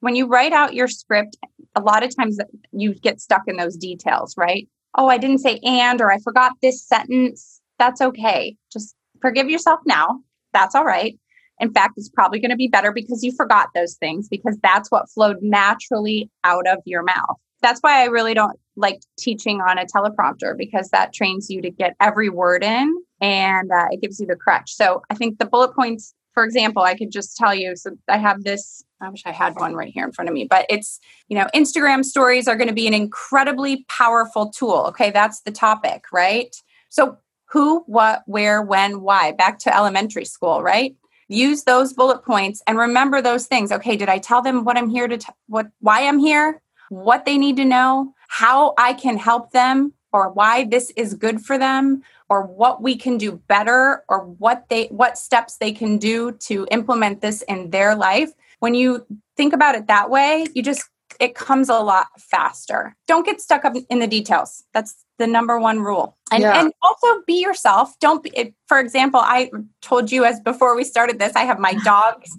when 0.00 0.16
you 0.16 0.26
write 0.26 0.52
out 0.52 0.74
your 0.74 0.88
script, 0.88 1.36
a 1.74 1.80
lot 1.80 2.02
of 2.02 2.14
times 2.14 2.38
you 2.72 2.94
get 2.94 3.20
stuck 3.20 3.42
in 3.46 3.56
those 3.56 3.76
details, 3.76 4.34
right? 4.36 4.68
Oh, 4.96 5.08
I 5.08 5.18
didn't 5.18 5.38
say 5.38 5.60
and, 5.62 6.00
or 6.00 6.10
I 6.10 6.18
forgot 6.18 6.52
this 6.62 6.82
sentence. 6.82 7.60
That's 7.78 8.00
okay. 8.00 8.56
Just 8.72 8.94
forgive 9.20 9.50
yourself 9.50 9.80
now. 9.86 10.20
That's 10.52 10.74
all 10.74 10.84
right. 10.84 11.18
In 11.60 11.72
fact, 11.72 11.94
it's 11.96 12.08
probably 12.08 12.38
going 12.38 12.50
to 12.50 12.56
be 12.56 12.68
better 12.68 12.92
because 12.92 13.22
you 13.24 13.32
forgot 13.32 13.68
those 13.74 13.94
things 13.94 14.28
because 14.28 14.56
that's 14.62 14.90
what 14.90 15.10
flowed 15.10 15.38
naturally 15.42 16.30
out 16.44 16.66
of 16.68 16.78
your 16.84 17.02
mouth. 17.02 17.36
That's 17.60 17.80
why 17.80 18.02
I 18.02 18.06
really 18.06 18.34
don't 18.34 18.58
like 18.76 19.00
teaching 19.18 19.60
on 19.60 19.78
a 19.78 19.84
teleprompter 19.84 20.56
because 20.56 20.90
that 20.90 21.12
trains 21.12 21.50
you 21.50 21.60
to 21.62 21.70
get 21.70 21.96
every 22.00 22.28
word 22.28 22.62
in 22.62 22.94
and 23.20 23.70
uh, 23.72 23.86
it 23.90 24.00
gives 24.00 24.20
you 24.20 24.26
the 24.26 24.36
crutch. 24.36 24.72
So 24.72 25.02
I 25.10 25.14
think 25.14 25.38
the 25.38 25.46
bullet 25.46 25.74
points 25.74 26.14
for 26.38 26.44
example, 26.44 26.84
I 26.84 26.94
could 26.94 27.10
just 27.10 27.36
tell 27.36 27.52
you. 27.52 27.74
So 27.74 27.98
I 28.08 28.16
have 28.16 28.44
this. 28.44 28.84
I 29.00 29.08
wish 29.08 29.24
I 29.26 29.32
had 29.32 29.56
one 29.56 29.74
right 29.74 29.92
here 29.92 30.04
in 30.04 30.12
front 30.12 30.28
of 30.28 30.34
me, 30.34 30.46
but 30.48 30.66
it's, 30.68 31.00
you 31.26 31.36
know, 31.36 31.48
Instagram 31.52 32.04
stories 32.04 32.46
are 32.46 32.54
going 32.54 32.68
to 32.68 32.74
be 32.74 32.86
an 32.86 32.94
incredibly 32.94 33.84
powerful 33.88 34.50
tool. 34.50 34.84
Okay. 34.90 35.10
That's 35.10 35.40
the 35.40 35.50
topic, 35.50 36.04
right? 36.12 36.54
So 36.90 37.18
who, 37.46 37.80
what, 37.88 38.22
where, 38.26 38.62
when, 38.62 39.00
why, 39.00 39.32
back 39.32 39.58
to 39.60 39.76
elementary 39.76 40.24
school, 40.24 40.62
right? 40.62 40.94
Use 41.26 41.64
those 41.64 41.92
bullet 41.92 42.24
points 42.24 42.62
and 42.68 42.78
remember 42.78 43.20
those 43.20 43.48
things. 43.48 43.72
Okay. 43.72 43.96
Did 43.96 44.08
I 44.08 44.18
tell 44.18 44.40
them 44.40 44.64
what 44.64 44.78
I'm 44.78 44.88
here 44.88 45.08
to, 45.08 45.18
t- 45.18 45.32
what, 45.48 45.66
why 45.80 46.06
I'm 46.06 46.20
here, 46.20 46.62
what 46.88 47.24
they 47.24 47.36
need 47.36 47.56
to 47.56 47.64
know, 47.64 48.14
how 48.28 48.74
I 48.78 48.92
can 48.92 49.18
help 49.18 49.50
them, 49.50 49.92
or 50.12 50.30
why 50.30 50.64
this 50.64 50.90
is 50.96 51.14
good 51.14 51.40
for 51.40 51.58
them 51.58 52.02
or 52.28 52.42
what 52.42 52.82
we 52.82 52.96
can 52.96 53.18
do 53.18 53.32
better 53.48 54.04
or 54.08 54.20
what 54.20 54.68
they 54.68 54.86
what 54.86 55.18
steps 55.18 55.56
they 55.56 55.72
can 55.72 55.98
do 55.98 56.32
to 56.32 56.66
implement 56.70 57.20
this 57.20 57.42
in 57.42 57.70
their 57.70 57.94
life. 57.94 58.30
When 58.60 58.74
you 58.74 59.06
think 59.36 59.52
about 59.52 59.74
it 59.74 59.86
that 59.86 60.10
way 60.10 60.46
you 60.54 60.62
just 60.62 60.88
it 61.18 61.34
comes 61.34 61.68
a 61.68 61.78
lot 61.78 62.06
faster 62.18 62.96
don't 63.06 63.26
get 63.26 63.40
stuck 63.40 63.64
up 63.64 63.74
in 63.90 63.98
the 63.98 64.06
details 64.06 64.64
that's 64.72 65.04
the 65.18 65.26
number 65.26 65.58
one 65.58 65.80
rule 65.80 66.16
and, 66.30 66.42
yeah. 66.42 66.60
and 66.60 66.72
also 66.82 67.22
be 67.26 67.40
yourself 67.40 67.98
don't 68.00 68.22
be 68.22 68.30
it, 68.30 68.54
for 68.66 68.78
example 68.78 69.20
i 69.22 69.50
told 69.82 70.12
you 70.12 70.24
as 70.24 70.40
before 70.40 70.76
we 70.76 70.84
started 70.84 71.18
this 71.18 71.34
i 71.36 71.42
have 71.42 71.58
my 71.58 71.74
dogs 71.84 72.30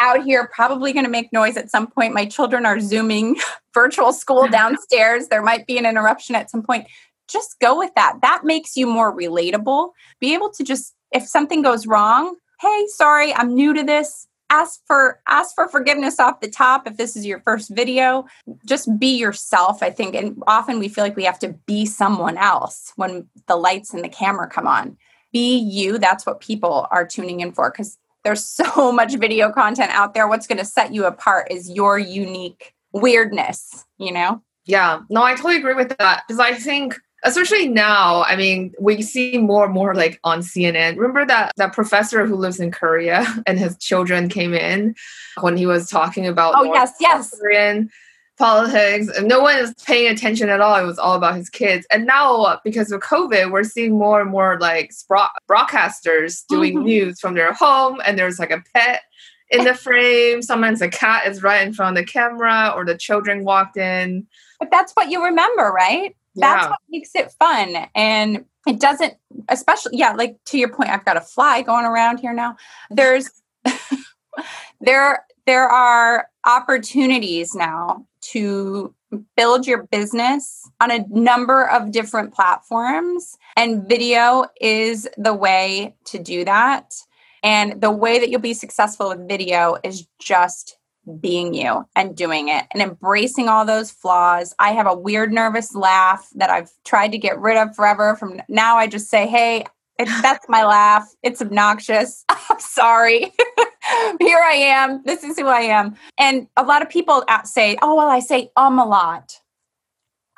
out 0.00 0.22
here 0.22 0.48
probably 0.54 0.92
going 0.92 1.04
to 1.04 1.10
make 1.10 1.32
noise 1.32 1.56
at 1.56 1.70
some 1.70 1.86
point 1.86 2.14
my 2.14 2.24
children 2.24 2.64
are 2.64 2.80
zooming 2.80 3.36
virtual 3.74 4.12
school 4.12 4.48
downstairs 4.50 5.28
there 5.28 5.42
might 5.42 5.66
be 5.66 5.78
an 5.78 5.86
interruption 5.86 6.34
at 6.34 6.50
some 6.50 6.62
point 6.62 6.86
just 7.28 7.60
go 7.60 7.78
with 7.78 7.94
that. 7.94 8.18
That 8.22 8.44
makes 8.44 8.76
you 8.76 8.86
more 8.86 9.16
relatable. 9.16 9.90
Be 10.18 10.34
able 10.34 10.50
to 10.50 10.64
just, 10.64 10.94
if 11.12 11.24
something 11.24 11.62
goes 11.62 11.86
wrong, 11.86 12.36
hey, 12.60 12.86
sorry, 12.88 13.32
I'm 13.34 13.54
new 13.54 13.72
to 13.74 13.84
this. 13.84 14.26
Ask 14.50 14.80
for 14.86 15.20
ask 15.28 15.54
for 15.54 15.68
forgiveness 15.68 16.18
off 16.18 16.40
the 16.40 16.50
top 16.50 16.86
if 16.86 16.96
this 16.96 17.16
is 17.16 17.26
your 17.26 17.40
first 17.40 17.70
video. 17.70 18.26
Just 18.66 18.88
be 18.98 19.16
yourself 19.16 19.82
i 19.82 19.90
think 19.90 20.14
and 20.14 20.42
often 20.46 20.78
we 20.78 20.88
feel 20.88 21.04
like 21.04 21.16
we 21.16 21.24
have 21.24 21.38
to 21.40 21.52
be 21.66 21.84
someone 21.86 22.36
else 22.36 22.92
when 22.96 23.26
the 23.46 23.56
lights 23.56 23.92
and 23.92 24.04
the 24.04 24.08
camera 24.08 24.48
come 24.48 24.66
on. 24.66 24.96
Be 25.32 25.58
you 25.58 25.98
that's 25.98 26.26
what 26.26 26.40
people 26.40 26.86
are 26.90 27.06
tuning 27.06 27.40
in 27.40 27.52
for 27.52 27.70
because 27.70 27.98
there's 28.24 28.44
so 28.62 28.92
much 28.92 29.14
video 29.14 29.50
content 29.52 29.92
out 29.92 30.14
there. 30.14 30.28
What's 30.28 30.46
going 30.46 30.58
to 30.58 30.64
set 30.64 30.92
you 30.94 31.06
apart 31.06 31.50
is 31.50 31.70
your 31.70 31.98
unique 31.98 32.74
weirdness 32.92 33.84
you 33.98 34.12
know? 34.12 34.42
Yeah. 34.64 35.00
No 35.10 35.22
i 35.22 35.34
totally 35.34 35.56
agree 35.56 35.74
with 35.74 35.96
that 35.98 36.24
because 36.26 36.40
i 36.40 36.54
think 36.54 36.98
especially 37.24 37.68
now 37.68 38.22
i 38.24 38.36
mean 38.36 38.72
we 38.80 39.02
see 39.02 39.38
more 39.38 39.64
and 39.64 39.74
more 39.74 39.94
like 39.94 40.20
on 40.24 40.40
cnn 40.40 40.96
remember 40.96 41.26
that 41.26 41.52
that 41.56 41.72
professor 41.72 42.26
who 42.26 42.36
lives 42.36 42.60
in 42.60 42.70
korea 42.70 43.24
and 43.46 43.58
his 43.58 43.76
children 43.78 44.28
came 44.28 44.54
in 44.54 44.94
when 45.40 45.56
he 45.56 45.66
was 45.66 45.88
talking 45.88 46.26
about 46.26 46.54
oh 46.56 46.64
yes 46.64 46.92
yes. 47.00 47.34
Korean 47.38 47.90
politics 48.38 49.08
and 49.16 49.26
no 49.26 49.40
one 49.40 49.56
is 49.56 49.74
paying 49.84 50.10
attention 50.10 50.48
at 50.48 50.60
all. 50.60 50.76
It 50.76 50.86
was 50.86 50.98
all 50.98 51.16
about 51.16 51.34
his 51.34 51.50
kids. 51.50 51.86
And 51.92 52.06
now 52.06 52.60
because 52.64 52.90
of 52.92 53.00
covid 53.00 53.50
we're 53.50 53.64
seeing 53.64 53.98
more 53.98 54.20
and 54.20 54.30
more 54.30 54.58
like 54.60 54.92
broadcasters 55.50 56.46
doing 56.48 56.76
mm-hmm. 56.76 56.84
news 56.84 57.20
from 57.20 57.34
their 57.34 57.52
home 57.52 58.00
and 58.06 58.18
there's 58.18 58.38
like 58.38 58.52
a 58.52 58.62
pet 58.74 59.02
in 59.50 59.64
the 59.64 59.74
frame. 59.74 60.40
Sometimes 60.42 60.80
a 60.80 60.88
cat 60.88 61.26
is 61.26 61.42
right 61.42 61.66
in 61.66 61.74
front 61.74 61.98
of 61.98 62.04
the 62.04 62.10
camera 62.10 62.72
or 62.74 62.84
the 62.84 62.96
children 62.96 63.44
walked 63.44 63.76
in. 63.76 64.26
But 64.60 64.70
that's 64.70 64.92
what 64.92 65.10
you 65.10 65.24
remember 65.24 65.72
right 65.72 66.14
that's 66.38 66.64
yeah. 66.64 66.70
what 66.70 66.78
makes 66.88 67.10
it 67.14 67.32
fun. 67.38 67.88
And 67.94 68.44
it 68.66 68.80
doesn't, 68.80 69.14
especially, 69.48 69.96
yeah, 69.96 70.12
like 70.12 70.36
to 70.46 70.58
your 70.58 70.68
point, 70.68 70.90
I've 70.90 71.04
got 71.04 71.16
a 71.16 71.20
fly 71.20 71.62
going 71.62 71.84
around 71.84 72.18
here 72.18 72.32
now. 72.32 72.56
There's, 72.90 73.30
there, 74.80 75.24
there 75.46 75.68
are 75.68 76.28
opportunities 76.46 77.54
now 77.54 78.06
to 78.20 78.94
build 79.36 79.66
your 79.66 79.84
business 79.84 80.70
on 80.80 80.90
a 80.90 81.06
number 81.08 81.68
of 81.68 81.92
different 81.92 82.34
platforms 82.34 83.38
and 83.56 83.88
video 83.88 84.44
is 84.60 85.08
the 85.16 85.32
way 85.32 85.94
to 86.04 86.18
do 86.18 86.44
that 86.44 86.94
and 87.42 87.80
the 87.80 87.90
way 87.90 88.18
that 88.18 88.30
you'll 88.30 88.40
be 88.40 88.54
successful 88.54 89.08
with 89.08 89.28
video 89.28 89.76
is 89.84 90.06
just 90.18 90.77
being 91.16 91.54
you 91.54 91.84
and 91.96 92.16
doing 92.16 92.48
it 92.48 92.64
and 92.72 92.82
embracing 92.82 93.48
all 93.48 93.64
those 93.64 93.90
flaws. 93.90 94.54
I 94.58 94.72
have 94.72 94.86
a 94.86 94.96
weird 94.96 95.32
nervous 95.32 95.74
laugh 95.74 96.28
that 96.34 96.50
I've 96.50 96.70
tried 96.84 97.12
to 97.12 97.18
get 97.18 97.38
rid 97.38 97.56
of 97.56 97.74
forever. 97.74 98.16
From 98.16 98.40
now, 98.48 98.76
I 98.76 98.86
just 98.86 99.08
say, 99.08 99.26
hey, 99.26 99.64
that's 99.98 100.48
my 100.48 100.64
laugh. 100.64 101.12
It's 101.22 101.42
obnoxious. 101.42 102.24
I'm 102.28 102.60
sorry. 102.60 103.20
Here 104.20 104.40
I 104.44 104.54
am. 104.54 105.02
This 105.04 105.24
is 105.24 105.38
who 105.38 105.46
I 105.46 105.60
am. 105.60 105.96
And 106.18 106.46
a 106.56 106.62
lot 106.62 106.82
of 106.82 106.90
people 106.90 107.24
say, 107.44 107.76
oh, 107.82 107.94
well, 107.94 108.08
I 108.08 108.20
say 108.20 108.50
um 108.56 108.78
a 108.78 108.86
lot. 108.86 109.40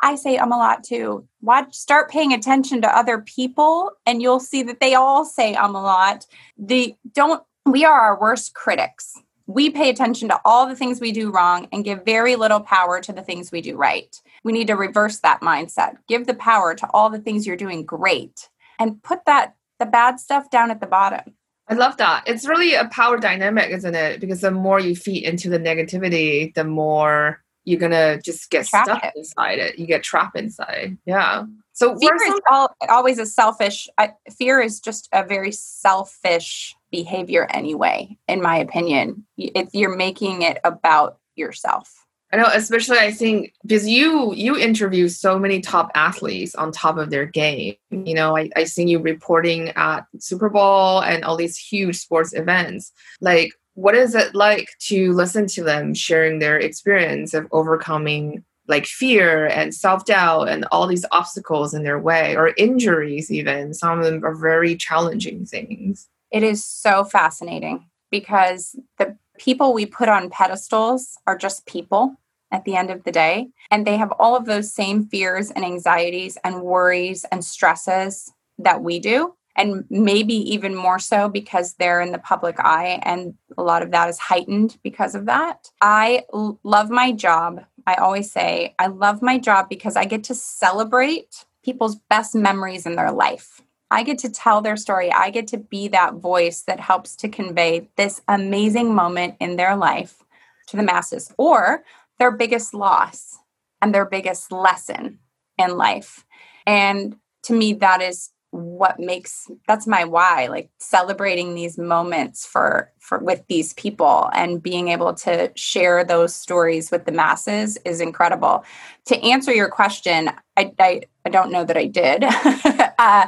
I 0.03 0.15
say 0.15 0.39
um 0.39 0.53
a 0.53 0.57
lot 0.57 0.85
too. 0.85 1.27
Watch, 1.43 1.75
start 1.75 2.11
paying 2.11 2.33
attention 2.33 2.81
to 2.83 2.97
other 2.97 3.19
people, 3.19 3.93
and 4.07 4.23
you'll 4.23 4.41
see 4.41 4.63
that 4.63 4.81
they 4.81 4.95
all 4.95 5.25
say 5.25 5.55
um 5.55 5.75
a 5.75 5.83
lot. 5.83 6.27
The 6.57 6.95
don't 7.13 7.43
we 7.67 7.85
are 7.85 8.01
our 8.01 8.19
worst 8.19 8.55
critics 8.55 9.21
we 9.55 9.69
pay 9.69 9.91
attention 9.91 10.29
to 10.29 10.41
all 10.45 10.67
the 10.67 10.77
things 10.77 11.01
we 11.01 11.13
do 11.13 11.31
wrong 11.31 11.67
and 11.73 11.85
give 11.85 12.05
very 12.05 12.37
little 12.37 12.61
power 12.61 13.01
to 13.01 13.13
the 13.13 13.23
things 13.23 13.51
we 13.51 13.61
do 13.61 13.77
right. 13.77 14.21
We 14.45 14.53
need 14.53 14.69
to 14.69 14.75
reverse 14.75 15.19
that 15.21 15.41
mindset. 15.41 15.97
Give 16.09 16.27
the 16.27 16.35
power 16.35 16.75
to 16.75 16.89
all 16.95 17.11
the 17.11 17.19
things 17.19 17.47
you're 17.47 17.57
doing 17.57 17.85
great 17.85 18.49
and 18.79 19.03
put 19.03 19.25
that 19.27 19.57
the 19.81 19.87
bad 19.87 20.21
stuff 20.21 20.51
down 20.51 20.71
at 20.71 20.81
the 20.81 20.87
bottom. 20.87 21.35
I 21.69 21.75
love 21.75 21.97
that. 21.97 22.25
It's 22.27 22.47
really 22.47 22.75
a 22.75 22.87
power 22.89 23.19
dynamic, 23.19 23.71
isn't 23.71 23.95
it? 23.95 24.21
Because 24.21 24.41
the 24.41 24.51
more 24.51 24.79
you 24.79 24.95
feed 24.95 25.25
into 25.25 25.49
the 25.49 25.59
negativity, 25.59 26.53
the 26.55 26.65
more 26.65 27.43
you're 27.65 27.81
gonna 27.81 28.21
just 28.21 28.51
get 28.51 28.67
Trap 28.67 28.85
stuck 28.85 29.05
it. 29.05 29.13
inside 29.17 29.59
it. 29.59 29.79
You 29.79 29.87
get 29.87 30.03
trapped 30.03 30.37
inside. 30.37 30.97
Yeah. 31.07 31.45
So 31.73 31.97
fear 31.99 32.15
is 32.15 32.41
all, 32.51 32.75
always 32.89 33.19
a 33.19 33.27
selfish. 33.27 33.89
I, 33.97 34.13
fear 34.37 34.61
is 34.61 34.81
just 34.81 35.09
a 35.13 35.25
very 35.25 35.53
selfish 35.53 36.77
behavior 36.91 37.47
anyway 37.51 38.17
in 38.29 38.43
my 38.43 38.57
opinion. 38.57 39.25
If 39.37 39.69
you're 39.73 39.97
making 39.97 40.43
it 40.43 40.59
about 40.65 41.19
yourself. 41.37 42.07
I 42.33 42.37
know 42.37 42.49
especially 42.53 42.99
i 42.99 43.11
think 43.11 43.55
because 43.63 43.89
you 43.89 44.33
you 44.35 44.57
interview 44.57 45.09
so 45.09 45.37
many 45.37 45.61
top 45.61 45.91
athletes 45.97 46.55
on 46.55 46.71
top 46.71 46.97
of 46.97 47.11
their 47.11 47.27
game. 47.27 47.75
You 47.91 48.15
know 48.15 48.37
i, 48.37 48.49
I 48.55 48.65
see 48.65 48.87
you 48.87 49.01
reporting 49.01 49.71
at 49.71 50.07
super 50.19 50.49
bowl 50.49 51.01
and 51.03 51.25
all 51.25 51.37
these 51.37 51.57
huge 51.57 51.97
sports 51.97 52.33
events. 52.33 52.93
Like 53.21 53.53
what 53.75 53.95
is 53.95 54.15
it 54.15 54.35
like 54.35 54.69
to 54.89 55.13
listen 55.13 55.47
to 55.49 55.65
them 55.65 55.95
sharing 55.95 56.39
their 56.39 56.59
experience 56.59 57.35
of 57.35 57.49
overcoming 57.51 58.45
like 58.69 58.87
fear 58.87 59.47
and 59.47 59.75
self-doubt 59.75 60.49
and 60.49 60.65
all 60.71 60.87
these 60.87 61.05
obstacles 61.11 61.75
in 61.75 61.83
their 61.83 61.99
way 61.99 62.37
or 62.37 62.55
injuries 62.57 63.31
even? 63.33 63.75
Some 63.75 63.99
of 63.99 64.05
them 64.05 64.25
are 64.25 64.35
very 64.37 64.77
challenging 64.77 65.47
things 65.47 66.09
it 66.31 66.43
is 66.43 66.65
so 66.65 67.05
fascinating 67.05 67.87
because 68.11 68.77
the 68.99 69.17
people 69.39 69.73
we 69.73 69.87
put 69.87 70.09
on 70.09 70.31
pedestals 70.31 71.17
are 71.27 71.37
just 71.37 71.67
people 71.67 72.17
at 72.53 72.65
the 72.65 72.77
end 72.77 72.91
of 72.91 73.05
the 73.05 73.13
day. 73.13 73.49
And 73.71 73.87
they 73.87 73.97
have 73.97 74.13
all 74.19 74.37
of 74.37 74.45
those 74.45 74.73
same 74.73 75.05
fears 75.05 75.51
and 75.51 75.65
anxieties 75.65 76.37
and 76.45 76.63
worries 76.63 77.25
and 77.31 77.45
stresses 77.45 78.33
that 78.59 78.83
we 78.83 78.99
do. 78.99 79.35
And 79.57 79.85
maybe 79.91 80.35
even 80.35 80.75
more 80.75 80.99
so 80.99 81.29
because 81.29 81.75
they're 81.75 82.01
in 82.01 82.13
the 82.13 82.19
public 82.19 82.57
eye, 82.61 83.01
and 83.03 83.35
a 83.59 83.63
lot 83.63 83.83
of 83.83 83.91
that 83.91 84.09
is 84.09 84.19
heightened 84.19 84.79
because 84.83 85.15
of 85.15 85.27
that. 85.27 85.69
I 85.81 86.25
l- 86.33 86.59
love 86.63 86.89
my 86.89 87.13
job. 87.13 87.65
I 87.87 87.95
always 87.97 88.31
say, 88.31 88.75
I 88.79 88.87
love 88.87 89.23
my 89.23 89.39
job 89.39 89.69
because 89.69 89.97
I 89.97 90.05
get 90.05 90.25
to 90.25 90.35
celebrate 90.35 91.45
people's 91.65 91.97
best 91.97 92.35
memories 92.35 92.87
in 92.87 92.95
their 92.95 93.11
life. 93.11 93.61
I 93.91 94.03
get 94.03 94.19
to 94.19 94.31
tell 94.31 94.61
their 94.61 94.77
story. 94.77 95.13
I 95.13 95.31
get 95.31 95.49
to 95.49 95.59
be 95.59 95.89
that 95.89 96.15
voice 96.15 96.63
that 96.63 96.81
helps 96.81 97.17
to 97.17 97.29
convey 97.29 97.89
this 97.97 98.23
amazing 98.29 98.95
moment 98.95 99.35
in 99.41 99.57
their 99.57 99.77
life 99.77 100.23
to 100.69 100.77
the 100.77 100.83
masses 100.83 101.33
or 101.37 101.83
their 102.19 102.31
biggest 102.31 102.73
loss 102.75 103.39
and 103.83 103.95
their 103.95 104.05
biggest 104.05 104.53
lesson 104.53 105.19
in 105.59 105.77
life. 105.77 106.25
And 106.67 107.17
to 107.45 107.53
me, 107.53 107.73
that 107.75 108.01
is 108.01 108.31
what 108.53 108.99
makes 108.99 109.49
that's 109.69 109.87
my 109.87 110.05
why 110.05 110.49
like 110.49 110.71
celebrating 110.81 111.55
these 111.55 111.79
moments 111.79 112.45
for 112.45 112.91
for 112.99 113.19
with 113.19 113.45
these 113.47 113.73
people 113.75 114.29
and 114.35 114.61
being 114.61 114.89
able 114.89 115.15
to 115.15 115.53
share 115.55 116.03
those 116.03 116.35
stories 116.35 116.91
with 116.91 117.05
the 117.05 117.13
masses 117.13 117.79
is 117.85 118.01
incredible 118.01 118.65
to 119.05 119.17
answer 119.23 119.55
your 119.55 119.69
question 119.69 120.31
i 120.57 120.73
i, 120.81 121.01
I 121.25 121.29
don't 121.29 121.53
know 121.53 121.65
that 121.65 121.77
i 121.77 121.87
did 121.87 122.25
uh, 123.01 123.27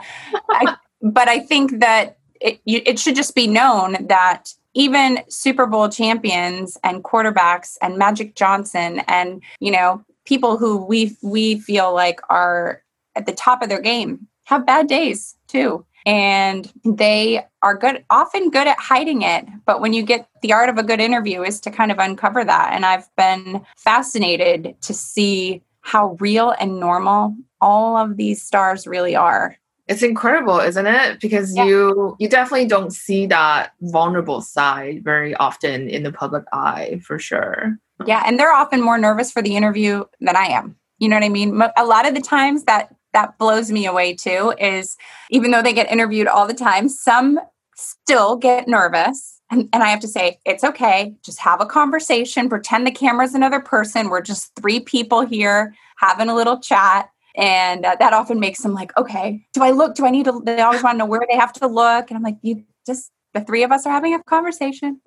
I, 0.51 0.77
but 1.01 1.29
i 1.29 1.39
think 1.41 1.81
that 1.81 2.19
it, 2.41 2.61
it 2.67 2.99
should 2.99 3.17
just 3.17 3.35
be 3.35 3.47
known 3.47 4.07
that 4.09 4.53
even 4.75 5.19
super 5.29 5.67
bowl 5.67 5.89
champions 5.89 6.79
and 6.85 7.05
quarterbacks 7.05 7.77
and 7.83 7.99
magic 7.99 8.35
johnson 8.35 9.01
and 9.09 9.43
you 9.61 9.71
know 9.71 10.05
people 10.25 10.57
who 10.57 10.85
we 10.85 11.17
we 11.23 11.59
feel 11.59 11.93
like 11.95 12.21
are 12.29 12.83
at 13.15 13.27
the 13.27 13.33
top 13.33 13.63
of 13.63 13.69
their 13.69 13.81
game 13.81 14.27
have 14.45 14.67
bad 14.67 14.87
days 14.87 15.37
too. 15.49 15.85
And 16.05 16.71
they 16.85 17.45
are 17.63 17.77
good, 17.77 18.05
often 18.11 18.51
good 18.51 18.67
at 18.67 18.79
hiding 18.79 19.23
it. 19.23 19.47
But 19.67 19.81
when 19.81 19.93
you 19.93 20.03
get 20.03 20.29
the 20.43 20.53
art 20.53 20.69
of 20.69 20.77
a 20.77 20.83
good 20.83 21.01
interview 21.01 21.43
is 21.43 21.61
to 21.61 21.71
kind 21.71 21.93
of 21.93 21.99
uncover 21.99 22.45
that. 22.45 22.73
And 22.73 22.85
I've 22.85 23.09
been 23.17 23.65
fascinated 23.77 24.75
to 24.83 24.95
see 24.95 25.63
how 25.83 26.17
real 26.19 26.55
and 26.59 26.81
normal 26.81 27.37
all 27.61 27.97
of 27.97 28.17
these 28.17 28.43
stars 28.43 28.87
really 28.87 29.15
are 29.15 29.57
it's 29.89 30.03
incredible 30.03 30.61
isn't 30.61 30.87
it 30.87 31.21
because 31.21 31.57
yeah. 31.57 31.65
you 31.65 32.17
you 32.19 32.29
definitely 32.29 32.67
don't 32.67 32.93
see 32.93 33.27
that 33.27 33.73
vulnerable 33.81 34.41
side 34.41 35.03
very 35.03 35.35
often 35.37 35.89
in 35.89 36.03
the 36.03 36.13
public 36.13 36.45
eye 36.53 37.01
for 37.05 37.19
sure 37.19 37.77
yeah 38.07 38.23
and 38.27 38.39
they're 38.39 38.53
often 38.53 38.81
more 38.81 38.99
nervous 38.99 39.31
for 39.31 39.43
the 39.43 39.57
interview 39.57 40.05
than 40.21 40.37
i 40.37 40.45
am 40.45 40.77
you 40.99 41.09
know 41.09 41.17
what 41.17 41.25
i 41.25 41.29
mean 41.29 41.61
a 41.77 41.85
lot 41.85 42.07
of 42.07 42.15
the 42.15 42.21
times 42.21 42.65
that 42.65 42.95
that 43.13 43.39
blows 43.39 43.71
me 43.71 43.87
away 43.87 44.15
too 44.15 44.55
is 44.59 44.97
even 45.31 45.51
though 45.51 45.63
they 45.63 45.73
get 45.73 45.91
interviewed 45.91 46.27
all 46.27 46.47
the 46.47 46.55
time, 46.55 46.89
some 46.89 47.39
still 47.75 48.37
get 48.37 48.69
nervous. 48.69 49.41
And, 49.51 49.69
and 49.73 49.83
I 49.83 49.89
have 49.89 50.01
to 50.01 50.09
say, 50.09 50.39
it's 50.45 50.65
okay. 50.65 51.15
Just 51.23 51.39
have 51.41 51.61
a 51.61 51.67
conversation, 51.67 52.49
pretend 52.49 52.87
the 52.87 52.91
camera's 52.91 53.35
another 53.35 53.61
person. 53.61 54.09
We're 54.09 54.23
just 54.23 54.55
three 54.57 54.81
people 54.81 55.27
here 55.27 55.75
having 55.97 56.29
a 56.29 56.35
little 56.35 56.59
chat. 56.59 57.11
And 57.35 57.85
uh, 57.85 57.97
that 57.99 58.13
often 58.13 58.41
makes 58.41 58.61
them 58.61 58.75
like, 58.75 58.97
okay, 58.97 59.47
do 59.55 59.63
I 59.63 59.71
look? 59.71 59.95
Do 59.95 60.05
I 60.05 60.11
need 60.11 60.25
to? 60.27 60.43
They 60.45 60.61
always 60.61 60.83
want 60.83 60.95
to 60.95 60.99
know 60.99 61.07
where 61.07 61.27
they 61.29 61.37
have 61.37 61.53
to 61.55 61.67
look. 61.67 62.11
And 62.11 62.17
I'm 62.17 62.23
like, 62.23 62.37
you 62.43 62.65
just, 62.87 63.11
the 63.33 63.41
three 63.41 63.63
of 63.63 63.73
us 63.73 63.87
are 63.87 63.93
having 63.93 64.15
a 64.15 64.23
conversation. 64.23 65.01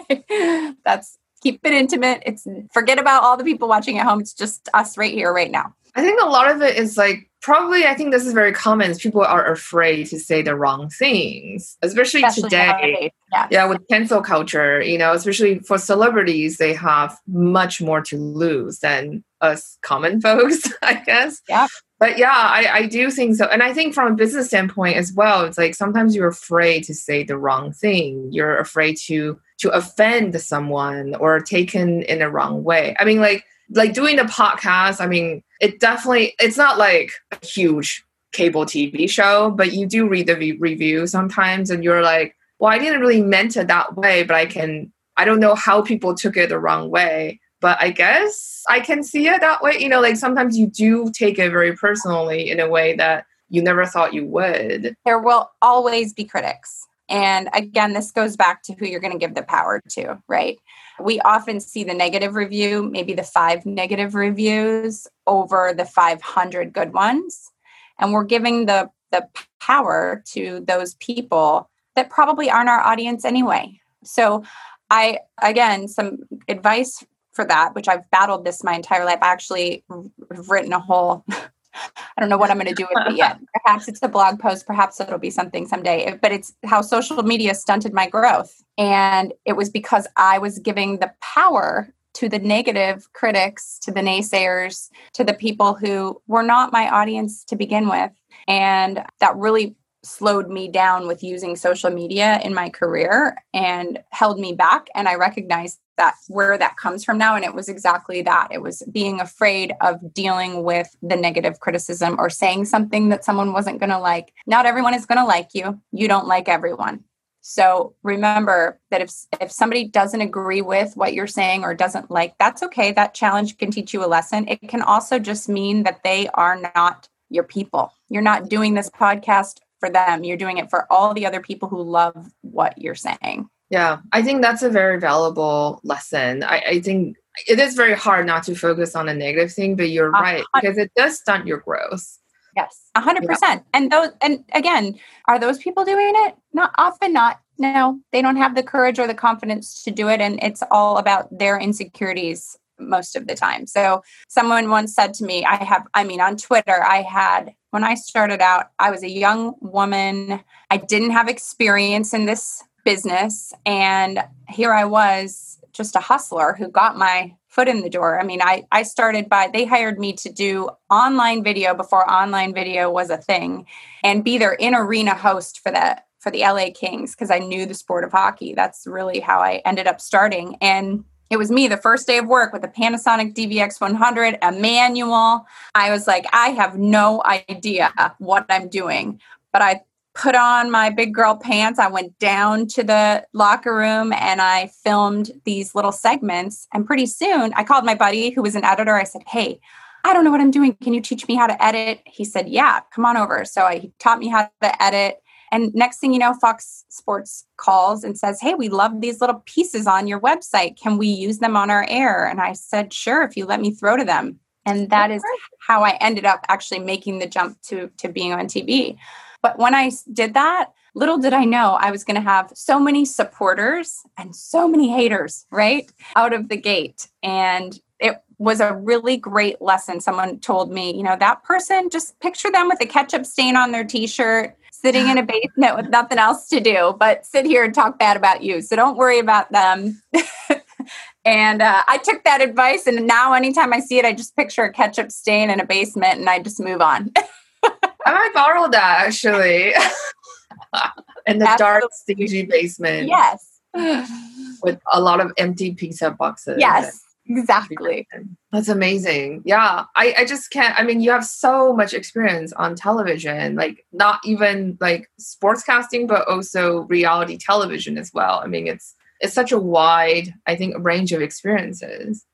That's 0.84 1.18
keep 1.42 1.60
it 1.64 1.72
intimate. 1.72 2.22
It's 2.24 2.46
forget 2.72 2.98
about 2.98 3.22
all 3.22 3.36
the 3.36 3.44
people 3.44 3.68
watching 3.68 3.98
at 3.98 4.06
home. 4.06 4.20
It's 4.20 4.32
just 4.32 4.68
us 4.74 4.96
right 4.96 5.12
here, 5.12 5.32
right 5.32 5.50
now. 5.50 5.74
I 5.94 6.02
think 6.02 6.20
a 6.20 6.26
lot 6.26 6.50
of 6.50 6.62
it 6.62 6.76
is 6.76 6.96
like 6.96 7.28
probably 7.42 7.84
I 7.84 7.94
think 7.94 8.12
this 8.12 8.24
is 8.24 8.32
very 8.32 8.52
common 8.52 8.90
is 8.90 8.98
people 8.98 9.22
are 9.22 9.50
afraid 9.50 10.06
to 10.06 10.18
say 10.18 10.42
the 10.42 10.56
wrong 10.56 10.88
things, 10.88 11.76
especially, 11.82 12.22
especially 12.22 12.44
today. 12.44 13.12
Yeah. 13.32 13.48
yeah, 13.50 13.64
with 13.66 13.86
cancel 13.90 14.22
culture, 14.22 14.80
you 14.80 14.96
know, 14.96 15.12
especially 15.12 15.58
for 15.58 15.78
celebrities, 15.78 16.58
they 16.58 16.72
have 16.72 17.18
much 17.26 17.80
more 17.80 18.00
to 18.02 18.16
lose 18.16 18.78
than 18.78 19.24
us 19.40 19.76
common 19.82 20.20
folks, 20.22 20.72
I 20.82 20.94
guess. 20.94 21.42
Yeah. 21.48 21.66
But 21.98 22.18
yeah, 22.18 22.30
I, 22.32 22.66
I 22.72 22.86
do 22.86 23.10
think 23.10 23.36
so. 23.36 23.44
And 23.46 23.62
I 23.62 23.72
think 23.72 23.94
from 23.94 24.12
a 24.12 24.16
business 24.16 24.48
standpoint 24.48 24.96
as 24.96 25.12
well, 25.12 25.44
it's 25.44 25.58
like 25.58 25.74
sometimes 25.74 26.16
you're 26.16 26.28
afraid 26.28 26.84
to 26.84 26.94
say 26.94 27.22
the 27.22 27.38
wrong 27.38 27.72
thing. 27.72 28.28
You're 28.32 28.58
afraid 28.58 28.96
to 29.06 29.38
to 29.58 29.70
offend 29.70 30.40
someone 30.40 31.14
or 31.14 31.38
taken 31.38 32.02
in 32.02 32.20
a 32.20 32.28
wrong 32.28 32.64
way. 32.64 32.96
I 32.98 33.04
mean, 33.04 33.20
like 33.20 33.44
like 33.70 33.94
doing 33.94 34.16
the 34.16 34.22
podcast, 34.22 35.00
I 35.00 35.06
mean, 35.06 35.42
it 35.60 35.80
definitely 35.80 36.34
it's 36.38 36.56
not 36.56 36.78
like 36.78 37.12
a 37.30 37.44
huge 37.44 38.04
cable 38.32 38.64
TV 38.64 39.08
show, 39.08 39.50
but 39.50 39.72
you 39.72 39.86
do 39.86 40.08
read 40.08 40.26
the 40.26 40.36
re- 40.36 40.58
review 40.58 41.06
sometimes 41.06 41.70
and 41.70 41.84
you're 41.84 42.02
like, 42.02 42.34
well, 42.58 42.72
I 42.72 42.78
didn't 42.78 43.00
really 43.00 43.22
meant 43.22 43.56
it 43.56 43.68
that 43.68 43.96
way, 43.96 44.22
but 44.22 44.34
I 44.34 44.46
can 44.46 44.92
I 45.16 45.24
don't 45.24 45.40
know 45.40 45.54
how 45.54 45.82
people 45.82 46.14
took 46.14 46.36
it 46.36 46.48
the 46.48 46.58
wrong 46.58 46.90
way. 46.90 47.40
But 47.60 47.80
I 47.80 47.90
guess 47.90 48.62
I 48.68 48.80
can 48.80 49.04
see 49.04 49.28
it 49.28 49.40
that 49.40 49.62
way. 49.62 49.76
You 49.78 49.88
know, 49.88 50.00
like 50.00 50.16
sometimes 50.16 50.58
you 50.58 50.66
do 50.66 51.12
take 51.12 51.38
it 51.38 51.50
very 51.50 51.76
personally 51.76 52.50
in 52.50 52.58
a 52.58 52.68
way 52.68 52.96
that 52.96 53.24
you 53.50 53.62
never 53.62 53.86
thought 53.86 54.14
you 54.14 54.26
would. 54.26 54.96
There 55.04 55.20
will 55.20 55.50
always 55.60 56.12
be 56.12 56.24
critics. 56.24 56.86
And 57.08 57.48
again, 57.52 57.92
this 57.92 58.10
goes 58.10 58.36
back 58.36 58.62
to 58.64 58.74
who 58.74 58.86
you're 58.86 58.98
going 59.00 59.12
to 59.12 59.18
give 59.18 59.34
the 59.34 59.42
power 59.42 59.80
to, 59.90 60.20
right? 60.26 60.58
We 61.00 61.20
often 61.20 61.60
see 61.60 61.84
the 61.84 61.94
negative 61.94 62.34
review, 62.34 62.82
maybe 62.82 63.14
the 63.14 63.22
five 63.22 63.64
negative 63.66 64.14
reviews 64.14 65.06
over 65.26 65.72
the 65.76 65.84
500 65.84 66.72
good 66.72 66.92
ones. 66.92 67.50
And 67.98 68.12
we're 68.12 68.24
giving 68.24 68.66
the, 68.66 68.90
the 69.10 69.28
power 69.60 70.22
to 70.28 70.60
those 70.66 70.94
people 70.94 71.70
that 71.94 72.10
probably 72.10 72.50
aren't 72.50 72.70
our 72.70 72.80
audience 72.80 73.24
anyway. 73.24 73.80
So, 74.04 74.44
I, 74.90 75.20
again, 75.40 75.88
some 75.88 76.18
advice 76.48 77.02
for 77.32 77.46
that, 77.46 77.74
which 77.74 77.88
I've 77.88 78.10
battled 78.10 78.44
this 78.44 78.62
my 78.62 78.74
entire 78.74 79.04
life. 79.04 79.20
I 79.22 79.32
actually 79.32 79.84
have 79.90 80.50
written 80.50 80.72
a 80.72 80.80
whole 80.80 81.24
I 81.74 82.20
don't 82.20 82.28
know 82.28 82.36
what 82.36 82.50
I'm 82.50 82.58
going 82.58 82.68
to 82.68 82.74
do 82.74 82.86
with 82.94 83.12
it 83.12 83.16
yet. 83.16 83.38
Perhaps 83.64 83.88
it's 83.88 84.02
a 84.02 84.08
blog 84.08 84.38
post, 84.38 84.66
perhaps 84.66 85.00
it'll 85.00 85.18
be 85.18 85.30
something 85.30 85.66
someday. 85.66 86.18
But 86.20 86.32
it's 86.32 86.52
how 86.64 86.82
social 86.82 87.22
media 87.22 87.54
stunted 87.54 87.92
my 87.92 88.08
growth. 88.08 88.62
And 88.78 89.32
it 89.44 89.54
was 89.54 89.70
because 89.70 90.06
I 90.16 90.38
was 90.38 90.58
giving 90.58 90.98
the 90.98 91.12
power 91.20 91.92
to 92.14 92.28
the 92.28 92.38
negative 92.38 93.10
critics, 93.14 93.78
to 93.80 93.90
the 93.90 94.00
naysayers, 94.00 94.90
to 95.14 95.24
the 95.24 95.34
people 95.34 95.74
who 95.74 96.20
were 96.26 96.42
not 96.42 96.72
my 96.72 96.88
audience 96.88 97.44
to 97.44 97.56
begin 97.56 97.88
with. 97.88 98.10
And 98.46 99.02
that 99.20 99.36
really 99.36 99.74
slowed 100.04 100.48
me 100.48 100.68
down 100.68 101.06
with 101.06 101.22
using 101.22 101.56
social 101.56 101.90
media 101.90 102.40
in 102.42 102.54
my 102.54 102.68
career 102.68 103.36
and 103.54 104.02
held 104.10 104.38
me 104.38 104.52
back. 104.52 104.88
And 104.94 105.08
I 105.08 105.14
recognized 105.14 105.78
that 105.96 106.14
where 106.28 106.58
that 106.58 106.76
comes 106.76 107.04
from 107.04 107.18
now. 107.18 107.36
And 107.36 107.44
it 107.44 107.54
was 107.54 107.68
exactly 107.68 108.22
that. 108.22 108.48
It 108.50 108.62
was 108.62 108.82
being 108.90 109.20
afraid 109.20 109.72
of 109.80 110.12
dealing 110.12 110.64
with 110.64 110.94
the 111.02 111.16
negative 111.16 111.60
criticism 111.60 112.16
or 112.18 112.30
saying 112.30 112.64
something 112.64 113.10
that 113.10 113.24
someone 113.24 113.52
wasn't 113.52 113.78
going 113.78 113.90
to 113.90 113.98
like. 113.98 114.32
Not 114.46 114.66
everyone 114.66 114.94
is 114.94 115.06
going 115.06 115.18
to 115.18 115.24
like 115.24 115.50
you. 115.54 115.80
You 115.92 116.08
don't 116.08 116.26
like 116.26 116.48
everyone. 116.48 117.04
So 117.44 117.96
remember 118.04 118.78
that 118.90 119.00
if 119.00 119.12
if 119.40 119.50
somebody 119.50 119.88
doesn't 119.88 120.20
agree 120.20 120.62
with 120.62 120.96
what 120.96 121.12
you're 121.12 121.26
saying 121.26 121.64
or 121.64 121.74
doesn't 121.74 122.08
like, 122.08 122.38
that's 122.38 122.62
okay. 122.62 122.92
That 122.92 123.14
challenge 123.14 123.58
can 123.58 123.72
teach 123.72 123.92
you 123.92 124.04
a 124.04 124.06
lesson. 124.06 124.46
It 124.46 124.68
can 124.68 124.80
also 124.80 125.18
just 125.18 125.48
mean 125.48 125.82
that 125.82 126.04
they 126.04 126.28
are 126.34 126.56
not 126.74 127.08
your 127.30 127.42
people. 127.42 127.92
You're 128.08 128.22
not 128.22 128.48
doing 128.48 128.74
this 128.74 128.90
podcast 128.90 129.58
for 129.82 129.90
them. 129.90 130.22
You're 130.22 130.36
doing 130.36 130.58
it 130.58 130.70
for 130.70 130.86
all 130.92 131.12
the 131.12 131.26
other 131.26 131.40
people 131.40 131.68
who 131.68 131.82
love 131.82 132.30
what 132.42 132.78
you're 132.78 132.94
saying. 132.94 133.48
Yeah, 133.68 133.98
I 134.12 134.22
think 134.22 134.40
that's 134.40 134.62
a 134.62 134.70
very 134.70 135.00
valuable 135.00 135.80
lesson. 135.82 136.44
I, 136.44 136.62
I 136.68 136.80
think 136.80 137.16
it 137.48 137.58
is 137.58 137.74
very 137.74 137.94
hard 137.94 138.26
not 138.26 138.44
to 138.44 138.54
focus 138.54 138.94
on 138.94 139.08
a 139.08 139.14
negative 139.14 139.52
thing, 139.52 139.74
but 139.74 139.88
you're 139.88 140.10
right 140.10 140.44
because 140.54 140.78
it 140.78 140.92
does 140.94 141.18
stunt 141.18 141.48
your 141.48 141.58
growth. 141.58 142.18
Yes, 142.54 142.90
a 142.94 143.00
hundred 143.00 143.26
percent. 143.26 143.64
And 143.74 143.90
those, 143.90 144.10
and 144.20 144.44
again, 144.52 145.00
are 145.26 145.40
those 145.40 145.58
people 145.58 145.84
doing 145.84 146.12
it? 146.14 146.36
Not 146.52 146.72
often, 146.78 147.12
not. 147.12 147.40
No, 147.58 147.98
they 148.12 148.22
don't 148.22 148.36
have 148.36 148.54
the 148.54 148.62
courage 148.62 148.98
or 148.98 149.06
the 149.08 149.14
confidence 149.14 149.82
to 149.82 149.90
do 149.90 150.08
it, 150.08 150.20
and 150.20 150.38
it's 150.42 150.62
all 150.70 150.98
about 150.98 151.36
their 151.36 151.58
insecurities 151.58 152.56
most 152.88 153.16
of 153.16 153.26
the 153.26 153.34
time. 153.34 153.66
So, 153.66 154.02
someone 154.28 154.70
once 154.70 154.94
said 154.94 155.14
to 155.14 155.24
me, 155.24 155.44
"I 155.44 155.62
have, 155.62 155.86
I 155.94 156.04
mean, 156.04 156.20
on 156.20 156.36
Twitter, 156.36 156.84
I 156.84 157.02
had 157.02 157.54
when 157.70 157.84
I 157.84 157.94
started 157.94 158.42
out, 158.42 158.66
I 158.78 158.90
was 158.90 159.02
a 159.02 159.08
young 159.08 159.54
woman. 159.62 160.44
I 160.70 160.76
didn't 160.76 161.12
have 161.12 161.26
experience 161.26 162.12
in 162.12 162.26
this 162.26 162.62
business. 162.84 163.54
And 163.64 164.22
here 164.46 164.74
I 164.74 164.84
was, 164.84 165.58
just 165.72 165.96
a 165.96 166.00
hustler 166.00 166.54
who 166.58 166.68
got 166.68 166.96
my 166.96 167.34
foot 167.48 167.68
in 167.68 167.82
the 167.82 167.90
door. 167.90 168.20
I 168.20 168.24
mean, 168.24 168.42
I, 168.42 168.64
I 168.72 168.82
started 168.82 169.28
by, 169.28 169.48
they 169.52 169.64
hired 169.64 169.98
me 169.98 170.12
to 170.14 170.30
do 170.30 170.68
online 170.90 171.42
video 171.42 171.74
before 171.74 172.10
online 172.10 172.54
video 172.54 172.90
was 172.90 173.10
a 173.10 173.16
thing 173.16 173.66
and 174.02 174.24
be 174.24 174.38
their 174.38 174.52
in 174.52 174.74
arena 174.74 175.14
host 175.14 175.60
for 175.60 175.72
that 175.72 176.06
for 176.18 176.30
the 176.30 176.40
LA 176.40 176.66
Kings 176.74 177.14
because 177.14 177.30
I 177.30 177.38
knew 177.40 177.66
the 177.66 177.74
sport 177.74 178.04
of 178.04 178.12
hockey. 178.12 178.54
That's 178.54 178.86
really 178.86 179.18
how 179.18 179.40
I 179.40 179.62
ended 179.64 179.86
up 179.86 180.00
starting. 180.00 180.56
And 180.60 181.04
it 181.32 181.38
was 181.38 181.50
me 181.50 181.66
the 181.66 181.78
first 181.78 182.06
day 182.06 182.18
of 182.18 182.26
work 182.26 182.52
with 182.52 182.62
a 182.62 182.68
Panasonic 182.68 183.32
DVX 183.32 183.80
100, 183.80 184.38
a 184.42 184.52
manual. 184.52 185.46
I 185.74 185.90
was 185.90 186.06
like, 186.06 186.26
I 186.30 186.48
have 186.48 186.76
no 186.76 187.22
idea 187.24 187.90
what 188.18 188.44
I'm 188.50 188.68
doing. 188.68 189.18
But 189.50 189.62
I 189.62 189.80
put 190.14 190.34
on 190.34 190.70
my 190.70 190.90
big 190.90 191.14
girl 191.14 191.34
pants. 191.34 191.78
I 191.78 191.88
went 191.88 192.18
down 192.18 192.66
to 192.66 192.84
the 192.84 193.26
locker 193.32 193.74
room 193.74 194.12
and 194.12 194.42
I 194.42 194.66
filmed 194.84 195.30
these 195.44 195.74
little 195.74 195.90
segments. 195.90 196.68
And 196.74 196.86
pretty 196.86 197.06
soon 197.06 197.54
I 197.54 197.64
called 197.64 197.86
my 197.86 197.94
buddy 197.94 198.28
who 198.28 198.42
was 198.42 198.54
an 198.54 198.64
editor. 198.64 198.94
I 198.94 199.04
said, 199.04 199.22
Hey, 199.26 199.58
I 200.04 200.12
don't 200.12 200.24
know 200.24 200.30
what 200.30 200.42
I'm 200.42 200.50
doing. 200.50 200.76
Can 200.82 200.92
you 200.92 201.00
teach 201.00 201.26
me 201.28 201.34
how 201.34 201.46
to 201.46 201.64
edit? 201.64 202.02
He 202.04 202.26
said, 202.26 202.50
Yeah, 202.50 202.80
come 202.94 203.06
on 203.06 203.16
over. 203.16 203.46
So 203.46 203.62
I, 203.62 203.78
he 203.78 203.92
taught 203.98 204.18
me 204.18 204.28
how 204.28 204.50
to 204.60 204.82
edit. 204.82 205.21
And 205.52 205.72
next 205.74 205.98
thing 205.98 206.14
you 206.14 206.18
know, 206.18 206.34
Fox 206.34 206.84
Sports 206.88 207.46
calls 207.58 208.02
and 208.02 208.18
says, 208.18 208.40
Hey, 208.40 208.54
we 208.54 208.70
love 208.70 209.00
these 209.00 209.20
little 209.20 209.42
pieces 209.44 209.86
on 209.86 210.08
your 210.08 210.18
website. 210.18 210.80
Can 210.80 210.96
we 210.96 211.06
use 211.06 211.38
them 211.38 211.56
on 211.56 211.70
our 211.70 211.86
air? 211.88 212.26
And 212.26 212.40
I 212.40 212.54
said, 212.54 212.92
Sure, 212.92 213.22
if 213.22 213.36
you 213.36 213.44
let 213.44 213.60
me 213.60 213.70
throw 213.70 213.96
to 213.96 214.04
them. 214.04 214.40
And 214.64 214.90
that 214.90 215.10
is 215.10 215.22
how 215.60 215.82
I 215.82 215.98
ended 216.00 216.24
up 216.24 216.44
actually 216.48 216.78
making 216.78 217.18
the 217.18 217.26
jump 217.26 217.60
to, 217.62 217.90
to 217.98 218.08
being 218.08 218.32
on 218.32 218.46
TV. 218.46 218.96
But 219.42 219.58
when 219.58 219.74
I 219.74 219.90
did 220.12 220.34
that, 220.34 220.70
little 220.94 221.18
did 221.18 221.32
I 221.32 221.44
know 221.44 221.76
I 221.80 221.90
was 221.90 222.04
going 222.04 222.14
to 222.14 222.22
have 222.22 222.52
so 222.54 222.78
many 222.78 223.04
supporters 223.04 224.02
and 224.16 224.34
so 224.34 224.68
many 224.68 224.90
haters, 224.90 225.46
right? 225.50 225.90
Out 226.16 226.32
of 226.32 226.48
the 226.48 226.56
gate. 226.56 227.08
And 227.22 227.78
it 227.98 228.22
was 228.38 228.60
a 228.60 228.74
really 228.74 229.16
great 229.16 229.60
lesson. 229.60 230.00
Someone 230.00 230.38
told 230.38 230.70
me, 230.70 230.94
you 230.96 231.02
know, 231.02 231.16
that 231.18 231.42
person, 231.42 231.90
just 231.90 232.18
picture 232.20 232.50
them 232.50 232.68
with 232.68 232.80
a 232.80 232.86
ketchup 232.86 233.26
stain 233.26 233.56
on 233.56 233.72
their 233.72 233.84
t 233.84 234.06
shirt, 234.06 234.56
sitting 234.84 235.08
in 235.08 235.16
a 235.16 235.22
basement 235.22 235.76
with 235.76 235.88
nothing 235.88 236.18
else 236.18 236.48
to 236.48 236.60
do 236.60 236.94
but 236.98 237.24
sit 237.24 237.46
here 237.46 237.64
and 237.64 237.74
talk 237.74 237.98
bad 237.98 238.16
about 238.16 238.42
you. 238.42 238.60
So 238.60 238.76
don't 238.76 238.96
worry 238.96 239.18
about 239.18 239.50
them. 239.52 240.02
and 241.24 241.62
uh, 241.62 241.82
I 241.86 241.98
took 241.98 242.24
that 242.24 242.40
advice. 242.40 242.86
And 242.86 243.06
now, 243.06 243.32
anytime 243.32 243.72
I 243.72 243.80
see 243.80 243.98
it, 243.98 244.04
I 244.04 244.12
just 244.12 244.34
picture 244.34 244.64
a 244.64 244.72
ketchup 244.72 245.12
stain 245.12 245.50
in 245.50 245.60
a 245.60 245.64
basement 245.64 246.18
and 246.18 246.28
I 246.28 246.40
just 246.40 246.60
move 246.60 246.80
on. 246.80 247.12
I 247.64 248.12
might 248.12 248.32
borrow 248.34 248.68
that 248.68 249.04
actually. 249.06 249.72
in 251.26 251.38
the 251.38 251.48
Absolutely. 251.48 251.56
dark, 251.58 251.84
stingy 251.92 252.44
basement. 252.46 253.08
Yes. 253.08 253.60
With 254.62 254.80
a 254.92 255.00
lot 255.00 255.20
of 255.20 255.32
empty 255.38 255.74
pizza 255.74 256.10
boxes. 256.10 256.56
Yes. 256.58 257.04
Exactly. 257.26 258.06
That's 258.52 258.68
amazing. 258.68 259.42
Yeah. 259.44 259.84
I, 259.96 260.14
I 260.18 260.24
just 260.24 260.50
can't. 260.50 260.78
I 260.78 260.82
mean, 260.82 261.00
you 261.00 261.10
have 261.10 261.24
so 261.24 261.72
much 261.72 261.94
experience 261.94 262.52
on 262.54 262.74
television, 262.74 263.54
like 263.54 263.86
not 263.92 264.20
even 264.24 264.76
like 264.80 265.10
sportscasting, 265.20 266.08
but 266.08 266.28
also 266.28 266.80
reality 266.82 267.38
television 267.38 267.96
as 267.96 268.10
well. 268.12 268.40
I 268.42 268.48
mean, 268.48 268.66
it's 268.66 268.94
it's 269.20 269.34
such 269.34 269.52
a 269.52 269.58
wide, 269.58 270.34
I 270.46 270.56
think, 270.56 270.74
range 270.80 271.12
of 271.12 271.22
experiences. 271.22 272.26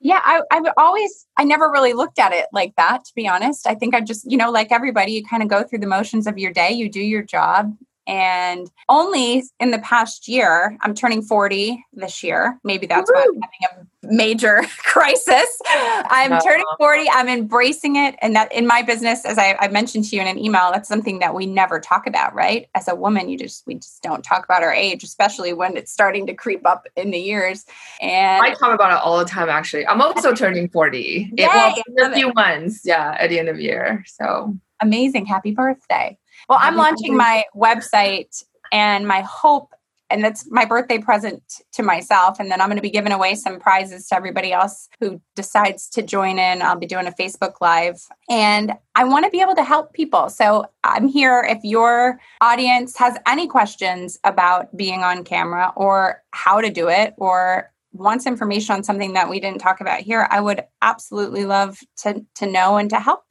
Yeah, 0.00 0.20
I, 0.24 0.42
I've 0.52 0.72
always, 0.76 1.26
I 1.36 1.44
never 1.44 1.70
really 1.70 1.92
looked 1.92 2.20
at 2.20 2.32
it 2.32 2.46
like 2.52 2.74
that, 2.76 3.04
to 3.04 3.12
be 3.16 3.26
honest. 3.26 3.66
I 3.66 3.74
think 3.74 3.94
I 3.94 4.00
just, 4.00 4.30
you 4.30 4.36
know, 4.36 4.50
like 4.50 4.70
everybody, 4.70 5.12
you 5.12 5.24
kind 5.24 5.42
of 5.42 5.48
go 5.48 5.64
through 5.64 5.80
the 5.80 5.86
motions 5.86 6.26
of 6.26 6.38
your 6.38 6.52
day, 6.52 6.70
you 6.70 6.88
do 6.88 7.00
your 7.00 7.22
job. 7.22 7.74
And 8.06 8.70
only 8.88 9.42
in 9.58 9.72
the 9.72 9.80
past 9.80 10.28
year, 10.28 10.76
I'm 10.82 10.94
turning 10.94 11.22
40 11.22 11.84
this 11.92 12.22
year. 12.22 12.60
Maybe 12.62 12.86
that's 12.86 13.10
Woo-hoo. 13.10 13.32
why 13.34 13.42
I'm 13.42 13.50
having 13.70 13.82
a 13.82 13.86
major 14.08 14.62
crisis. 14.78 15.60
I'm 15.68 16.32
uh, 16.32 16.40
turning 16.40 16.66
40. 16.78 17.08
I'm 17.10 17.28
embracing 17.28 17.96
it. 17.96 18.16
And 18.20 18.34
that 18.36 18.52
in 18.52 18.66
my 18.66 18.82
business, 18.82 19.24
as 19.24 19.38
I, 19.38 19.56
I, 19.60 19.68
mentioned 19.68 20.04
to 20.06 20.16
you 20.16 20.22
in 20.22 20.28
an 20.28 20.38
email, 20.38 20.70
that's 20.72 20.88
something 20.88 21.18
that 21.18 21.34
we 21.34 21.46
never 21.46 21.80
talk 21.80 22.06
about, 22.06 22.34
right? 22.34 22.68
As 22.74 22.88
a 22.88 22.94
woman, 22.94 23.28
you 23.28 23.38
just 23.38 23.66
we 23.66 23.74
just 23.74 24.02
don't 24.02 24.22
talk 24.22 24.44
about 24.44 24.62
our 24.62 24.72
age, 24.72 25.04
especially 25.04 25.52
when 25.52 25.76
it's 25.76 25.92
starting 25.92 26.26
to 26.26 26.34
creep 26.34 26.66
up 26.66 26.86
in 26.96 27.10
the 27.10 27.18
years. 27.18 27.64
And 28.00 28.42
I 28.42 28.54
talk 28.54 28.74
about 28.74 28.92
it 28.92 28.98
all 29.02 29.18
the 29.18 29.24
time 29.24 29.48
actually. 29.48 29.86
I'm 29.86 30.00
also 30.00 30.34
turning 30.34 30.68
40. 30.68 30.98
Yay, 31.36 31.44
it 31.44 31.84
will 31.88 32.06
in 32.06 32.12
a 32.12 32.14
few 32.14 32.28
it. 32.28 32.34
months. 32.34 32.82
Yeah, 32.84 33.16
at 33.18 33.30
the 33.30 33.38
end 33.38 33.48
of 33.48 33.56
the 33.56 33.62
year. 33.62 34.04
So 34.06 34.56
amazing. 34.80 35.26
Happy 35.26 35.52
birthday. 35.52 36.18
Well, 36.48 36.58
I'm 36.60 36.76
launching 36.76 37.16
my 37.16 37.44
website 37.56 38.44
and 38.72 39.06
my 39.06 39.22
hope 39.22 39.72
and 40.10 40.22
that's 40.22 40.48
my 40.50 40.64
birthday 40.64 40.98
present 40.98 41.42
to 41.72 41.82
myself 41.82 42.38
and 42.38 42.50
then 42.50 42.60
i'm 42.60 42.68
going 42.68 42.76
to 42.76 42.82
be 42.82 42.90
giving 42.90 43.12
away 43.12 43.34
some 43.34 43.58
prizes 43.58 44.06
to 44.06 44.14
everybody 44.14 44.52
else 44.52 44.88
who 45.00 45.20
decides 45.34 45.88
to 45.88 46.02
join 46.02 46.38
in 46.38 46.62
i'll 46.62 46.78
be 46.78 46.86
doing 46.86 47.06
a 47.06 47.12
facebook 47.12 47.54
live 47.60 48.00
and 48.28 48.72
i 48.94 49.04
want 49.04 49.24
to 49.24 49.30
be 49.30 49.40
able 49.40 49.54
to 49.54 49.64
help 49.64 49.92
people 49.92 50.28
so 50.28 50.64
i'm 50.84 51.08
here 51.08 51.44
if 51.48 51.58
your 51.62 52.18
audience 52.40 52.96
has 52.96 53.16
any 53.26 53.46
questions 53.46 54.18
about 54.24 54.74
being 54.76 55.02
on 55.02 55.24
camera 55.24 55.72
or 55.76 56.22
how 56.32 56.60
to 56.60 56.70
do 56.70 56.88
it 56.88 57.14
or 57.18 57.70
wants 57.92 58.26
information 58.26 58.74
on 58.74 58.82
something 58.82 59.14
that 59.14 59.28
we 59.28 59.40
didn't 59.40 59.60
talk 59.60 59.80
about 59.80 60.00
here 60.00 60.28
i 60.30 60.40
would 60.40 60.62
absolutely 60.82 61.44
love 61.44 61.78
to 61.96 62.24
to 62.34 62.46
know 62.46 62.76
and 62.76 62.90
to 62.90 63.00
help 63.00 63.24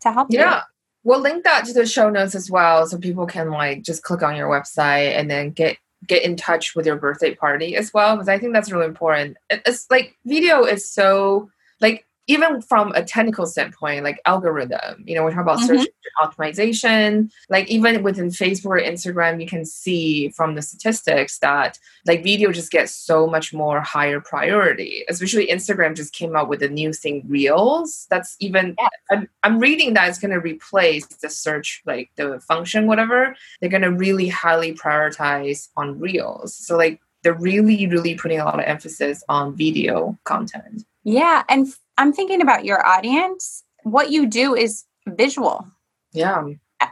to 0.00 0.12
help 0.12 0.28
you. 0.30 0.38
yeah 0.38 0.56
you. 0.56 0.62
We'll 1.04 1.20
link 1.20 1.44
that 1.44 1.64
to 1.66 1.72
the 1.72 1.86
show 1.86 2.10
notes 2.10 2.34
as 2.34 2.50
well 2.50 2.84
so 2.84 2.98
people 2.98 3.26
can 3.26 3.52
like 3.52 3.84
just 3.84 4.02
click 4.02 4.24
on 4.24 4.34
your 4.34 4.50
website 4.50 5.16
and 5.16 5.30
then 5.30 5.50
get 5.50 5.78
get 6.06 6.22
in 6.24 6.36
touch 6.36 6.74
with 6.74 6.86
your 6.86 6.96
birthday 6.96 7.34
party 7.34 7.76
as 7.76 7.92
well 7.92 8.16
because 8.16 8.28
I 8.28 8.38
think 8.38 8.52
that's 8.52 8.70
really 8.70 8.86
important. 8.86 9.36
It's 9.50 9.86
like 9.90 10.16
video 10.24 10.64
is 10.64 10.90
so 10.90 11.50
like 11.80 12.06
even 12.26 12.60
from 12.60 12.92
a 12.92 13.04
technical 13.04 13.46
standpoint, 13.46 14.02
like 14.02 14.20
algorithm, 14.24 15.04
you 15.06 15.14
know, 15.14 15.24
we 15.24 15.30
talk 15.30 15.42
about 15.42 15.58
mm-hmm. 15.58 15.78
search 15.78 15.88
optimization, 16.22 17.30
like 17.48 17.68
even 17.68 18.02
within 18.02 18.28
Facebook 18.28 18.66
or 18.66 18.80
Instagram, 18.80 19.40
you 19.40 19.46
can 19.46 19.64
see 19.64 20.28
from 20.30 20.54
the 20.54 20.62
statistics 20.62 21.38
that 21.38 21.78
like 22.06 22.22
video 22.22 22.50
just 22.52 22.72
gets 22.72 22.92
so 22.92 23.26
much 23.26 23.52
more 23.52 23.80
higher 23.80 24.20
priority. 24.20 25.04
Especially 25.08 25.46
Instagram 25.46 25.94
just 25.94 26.12
came 26.12 26.34
out 26.34 26.48
with 26.48 26.62
a 26.62 26.68
new 26.68 26.92
thing, 26.92 27.22
Reels. 27.28 28.06
That's 28.10 28.36
even 28.40 28.74
yeah. 28.78 28.88
I'm, 29.10 29.28
I'm 29.42 29.58
reading 29.58 29.94
that 29.94 30.08
it's 30.08 30.18
going 30.18 30.32
to 30.32 30.40
replace 30.40 31.06
the 31.06 31.30
search, 31.30 31.82
like 31.86 32.10
the 32.16 32.40
function, 32.40 32.86
whatever. 32.86 33.36
They're 33.60 33.70
going 33.70 33.82
to 33.82 33.92
really 33.92 34.28
highly 34.28 34.74
prioritize 34.74 35.68
on 35.76 36.00
Reels. 36.00 36.54
So 36.54 36.76
like 36.76 37.00
they're 37.22 37.34
really, 37.34 37.86
really 37.86 38.14
putting 38.14 38.40
a 38.40 38.44
lot 38.44 38.58
of 38.58 38.66
emphasis 38.66 39.22
on 39.28 39.56
video 39.56 40.18
content. 40.24 40.84
Yeah, 41.04 41.44
and 41.48 41.72
I'm 41.98 42.12
thinking 42.12 42.42
about 42.42 42.64
your 42.64 42.86
audience. 42.86 43.64
What 43.82 44.10
you 44.10 44.26
do 44.26 44.54
is 44.54 44.84
visual. 45.06 45.66
Yeah. 46.12 46.44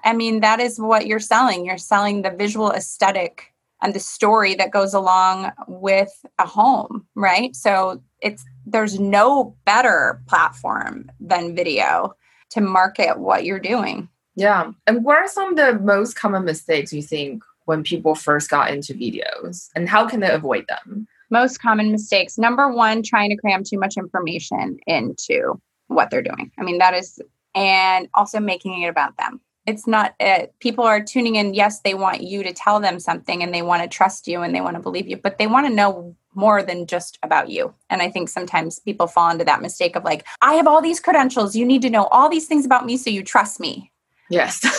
I 0.05 0.13
mean, 0.13 0.41
that 0.41 0.61
is 0.61 0.79
what 0.79 1.07
you're 1.07 1.21
selling. 1.21 1.67
You're 1.67 1.79
selling 1.79 2.23
the 2.23 2.31
visual 2.31 2.71
aesthetic 2.71 3.53
and 3.83 3.95
the 3.95 4.01
story 4.01 4.55
that 4.55 4.71
goes 4.71 4.95
along 4.95 5.53
with 5.69 6.25
a 6.39 6.47
home, 6.47 7.07
right? 7.15 7.55
So 7.55 8.03
it's 8.21 8.45
there's 8.65 8.99
no 8.99 9.57
better 9.67 10.23
platform 10.27 11.11
than 11.21 11.55
video 11.55 12.15
to 12.51 12.63
market 12.63 13.19
what 13.19 13.45
you're 13.45 13.61
doing. 13.61 14.09
Yeah. 14.37 14.73
And 14.87 15.05
what 15.05 15.19
are 15.19 15.29
some 15.29 15.51
of 15.51 15.57
the 15.57 15.79
most 15.85 16.17
common 16.17 16.45
mistakes 16.45 16.93
you 16.93 17.03
think 17.03 17.45
when 17.67 17.83
people 17.83 18.15
first 18.15 18.49
got 18.49 18.71
into 18.71 18.95
videos 18.95 19.69
and 19.75 19.89
how 19.89 20.09
can 20.09 20.21
they 20.21 20.31
avoid 20.31 20.67
them? 20.69 21.07
Most 21.31 21.61
common 21.61 21.91
mistakes. 21.91 22.39
Number 22.39 22.71
one 22.71 23.03
trying 23.03 23.31
to 23.31 23.37
cram 23.37 23.65
too 23.65 23.79
much 23.79 23.97
information 23.97 24.79
into 24.87 25.61
what 25.89 26.11
they're 26.11 26.23
doing. 26.23 26.51
I 26.59 26.63
mean 26.63 26.79
that 26.79 26.95
is 26.95 27.21
and 27.55 28.09
also 28.15 28.41
making 28.41 28.83
it 28.83 28.89
about 28.89 29.17
them. 29.17 29.41
It's 29.67 29.87
not 29.87 30.15
it 30.21 30.55
people 30.61 30.85
are 30.85 31.03
tuning 31.03 31.37
in. 31.37 31.55
Yes 31.55 31.81
they 31.81 31.95
want 31.95 32.23
you 32.23 32.43
to 32.43 32.53
tell 32.53 32.81
them 32.81 33.01
something 33.01 33.43
and 33.43 33.55
they 33.55 33.63
want 33.63 33.83
to 33.83 33.89
trust 33.89 34.27
you 34.27 34.43
and 34.43 34.55
they 34.55 34.61
want 34.61 34.77
to 34.77 34.83
believe 34.83 35.09
you 35.09 35.17
but 35.17 35.39
they 35.39 35.47
want 35.47 35.67
to 35.67 35.73
know 35.73 36.15
more 36.35 36.63
than 36.63 36.87
just 36.87 37.19
about 37.23 37.49
you. 37.49 37.75
And 37.91 38.03
i 38.03 38.11
think 38.11 38.29
sometimes 38.29 38.79
people 38.81 39.07
fall 39.07 39.31
into 39.31 39.45
that 39.45 39.63
mistake 39.63 39.97
of 39.97 40.05
like 40.05 40.27
i 40.43 40.55
have 40.55 40.67
all 40.67 40.83
these 40.83 41.01
credentials. 41.01 41.57
You 41.57 41.65
need 41.65 41.83
to 41.83 41.91
know 41.91 42.05
all 42.07 42.29
these 42.29 42.47
things 42.47 42.67
about 42.67 42.87
me 42.87 42.97
so 42.97 43.11
you 43.11 43.23
trust 43.23 43.61
me. 43.61 43.93
Yes. 44.31 44.61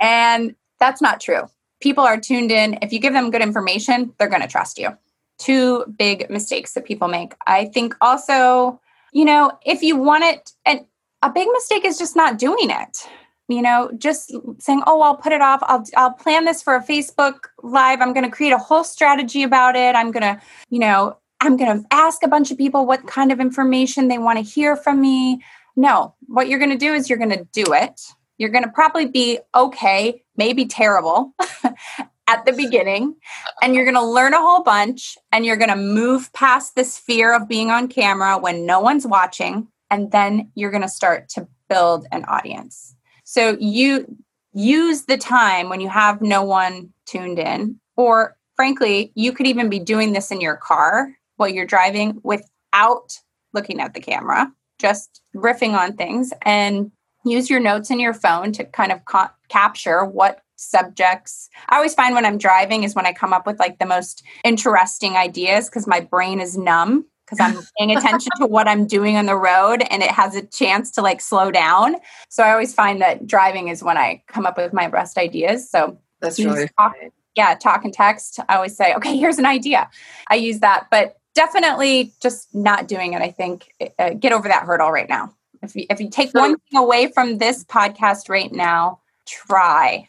And 0.00 0.54
that's 0.80 1.00
not 1.00 1.18
true. 1.18 1.48
People 1.80 2.04
are 2.04 2.20
tuned 2.20 2.50
in. 2.50 2.78
If 2.82 2.92
you 2.92 2.98
give 2.98 3.14
them 3.14 3.30
good 3.30 3.40
information 3.40 4.12
they're 4.18 4.28
going 4.28 4.42
to 4.42 4.48
trust 4.48 4.78
you 4.78 4.90
two 5.38 5.84
big 5.96 6.28
mistakes 6.30 6.74
that 6.74 6.84
people 6.84 7.08
make. 7.08 7.34
I 7.46 7.66
think 7.66 7.94
also, 8.00 8.80
you 9.12 9.24
know, 9.24 9.52
if 9.64 9.82
you 9.82 9.96
want 9.96 10.24
it, 10.24 10.52
and 10.64 10.84
a 11.22 11.30
big 11.30 11.48
mistake 11.52 11.84
is 11.84 11.98
just 11.98 12.16
not 12.16 12.38
doing 12.38 12.70
it. 12.70 13.08
You 13.48 13.60
know, 13.60 13.90
just 13.98 14.34
saying, 14.58 14.82
"Oh, 14.86 15.02
I'll 15.02 15.16
put 15.16 15.32
it 15.32 15.42
off. 15.42 15.60
I'll 15.64 15.84
I'll 15.96 16.12
plan 16.12 16.46
this 16.46 16.62
for 16.62 16.74
a 16.74 16.82
Facebook 16.82 17.40
live. 17.62 18.00
I'm 18.00 18.14
going 18.14 18.24
to 18.24 18.30
create 18.30 18.52
a 18.52 18.58
whole 18.58 18.84
strategy 18.84 19.42
about 19.42 19.76
it. 19.76 19.94
I'm 19.94 20.10
going 20.12 20.22
to, 20.22 20.40
you 20.70 20.78
know, 20.78 21.18
I'm 21.40 21.58
going 21.58 21.82
to 21.82 21.86
ask 21.90 22.22
a 22.22 22.28
bunch 22.28 22.50
of 22.50 22.56
people 22.56 22.86
what 22.86 23.06
kind 23.06 23.30
of 23.30 23.40
information 23.40 24.08
they 24.08 24.18
want 24.18 24.38
to 24.38 24.44
hear 24.44 24.76
from 24.76 25.00
me." 25.00 25.42
No, 25.76 26.14
what 26.26 26.48
you're 26.48 26.58
going 26.58 26.70
to 26.70 26.76
do 26.76 26.94
is 26.94 27.10
you're 27.10 27.18
going 27.18 27.36
to 27.36 27.46
do 27.52 27.64
it. 27.72 28.00
You're 28.38 28.50
going 28.50 28.64
to 28.64 28.70
probably 28.70 29.06
be 29.06 29.38
okay, 29.54 30.22
maybe 30.36 30.66
terrible, 30.66 31.34
at 32.26 32.44
the 32.46 32.52
beginning 32.52 33.14
and 33.62 33.74
you're 33.74 33.84
going 33.84 33.94
to 33.94 34.04
learn 34.04 34.34
a 34.34 34.40
whole 34.40 34.62
bunch 34.62 35.16
and 35.32 35.44
you're 35.44 35.56
going 35.56 35.70
to 35.70 35.76
move 35.76 36.32
past 36.32 36.74
this 36.74 36.98
fear 36.98 37.34
of 37.34 37.48
being 37.48 37.70
on 37.70 37.88
camera 37.88 38.38
when 38.38 38.64
no 38.64 38.80
one's 38.80 39.06
watching 39.06 39.68
and 39.90 40.10
then 40.10 40.50
you're 40.54 40.70
going 40.70 40.82
to 40.82 40.88
start 40.88 41.28
to 41.28 41.46
build 41.68 42.06
an 42.12 42.24
audience. 42.24 42.96
So 43.24 43.56
you 43.60 44.06
use 44.52 45.02
the 45.02 45.18
time 45.18 45.68
when 45.68 45.80
you 45.80 45.88
have 45.88 46.22
no 46.22 46.42
one 46.42 46.92
tuned 47.06 47.38
in 47.38 47.78
or 47.96 48.36
frankly, 48.56 49.12
you 49.14 49.32
could 49.32 49.46
even 49.46 49.68
be 49.68 49.78
doing 49.78 50.12
this 50.12 50.30
in 50.30 50.40
your 50.40 50.56
car 50.56 51.12
while 51.36 51.48
you're 51.48 51.66
driving 51.66 52.20
without 52.22 53.18
looking 53.52 53.80
at 53.80 53.94
the 53.94 54.00
camera, 54.00 54.50
just 54.78 55.20
riffing 55.34 55.78
on 55.78 55.96
things 55.96 56.32
and 56.42 56.90
use 57.24 57.50
your 57.50 57.60
notes 57.60 57.90
in 57.90 57.98
your 57.98 58.14
phone 58.14 58.52
to 58.52 58.64
kind 58.64 58.92
of 58.92 59.04
ca- 59.04 59.32
capture 59.48 60.04
what 60.04 60.40
subjects. 60.64 61.48
I 61.68 61.76
always 61.76 61.94
find 61.94 62.14
when 62.14 62.24
I'm 62.24 62.38
driving 62.38 62.82
is 62.84 62.94
when 62.94 63.06
I 63.06 63.12
come 63.12 63.32
up 63.32 63.46
with 63.46 63.58
like 63.58 63.78
the 63.78 63.86
most 63.86 64.22
interesting 64.44 65.16
ideas 65.16 65.68
because 65.68 65.86
my 65.86 66.00
brain 66.00 66.40
is 66.40 66.56
numb 66.56 67.06
because 67.24 67.40
I'm 67.40 67.62
paying 67.78 67.96
attention 67.96 68.30
to 68.38 68.46
what 68.46 68.68
I'm 68.68 68.86
doing 68.86 69.16
on 69.16 69.26
the 69.26 69.36
road 69.36 69.82
and 69.90 70.02
it 70.02 70.10
has 70.10 70.34
a 70.34 70.42
chance 70.42 70.90
to 70.92 71.02
like 71.02 71.20
slow 71.20 71.50
down. 71.50 71.96
So 72.28 72.42
I 72.42 72.52
always 72.52 72.74
find 72.74 73.00
that 73.00 73.26
driving 73.26 73.68
is 73.68 73.82
when 73.82 73.96
I 73.96 74.22
come 74.28 74.46
up 74.46 74.56
with 74.56 74.72
my 74.72 74.88
best 74.88 75.18
ideas. 75.18 75.70
So 75.70 75.98
that's 76.20 76.38
really 76.38 76.68
talk, 76.78 76.94
yeah, 77.34 77.54
talk 77.54 77.84
and 77.84 77.92
text. 77.92 78.40
I 78.48 78.56
always 78.56 78.76
say, 78.76 78.94
okay, 78.94 79.16
here's 79.16 79.38
an 79.38 79.46
idea. 79.46 79.90
I 80.28 80.36
use 80.36 80.60
that, 80.60 80.86
but 80.90 81.16
definitely 81.34 82.12
just 82.22 82.54
not 82.54 82.88
doing 82.88 83.12
it. 83.12 83.22
I 83.22 83.30
think 83.30 83.72
uh, 83.98 84.10
get 84.10 84.32
over 84.32 84.48
that 84.48 84.64
hurdle 84.64 84.90
right 84.90 85.08
now. 85.08 85.34
If 85.62 85.74
you, 85.74 85.86
if 85.90 86.00
you 86.00 86.10
take 86.10 86.32
one 86.32 86.56
thing 86.58 86.78
away 86.78 87.10
from 87.10 87.38
this 87.38 87.64
podcast 87.64 88.28
right 88.28 88.52
now, 88.52 89.00
try 89.26 90.08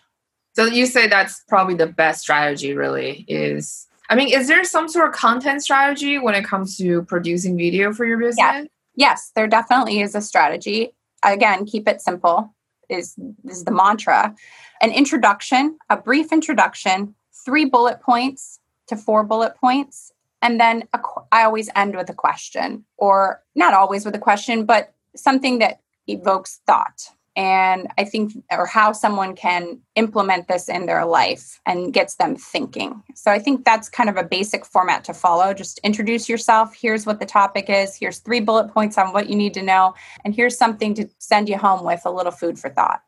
so 0.56 0.65
you 0.65 0.86
say 0.86 1.08
that's 1.08 1.44
probably 1.48 1.76
the 1.76 1.88
best 1.88 2.22
strategy, 2.22 2.74
really, 2.74 3.26
is 3.28 3.88
I 4.10 4.15
mean, 4.15 4.34
is 4.34 4.48
there 4.48 4.63
some 4.63 4.88
sort 4.88 5.10
of 5.10 5.15
content 5.15 5.63
strategy 5.63 6.20
when 6.20 6.36
it 6.36 6.46
comes 6.46 6.78
to 6.78 7.04
producing 7.04 7.58
video 7.58 7.91
for 7.91 8.06
your 8.06 8.18
business? 8.18 8.38
Yeah. 8.38 8.63
Yes, 8.96 9.32
there 9.36 9.48
definitely 9.48 10.00
is 10.00 10.15
a 10.15 10.22
strategy. 10.22 10.94
Again, 11.24 11.65
keep 11.65 11.88
it 11.88 12.02
simple 12.02 12.54
is 12.88 13.15
is 13.50 13.63
the 13.63 13.72
mantra. 13.72 14.36
An 14.82 14.91
introduction, 14.91 15.78
a 15.89 15.98
brief 15.98 16.32
introduction, 16.32 17.15
three 17.34 17.65
bullet 17.65 18.02
points 18.02 18.60
to 18.88 18.96
four 18.96 19.24
bullet 19.24 19.56
points, 19.56 20.12
and 20.41 20.60
then 20.60 20.88
a, 20.94 21.00
I 21.32 21.44
always 21.44 21.70
end 21.76 21.96
with 21.96 22.10
a 22.10 22.13
question, 22.13 22.86
or 22.98 23.44
not 23.56 23.74
always 23.74 24.06
with 24.06 24.15
a 24.15 24.20
question, 24.20 24.65
but 24.65 24.94
something 25.15 25.60
that 25.60 25.82
evokes 26.08 26.62
thought 26.68 27.10
and 27.36 27.88
i 27.98 28.04
think 28.04 28.34
or 28.52 28.65
how 28.65 28.91
someone 28.91 29.36
can 29.36 29.80
implement 29.95 30.48
this 30.48 30.69
in 30.69 30.86
their 30.86 31.06
life 31.06 31.60
and 31.65 31.93
gets 31.93 32.15
them 32.15 32.36
thinking. 32.36 33.02
So 33.13 33.32
i 33.32 33.39
think 33.39 33.65
that's 33.65 33.89
kind 33.89 34.10
of 34.10 34.17
a 34.17 34.24
basic 34.24 34.65
format 34.65 35.04
to 35.06 35.13
follow. 35.13 35.54
Just 35.54 35.80
introduce 35.80 36.30
yourself. 36.30 36.74
Here's 36.76 37.06
what 37.06 37.19
the 37.19 37.26
topic 37.26 37.65
is. 37.69 37.95
Here's 37.95 38.19
three 38.19 38.39
bullet 38.39 38.69
points 38.74 38.98
on 38.98 39.13
what 39.13 39.30
you 39.30 39.36
need 39.36 39.54
to 39.56 39.62
know. 39.62 39.93
And 40.24 40.36
here's 40.36 40.58
something 40.58 40.93
to 40.95 41.08
send 41.19 41.50
you 41.50 41.58
home 41.58 41.86
with 41.86 42.02
a 42.06 42.12
little 42.12 42.32
food 42.32 42.60
for 42.60 42.69
thought. 42.69 43.02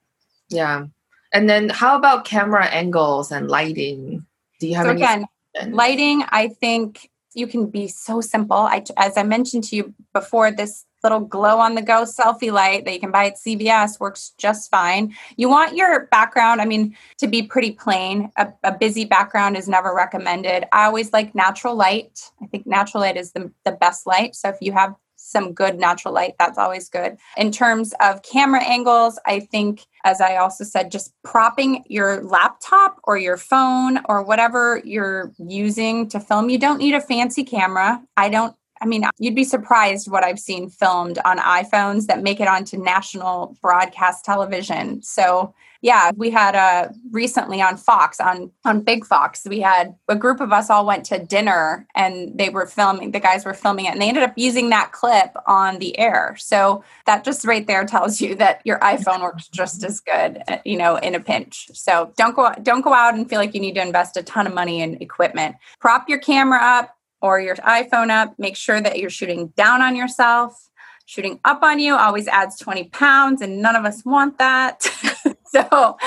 Yeah. 0.49 0.85
And 1.33 1.49
then 1.49 1.69
how 1.69 1.97
about 1.97 2.25
camera 2.25 2.65
angles 2.65 3.31
and 3.31 3.49
lighting? 3.49 4.25
Do 4.59 4.67
you 4.67 4.75
have 4.75 4.85
so 4.85 4.91
any 4.91 5.01
again 5.01 5.25
lighting 5.69 6.23
i 6.29 6.47
think 6.47 7.09
you 7.33 7.45
can 7.45 7.67
be 7.67 7.87
so 7.87 8.19
simple. 8.19 8.57
I, 8.57 8.83
as 8.97 9.17
i 9.17 9.23
mentioned 9.23 9.63
to 9.65 9.75
you 9.75 9.93
before 10.13 10.51
this 10.51 10.85
little 11.03 11.19
glow 11.19 11.59
on 11.59 11.75
the 11.75 11.81
go 11.81 12.03
selfie 12.03 12.51
light 12.51 12.85
that 12.85 12.93
you 12.93 12.99
can 12.99 13.11
buy 13.11 13.27
at 13.27 13.37
CVS 13.37 13.99
works 13.99 14.33
just 14.37 14.69
fine. 14.71 15.15
You 15.35 15.49
want 15.49 15.75
your 15.75 16.07
background, 16.07 16.61
I 16.61 16.65
mean, 16.65 16.95
to 17.19 17.27
be 17.27 17.43
pretty 17.43 17.71
plain. 17.71 18.31
A, 18.37 18.51
a, 18.63 18.77
busy 18.77 19.05
background 19.05 19.57
is 19.57 19.67
never 19.67 19.93
recommended. 19.93 20.65
I 20.71 20.85
always 20.85 21.13
like 21.13 21.33
natural 21.33 21.75
light. 21.75 22.31
I 22.41 22.45
think 22.47 22.67
natural 22.67 23.01
light 23.01 23.17
is 23.17 23.31
the, 23.31 23.51
the 23.65 23.71
best 23.71 24.05
light. 24.05 24.35
So 24.35 24.49
if 24.49 24.57
you 24.61 24.71
have 24.73 24.95
some 25.17 25.53
good 25.53 25.77
natural 25.77 26.13
light, 26.13 26.35
that's 26.39 26.57
always 26.57 26.89
good. 26.89 27.17
In 27.35 27.51
terms 27.51 27.93
of 27.99 28.21
camera 28.23 28.63
angles, 28.63 29.19
I 29.25 29.41
think, 29.41 29.85
as 30.03 30.21
I 30.21 30.37
also 30.37 30.63
said, 30.63 30.91
just 30.91 31.11
propping 31.23 31.83
your 31.87 32.23
laptop 32.23 32.99
or 33.03 33.17
your 33.17 33.37
phone 33.37 33.99
or 34.05 34.23
whatever 34.23 34.81
you're 34.85 35.33
using 35.37 36.07
to 36.09 36.19
film. 36.19 36.49
You 36.49 36.59
don't 36.59 36.77
need 36.77 36.93
a 36.93 37.01
fancy 37.01 37.43
camera. 37.43 38.01
I 38.15 38.29
don't 38.29 38.55
I 38.81 38.85
mean, 38.85 39.03
you'd 39.19 39.35
be 39.35 39.43
surprised 39.43 40.09
what 40.09 40.23
I've 40.23 40.39
seen 40.39 40.69
filmed 40.69 41.19
on 41.25 41.37
iPhones 41.39 42.07
that 42.07 42.23
make 42.23 42.39
it 42.39 42.47
onto 42.47 42.77
national 42.77 43.57
broadcast 43.61 44.25
television. 44.25 45.01
So, 45.01 45.53
yeah, 45.81 46.11
we 46.15 46.31
had 46.31 46.55
a 46.55 46.57
uh, 46.57 46.89
recently 47.11 47.61
on 47.61 47.77
Fox 47.77 48.19
on 48.19 48.51
on 48.65 48.81
Big 48.81 49.05
Fox. 49.05 49.45
We 49.47 49.59
had 49.59 49.95
a 50.07 50.15
group 50.15 50.39
of 50.39 50.51
us 50.51 50.69
all 50.69 50.85
went 50.85 51.05
to 51.05 51.19
dinner 51.19 51.87
and 51.95 52.37
they 52.37 52.49
were 52.49 52.65
filming. 52.65 53.11
The 53.11 53.19
guys 53.19 53.45
were 53.45 53.53
filming 53.53 53.85
it, 53.85 53.93
and 53.93 54.01
they 54.01 54.07
ended 54.07 54.23
up 54.23 54.33
using 54.35 54.69
that 54.69 54.91
clip 54.91 55.35
on 55.45 55.77
the 55.77 55.97
air. 55.99 56.35
So 56.39 56.83
that 57.05 57.23
just 57.23 57.45
right 57.45 57.65
there 57.67 57.85
tells 57.85 58.19
you 58.19 58.35
that 58.35 58.61
your 58.65 58.79
iPhone 58.79 59.21
works 59.21 59.47
just 59.49 59.83
as 59.83 59.99
good, 59.99 60.41
uh, 60.47 60.57
you 60.65 60.77
know, 60.77 60.95
in 60.95 61.13
a 61.13 61.19
pinch. 61.19 61.69
So 61.73 62.11
don't 62.17 62.35
go 62.35 62.53
don't 62.63 62.81
go 62.81 62.93
out 62.93 63.13
and 63.13 63.29
feel 63.29 63.39
like 63.39 63.53
you 63.53 63.61
need 63.61 63.75
to 63.75 63.81
invest 63.81 64.17
a 64.17 64.23
ton 64.23 64.47
of 64.47 64.53
money 64.53 64.81
in 64.81 65.01
equipment. 65.01 65.57
Prop 65.79 66.09
your 66.09 66.19
camera 66.19 66.59
up 66.59 66.96
or 67.21 67.39
your 67.39 67.55
iPhone 67.57 68.09
up. 68.09 68.35
Make 68.37 68.55
sure 68.55 68.81
that 68.81 68.99
you're 68.99 69.09
shooting 69.09 69.47
down 69.55 69.81
on 69.81 69.95
yourself. 69.95 70.69
Shooting 71.05 71.39
up 71.45 71.63
on 71.63 71.79
you 71.79 71.95
always 71.95 72.27
adds 72.27 72.59
20 72.59 72.85
pounds, 72.89 73.41
and 73.41 73.61
none 73.61 73.77
of 73.77 73.85
us 73.85 74.03
want 74.03 74.37
that. 74.39 74.81
so 75.45 75.97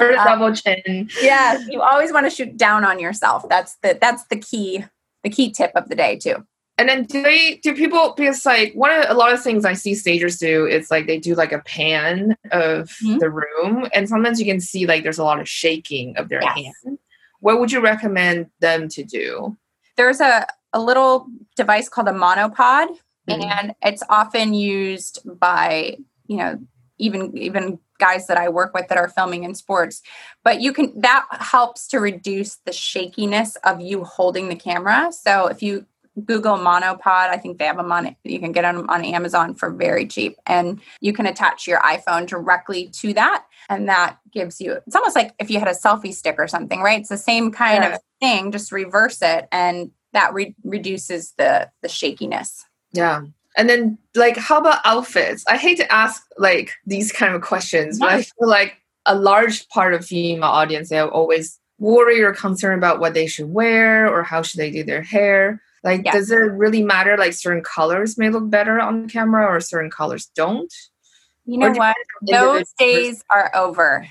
or 0.00 0.18
um, 0.18 0.24
double 0.24 0.54
chin. 0.54 1.08
Yeah, 1.22 1.58
you 1.68 1.80
always 1.80 2.12
want 2.12 2.26
to 2.26 2.30
shoot 2.30 2.56
down 2.56 2.84
on 2.84 2.98
yourself. 3.00 3.48
That's 3.48 3.76
the 3.76 3.96
that's 3.98 4.24
the 4.26 4.36
key, 4.36 4.84
the 5.24 5.30
key 5.30 5.50
tip 5.50 5.72
of 5.74 5.88
the 5.88 5.94
day 5.94 6.16
too. 6.16 6.46
And 6.80 6.88
then 6.88 7.04
do 7.04 7.22
they 7.22 7.56
do 7.56 7.74
people 7.74 8.14
because 8.16 8.46
like 8.46 8.72
one 8.72 8.90
of 8.90 9.04
a 9.10 9.14
lot 9.14 9.34
of 9.34 9.42
things 9.42 9.66
I 9.66 9.74
see 9.74 9.94
stagers 9.94 10.38
do 10.38 10.66
is 10.66 10.90
like 10.90 11.06
they 11.06 11.18
do 11.18 11.34
like 11.34 11.52
a 11.52 11.58
pan 11.58 12.36
of 12.52 12.88
mm-hmm. 13.04 13.18
the 13.18 13.28
room 13.28 13.86
and 13.92 14.08
sometimes 14.08 14.40
you 14.40 14.46
can 14.46 14.60
see 14.60 14.86
like 14.86 15.02
there's 15.02 15.18
a 15.18 15.24
lot 15.24 15.40
of 15.40 15.46
shaking 15.48 16.16
of 16.16 16.30
their 16.30 16.42
yes. 16.42 16.72
hand. 16.84 16.98
What 17.40 17.60
would 17.60 17.70
you 17.70 17.80
recommend 17.80 18.46
them 18.60 18.88
to 18.88 19.04
do? 19.04 19.58
There's 19.98 20.20
a 20.20 20.46
a 20.72 20.80
little 20.80 21.26
device 21.56 21.88
called 21.88 22.08
a 22.08 22.12
monopod, 22.12 22.88
mm-hmm. 23.28 23.42
and 23.42 23.74
it's 23.82 24.02
often 24.08 24.54
used 24.54 25.20
by 25.38 25.96
you 26.26 26.36
know 26.36 26.58
even 26.98 27.36
even 27.36 27.78
guys 27.98 28.26
that 28.26 28.38
I 28.38 28.48
work 28.48 28.74
with 28.74 28.88
that 28.88 28.98
are 28.98 29.08
filming 29.08 29.44
in 29.44 29.54
sports. 29.54 30.02
But 30.42 30.60
you 30.60 30.72
can 30.72 30.98
that 31.00 31.26
helps 31.30 31.86
to 31.88 32.00
reduce 32.00 32.56
the 32.56 32.72
shakiness 32.72 33.56
of 33.56 33.80
you 33.80 34.04
holding 34.04 34.48
the 34.48 34.56
camera. 34.56 35.12
So 35.12 35.46
if 35.46 35.62
you 35.62 35.86
Google 36.24 36.56
monopod, 36.56 37.28
I 37.28 37.36
think 37.36 37.58
they 37.58 37.66
have 37.66 37.76
them 37.76 37.92
on 37.92 38.16
you 38.24 38.40
can 38.40 38.52
get 38.52 38.62
them 38.62 38.88
on 38.90 39.04
Amazon 39.04 39.54
for 39.54 39.70
very 39.70 40.06
cheap 40.06 40.36
and 40.46 40.80
you 41.00 41.12
can 41.12 41.26
attach 41.26 41.66
your 41.66 41.78
iPhone 41.80 42.26
directly 42.26 42.88
to 42.94 43.14
that 43.14 43.44
and 43.68 43.88
that 43.88 44.18
gives 44.32 44.60
you 44.60 44.72
it's 44.86 44.96
almost 44.96 45.14
like 45.14 45.32
if 45.38 45.50
you 45.50 45.58
had 45.58 45.68
a 45.68 45.72
selfie 45.72 46.14
stick 46.14 46.36
or 46.38 46.48
something, 46.48 46.80
right? 46.80 47.00
It's 47.00 47.08
the 47.08 47.16
same 47.16 47.52
kind 47.52 47.84
yeah. 47.84 47.94
of 47.94 48.00
thing, 48.20 48.50
just 48.50 48.72
reverse 48.72 49.22
it 49.22 49.46
and 49.52 49.92
that 50.12 50.32
re- 50.34 50.54
reduces 50.64 51.32
the 51.38 51.70
the 51.82 51.88
shakiness. 51.88 52.64
Yeah. 52.92 53.22
And 53.56 53.68
then 53.68 53.98
like 54.14 54.36
how 54.36 54.58
about 54.58 54.80
outfits? 54.84 55.44
I 55.48 55.56
hate 55.56 55.76
to 55.78 55.92
ask 55.92 56.22
like 56.38 56.72
these 56.86 57.12
kind 57.12 57.34
of 57.34 57.42
questions, 57.42 57.98
but 57.98 58.10
I 58.10 58.22
feel 58.22 58.48
like 58.48 58.76
a 59.06 59.14
large 59.14 59.68
part 59.68 59.94
of 59.94 60.04
female 60.04 60.44
audience 60.44 60.90
they 60.90 61.00
always 61.00 61.58
worry 61.78 62.22
or 62.22 62.32
concerned 62.32 62.78
about 62.78 63.00
what 63.00 63.14
they 63.14 63.26
should 63.26 63.50
wear 63.50 64.06
or 64.06 64.22
how 64.22 64.42
should 64.42 64.60
they 64.60 64.70
do 64.70 64.84
their 64.84 65.02
hair. 65.02 65.60
Like 65.82 66.04
yeah. 66.04 66.12
does 66.12 66.30
it 66.30 66.36
really 66.36 66.82
matter 66.82 67.16
like 67.16 67.32
certain 67.32 67.62
colors 67.62 68.18
may 68.18 68.28
look 68.28 68.50
better 68.50 68.78
on 68.78 69.08
camera 69.08 69.46
or 69.46 69.60
certain 69.60 69.90
colors 69.90 70.30
don't? 70.34 70.72
You 71.46 71.58
know 71.58 71.70
what? 71.70 71.96
Those 72.22 72.72
days 72.78 73.24
are 73.30 73.50
over. 73.56 74.06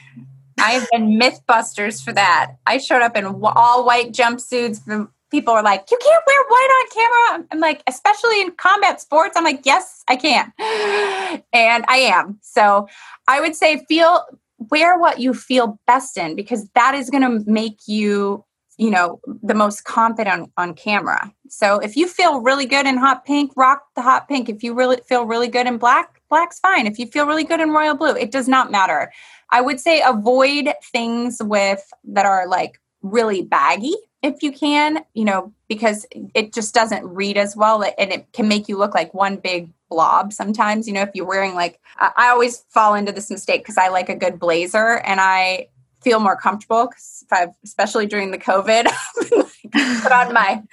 I 0.59 0.71
have 0.71 0.87
been 0.91 1.19
mythbusters 1.19 2.03
for 2.03 2.11
that. 2.11 2.55
I 2.65 2.79
showed 2.79 3.01
up 3.01 3.15
in 3.15 3.25
all 3.25 3.85
white 3.85 4.11
jumpsuits 4.11 4.85
people 5.29 5.53
are 5.53 5.63
like, 5.63 5.89
you 5.91 5.97
can't 6.01 6.23
wear 6.25 6.43
white 6.47 6.69
on 6.79 7.37
camera. 7.37 7.47
I'm 7.51 7.59
like, 7.59 7.83
especially 7.87 8.41
in 8.41 8.51
combat 8.51 9.01
sports. 9.01 9.35
I'm 9.35 9.43
like, 9.43 9.61
yes, 9.65 10.03
I 10.07 10.15
can. 10.15 10.51
And 11.53 11.85
I 11.87 11.97
am. 11.97 12.39
So 12.41 12.87
I 13.27 13.39
would 13.39 13.55
say 13.55 13.85
feel 13.87 14.23
wear 14.69 14.97
what 14.97 15.19
you 15.19 15.33
feel 15.33 15.79
best 15.87 16.17
in 16.17 16.35
because 16.35 16.67
that 16.75 16.93
is 16.95 17.09
going 17.09 17.23
to 17.23 17.49
make 17.49 17.79
you, 17.87 18.43
you 18.77 18.89
know, 18.89 19.21
the 19.41 19.53
most 19.53 19.85
confident 19.85 20.51
on 20.57 20.73
camera. 20.73 21.31
So 21.47 21.79
if 21.79 21.95
you 21.95 22.07
feel 22.07 22.41
really 22.41 22.65
good 22.65 22.85
in 22.85 22.97
hot 22.97 23.25
pink, 23.25 23.51
rock 23.55 23.83
the 23.95 24.01
hot 24.01 24.27
pink. 24.27 24.49
If 24.49 24.63
you 24.63 24.73
really 24.73 24.97
feel 25.07 25.25
really 25.25 25.47
good 25.47 25.67
in 25.67 25.77
black, 25.77 26.21
black's 26.29 26.59
fine. 26.59 26.87
If 26.87 26.99
you 26.99 27.07
feel 27.07 27.25
really 27.25 27.43
good 27.43 27.59
in 27.59 27.69
royal 27.69 27.95
blue, 27.95 28.15
it 28.15 28.31
does 28.31 28.47
not 28.47 28.71
matter. 28.71 29.11
I 29.51 29.61
would 29.61 29.79
say 29.79 30.01
avoid 30.05 30.73
things 30.91 31.41
with 31.41 31.89
that 32.03 32.25
are 32.25 32.47
like 32.47 32.79
really 33.01 33.41
baggy 33.41 33.95
if 34.21 34.43
you 34.43 34.51
can, 34.51 35.03
you 35.13 35.23
know, 35.23 35.53
because 35.67 36.05
it 36.33 36.53
just 36.53 36.73
doesn't 36.73 37.05
read 37.05 37.37
as 37.37 37.55
well 37.55 37.83
and 37.97 38.11
it 38.11 38.31
can 38.33 38.47
make 38.47 38.67
you 38.67 38.77
look 38.77 38.93
like 38.93 39.13
one 39.13 39.37
big 39.37 39.69
blob 39.89 40.33
sometimes. 40.33 40.87
You 40.87 40.93
know, 40.93 41.01
if 41.01 41.11
you're 41.13 41.25
wearing 41.25 41.55
like, 41.55 41.79
I 41.97 42.29
always 42.29 42.65
fall 42.69 42.95
into 42.95 43.11
this 43.11 43.29
mistake 43.29 43.61
because 43.61 43.77
I 43.77 43.87
like 43.87 44.09
a 44.09 44.15
good 44.15 44.39
blazer 44.39 44.99
and 44.99 45.21
I 45.21 45.67
feel 46.01 46.19
more 46.19 46.35
comfortable 46.35 46.87
because 46.87 47.23
if 47.25 47.31
I've, 47.31 47.55
especially 47.63 48.07
during 48.07 48.31
the 48.31 48.37
COVID, 48.37 48.85
put 50.01 50.11
on 50.11 50.33
my 50.33 50.63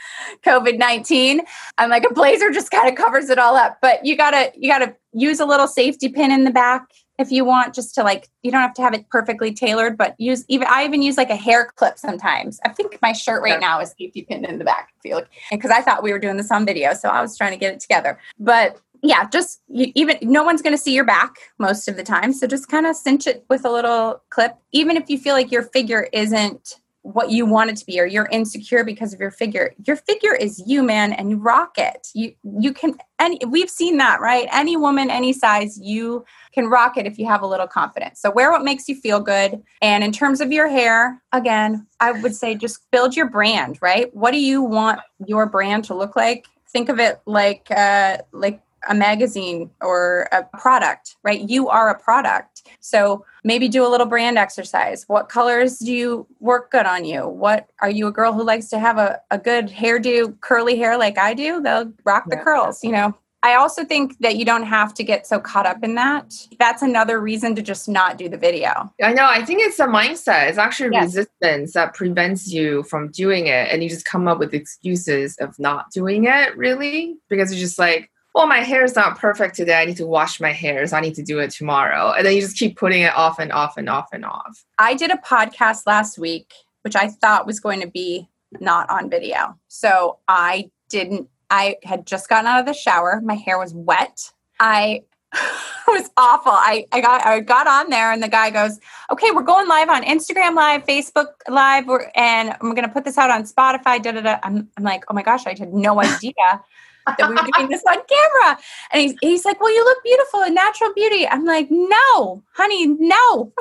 COVID 0.44 0.78
19, 0.78 1.40
I'm 1.78 1.90
like 1.90 2.04
a 2.08 2.14
blazer 2.14 2.50
just 2.50 2.70
kind 2.70 2.88
of 2.88 2.96
covers 2.96 3.30
it 3.30 3.38
all 3.38 3.56
up. 3.56 3.78
But 3.80 4.04
you 4.04 4.16
gotta, 4.16 4.52
you 4.56 4.70
gotta 4.70 4.96
use 5.12 5.38
a 5.38 5.46
little 5.46 5.68
safety 5.68 6.08
pin 6.08 6.32
in 6.32 6.44
the 6.44 6.50
back 6.50 6.88
if 7.18 7.30
you 7.30 7.44
want 7.44 7.74
just 7.74 7.94
to 7.94 8.02
like 8.02 8.28
you 8.42 8.50
don't 8.50 8.60
have 8.60 8.74
to 8.74 8.82
have 8.82 8.94
it 8.94 9.08
perfectly 9.10 9.52
tailored 9.52 9.96
but 9.96 10.14
use 10.18 10.44
even 10.48 10.66
i 10.70 10.84
even 10.84 11.02
use 11.02 11.16
like 11.16 11.30
a 11.30 11.36
hair 11.36 11.70
clip 11.76 11.98
sometimes. 11.98 12.60
I 12.64 12.70
think 12.70 12.98
my 13.02 13.12
shirt 13.12 13.42
right 13.42 13.60
now 13.60 13.80
is 13.80 13.94
safety 13.98 14.22
pinned 14.22 14.44
in 14.44 14.58
the 14.58 14.64
back 14.64 14.90
if 14.98 15.08
you 15.08 15.16
look 15.16 15.28
because 15.50 15.70
i 15.70 15.80
thought 15.80 16.02
we 16.02 16.12
were 16.12 16.18
doing 16.18 16.36
this 16.36 16.50
on 16.50 16.66
video 16.66 16.94
so 16.94 17.08
i 17.08 17.20
was 17.20 17.36
trying 17.36 17.52
to 17.52 17.58
get 17.58 17.72
it 17.72 17.80
together. 17.80 18.18
But 18.38 18.80
yeah 19.02 19.28
just 19.28 19.60
you, 19.68 19.92
even 19.94 20.16
no 20.22 20.42
one's 20.42 20.62
going 20.62 20.74
to 20.74 20.82
see 20.82 20.94
your 20.94 21.04
back 21.04 21.36
most 21.58 21.86
of 21.86 21.96
the 21.96 22.02
time 22.02 22.32
so 22.32 22.46
just 22.46 22.68
kind 22.68 22.86
of 22.86 22.96
cinch 22.96 23.26
it 23.26 23.44
with 23.50 23.64
a 23.64 23.70
little 23.70 24.22
clip 24.30 24.56
even 24.72 24.96
if 24.96 25.10
you 25.10 25.18
feel 25.18 25.34
like 25.34 25.52
your 25.52 25.62
figure 25.62 26.08
isn't 26.12 26.76
what 27.06 27.30
you 27.30 27.46
want 27.46 27.70
it 27.70 27.76
to 27.76 27.86
be 27.86 28.00
or 28.00 28.06
you're 28.06 28.28
insecure 28.32 28.82
because 28.82 29.14
of 29.14 29.20
your 29.20 29.30
figure. 29.30 29.72
Your 29.86 29.96
figure 29.96 30.34
is 30.34 30.62
you 30.66 30.82
man 30.82 31.12
and 31.12 31.30
you 31.30 31.36
rock 31.36 31.78
it. 31.78 32.08
You 32.14 32.34
you 32.58 32.72
can 32.72 32.94
and 33.18 33.38
we've 33.48 33.70
seen 33.70 33.96
that 33.98 34.20
right? 34.20 34.48
Any 34.52 34.76
woman 34.76 35.08
any 35.08 35.32
size 35.32 35.78
you 35.78 36.24
can 36.52 36.66
rock 36.66 36.96
it 36.96 37.06
if 37.06 37.18
you 37.18 37.26
have 37.26 37.42
a 37.42 37.46
little 37.46 37.68
confidence. 37.68 38.20
So 38.20 38.30
wear 38.30 38.50
what 38.50 38.64
makes 38.64 38.88
you 38.88 38.96
feel 38.96 39.20
good. 39.20 39.62
And 39.80 40.02
in 40.02 40.10
terms 40.10 40.40
of 40.40 40.50
your 40.50 40.68
hair 40.68 41.22
again 41.32 41.86
i 42.00 42.12
would 42.12 42.34
say 42.34 42.54
just 42.54 42.90
build 42.90 43.14
your 43.16 43.28
brand 43.28 43.78
right? 43.80 44.14
What 44.14 44.32
do 44.32 44.40
you 44.40 44.62
want 44.62 45.00
your 45.26 45.46
brand 45.46 45.84
to 45.84 45.94
look 45.94 46.16
like? 46.16 46.46
Think 46.68 46.88
of 46.88 46.98
it 46.98 47.20
like 47.24 47.68
uh 47.70 48.18
like 48.32 48.60
a 48.88 48.94
magazine 48.94 49.70
or 49.80 50.28
a 50.32 50.44
product, 50.58 51.16
right? 51.22 51.48
You 51.48 51.68
are 51.68 51.88
a 51.90 51.98
product. 51.98 52.68
So 52.80 53.24
maybe 53.44 53.68
do 53.68 53.86
a 53.86 53.88
little 53.88 54.06
brand 54.06 54.38
exercise. 54.38 55.04
What 55.08 55.28
colors 55.28 55.78
do 55.78 55.92
you 55.92 56.26
work 56.40 56.70
good 56.70 56.86
on 56.86 57.04
you? 57.04 57.28
What 57.28 57.68
are 57.80 57.90
you 57.90 58.06
a 58.06 58.12
girl 58.12 58.32
who 58.32 58.44
likes 58.44 58.68
to 58.68 58.78
have 58.78 58.98
a, 58.98 59.20
a 59.30 59.38
good 59.38 59.68
hairdo, 59.68 60.40
curly 60.40 60.76
hair 60.76 60.96
like 60.98 61.18
I 61.18 61.34
do? 61.34 61.60
They'll 61.60 61.92
rock 62.04 62.24
the 62.28 62.36
yeah. 62.36 62.44
curls, 62.44 62.82
you 62.82 62.92
know. 62.92 63.14
I 63.42 63.54
also 63.54 63.84
think 63.84 64.18
that 64.18 64.36
you 64.36 64.44
don't 64.44 64.64
have 64.64 64.92
to 64.94 65.04
get 65.04 65.24
so 65.24 65.38
caught 65.38 65.66
up 65.66 65.84
in 65.84 65.94
that. 65.94 66.34
That's 66.58 66.82
another 66.82 67.20
reason 67.20 67.54
to 67.54 67.62
just 67.62 67.88
not 67.88 68.18
do 68.18 68.28
the 68.28 68.38
video. 68.38 68.92
I 69.00 69.12
know. 69.12 69.28
I 69.28 69.44
think 69.44 69.60
it's 69.60 69.78
a 69.78 69.86
mindset. 69.86 70.48
It's 70.48 70.58
actually 70.58 70.90
yes. 70.92 71.04
resistance 71.14 71.74
that 71.74 71.94
prevents 71.94 72.52
you 72.52 72.82
from 72.84 73.12
doing 73.12 73.46
it. 73.46 73.68
And 73.70 73.84
you 73.84 73.88
just 73.88 74.04
come 74.04 74.26
up 74.26 74.40
with 74.40 74.52
excuses 74.52 75.36
of 75.38 75.56
not 75.60 75.92
doing 75.92 76.24
it, 76.24 76.56
really, 76.56 77.18
because 77.28 77.52
you're 77.52 77.60
just 77.60 77.78
like, 77.78 78.10
well, 78.36 78.46
my 78.46 78.60
hair 78.60 78.84
is 78.84 78.94
not 78.94 79.18
perfect 79.18 79.56
today. 79.56 79.80
I 79.80 79.86
need 79.86 79.96
to 79.96 80.06
wash 80.06 80.40
my 80.40 80.52
hair, 80.52 80.86
so 80.86 80.94
I 80.98 81.00
need 81.00 81.14
to 81.14 81.22
do 81.22 81.38
it 81.38 81.50
tomorrow. 81.50 82.12
And 82.12 82.26
then 82.26 82.34
you 82.34 82.42
just 82.42 82.58
keep 82.58 82.76
putting 82.76 83.00
it 83.00 83.14
off 83.16 83.38
and 83.38 83.50
off 83.50 83.78
and 83.78 83.88
off 83.88 84.08
and 84.12 84.26
off. 84.26 84.62
I 84.78 84.92
did 84.92 85.10
a 85.10 85.16
podcast 85.16 85.86
last 85.86 86.18
week, 86.18 86.52
which 86.82 86.94
I 86.94 87.08
thought 87.08 87.46
was 87.46 87.60
going 87.60 87.80
to 87.80 87.86
be 87.86 88.28
not 88.60 88.90
on 88.90 89.08
video. 89.08 89.58
So 89.68 90.18
I 90.28 90.70
didn't, 90.90 91.30
I 91.48 91.76
had 91.82 92.04
just 92.04 92.28
gotten 92.28 92.46
out 92.46 92.60
of 92.60 92.66
the 92.66 92.74
shower. 92.74 93.22
My 93.24 93.36
hair 93.36 93.58
was 93.58 93.72
wet. 93.72 94.30
I 94.60 95.04
was 95.88 96.10
awful. 96.18 96.52
I, 96.52 96.84
I 96.92 97.00
got 97.00 97.24
I 97.24 97.40
got 97.40 97.66
on 97.66 97.88
there 97.88 98.12
and 98.12 98.22
the 98.22 98.28
guy 98.28 98.50
goes, 98.50 98.78
"Okay, 99.10 99.30
we're 99.30 99.42
going 99.42 99.66
live 99.66 99.88
on 99.88 100.02
Instagram 100.02 100.54
Live, 100.54 100.84
Facebook 100.84 101.28
Live, 101.48 101.84
and 102.14 102.54
we're 102.60 102.74
going 102.74 102.86
to 102.86 102.92
put 102.92 103.04
this 103.04 103.18
out 103.18 103.30
on 103.30 103.44
Spotify." 103.44 104.02
Da 104.02 104.12
da 104.12 104.20
da. 104.20 104.38
I'm, 104.42 104.68
I'm 104.76 104.84
like, 104.84 105.04
"Oh 105.08 105.14
my 105.14 105.22
gosh, 105.22 105.46
I 105.46 105.56
had 105.58 105.72
no 105.72 106.00
idea." 106.02 106.62
That 107.06 107.28
we 107.28 107.34
were 107.34 107.48
doing 107.54 107.68
this 107.68 107.82
on 107.88 107.96
camera. 107.96 108.58
And 108.92 109.02
he's, 109.02 109.14
he's 109.20 109.44
like, 109.44 109.60
Well, 109.60 109.74
you 109.74 109.84
look 109.84 110.02
beautiful 110.02 110.42
in 110.42 110.54
natural 110.54 110.92
beauty. 110.94 111.26
I'm 111.26 111.44
like, 111.44 111.68
No, 111.70 112.42
honey, 112.54 112.86
no. 112.86 113.52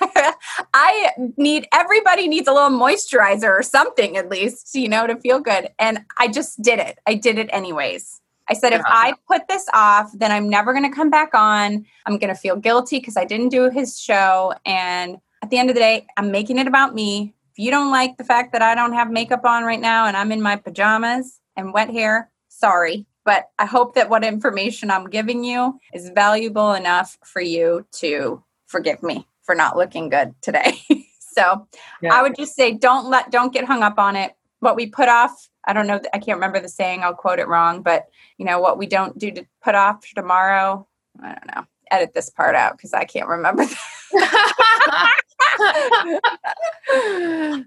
I 0.74 1.10
need 1.36 1.68
everybody 1.72 2.28
needs 2.28 2.48
a 2.48 2.52
little 2.52 2.70
moisturizer 2.70 3.50
or 3.50 3.62
something 3.62 4.16
at 4.16 4.28
least, 4.28 4.74
you 4.74 4.88
know, 4.88 5.06
to 5.06 5.16
feel 5.16 5.40
good. 5.40 5.70
And 5.78 6.04
I 6.18 6.28
just 6.28 6.62
did 6.62 6.78
it. 6.78 6.98
I 7.06 7.14
did 7.14 7.38
it 7.38 7.48
anyways. 7.52 8.20
I 8.50 8.54
said, 8.54 8.72
if 8.72 8.82
I 8.84 9.14
put 9.28 9.46
this 9.46 9.64
off, 9.72 10.10
then 10.12 10.32
I'm 10.32 10.48
never 10.48 10.72
going 10.72 10.88
to 10.88 10.94
come 10.94 11.08
back 11.08 11.34
on. 11.34 11.86
I'm 12.04 12.18
going 12.18 12.34
to 12.34 12.38
feel 12.38 12.56
guilty 12.56 12.98
because 12.98 13.16
I 13.16 13.24
didn't 13.24 13.50
do 13.50 13.70
his 13.70 13.98
show. 13.98 14.54
And 14.66 15.18
at 15.40 15.50
the 15.50 15.58
end 15.58 15.70
of 15.70 15.74
the 15.74 15.80
day, 15.80 16.08
I'm 16.16 16.32
making 16.32 16.58
it 16.58 16.66
about 16.66 16.92
me. 16.92 17.32
If 17.52 17.60
you 17.60 17.70
don't 17.70 17.92
like 17.92 18.16
the 18.16 18.24
fact 18.24 18.52
that 18.52 18.60
I 18.60 18.74
don't 18.74 18.92
have 18.92 19.08
makeup 19.08 19.44
on 19.44 19.62
right 19.62 19.80
now 19.80 20.06
and 20.06 20.16
I'm 20.16 20.32
in 20.32 20.42
my 20.42 20.56
pajamas 20.56 21.38
and 21.56 21.72
wet 21.72 21.90
hair, 21.90 22.28
sorry. 22.60 23.06
But 23.24 23.50
I 23.58 23.66
hope 23.66 23.94
that 23.94 24.08
what 24.08 24.24
information 24.24 24.90
I'm 24.90 25.08
giving 25.08 25.44
you 25.44 25.78
is 25.92 26.10
valuable 26.10 26.72
enough 26.72 27.18
for 27.24 27.42
you 27.42 27.86
to 27.92 28.42
forgive 28.66 29.02
me 29.02 29.26
for 29.42 29.54
not 29.54 29.76
looking 29.76 30.08
good 30.08 30.34
today. 30.42 30.80
so 31.20 31.66
yeah. 32.02 32.14
I 32.14 32.22
would 32.22 32.34
just 32.36 32.54
say 32.54 32.72
don't 32.72 33.08
let 33.10 33.30
don't 33.30 33.52
get 33.52 33.64
hung 33.64 33.82
up 33.82 33.98
on 33.98 34.16
it. 34.16 34.32
What 34.60 34.76
we 34.76 34.86
put 34.86 35.08
off, 35.08 35.48
I 35.66 35.72
don't 35.72 35.86
know, 35.86 36.00
I 36.12 36.18
can't 36.18 36.36
remember 36.36 36.60
the 36.60 36.68
saying, 36.68 37.02
I'll 37.02 37.14
quote 37.14 37.38
it 37.38 37.48
wrong, 37.48 37.82
but 37.82 38.06
you 38.36 38.44
know, 38.44 38.60
what 38.60 38.78
we 38.78 38.86
don't 38.86 39.18
do 39.18 39.30
to 39.30 39.46
put 39.62 39.74
off 39.74 40.04
tomorrow, 40.14 40.86
I 41.22 41.28
don't 41.28 41.54
know. 41.54 41.64
Edit 41.90 42.14
this 42.14 42.30
part 42.30 42.54
out 42.54 42.76
because 42.76 42.94
I 42.94 43.04
can't 43.04 43.26
remember. 43.28 43.64
That. 43.64 45.20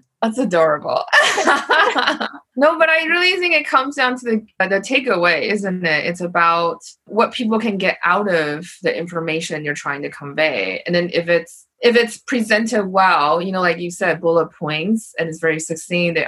That's 0.22 0.38
adorable. 0.38 1.04
no, 2.64 2.78
but 2.78 2.88
I 2.88 3.04
really 3.04 3.38
think 3.38 3.54
it 3.54 3.66
comes 3.66 3.96
down 3.96 4.16
to 4.18 4.24
the 4.24 4.46
uh, 4.58 4.68
the 4.68 4.80
takeaway, 4.80 5.50
isn't 5.50 5.84
it? 5.84 6.06
It's 6.06 6.22
about 6.22 6.78
what 7.04 7.34
people 7.34 7.58
can 7.58 7.76
get 7.76 7.98
out 8.02 8.32
of 8.32 8.66
the 8.82 8.96
information 8.96 9.64
you're 9.64 9.74
trying 9.74 10.00
to 10.00 10.10
convey. 10.10 10.82
And 10.86 10.94
then 10.94 11.10
if 11.12 11.28
it's 11.28 11.66
if 11.80 11.94
it's 11.94 12.16
presented 12.16 12.86
well, 12.86 13.42
you 13.42 13.52
know, 13.52 13.60
like 13.60 13.78
you 13.78 13.90
said, 13.90 14.22
bullet 14.22 14.50
points 14.52 15.12
and 15.18 15.28
it's 15.28 15.40
very 15.40 15.60
succinct, 15.60 16.14
they 16.14 16.24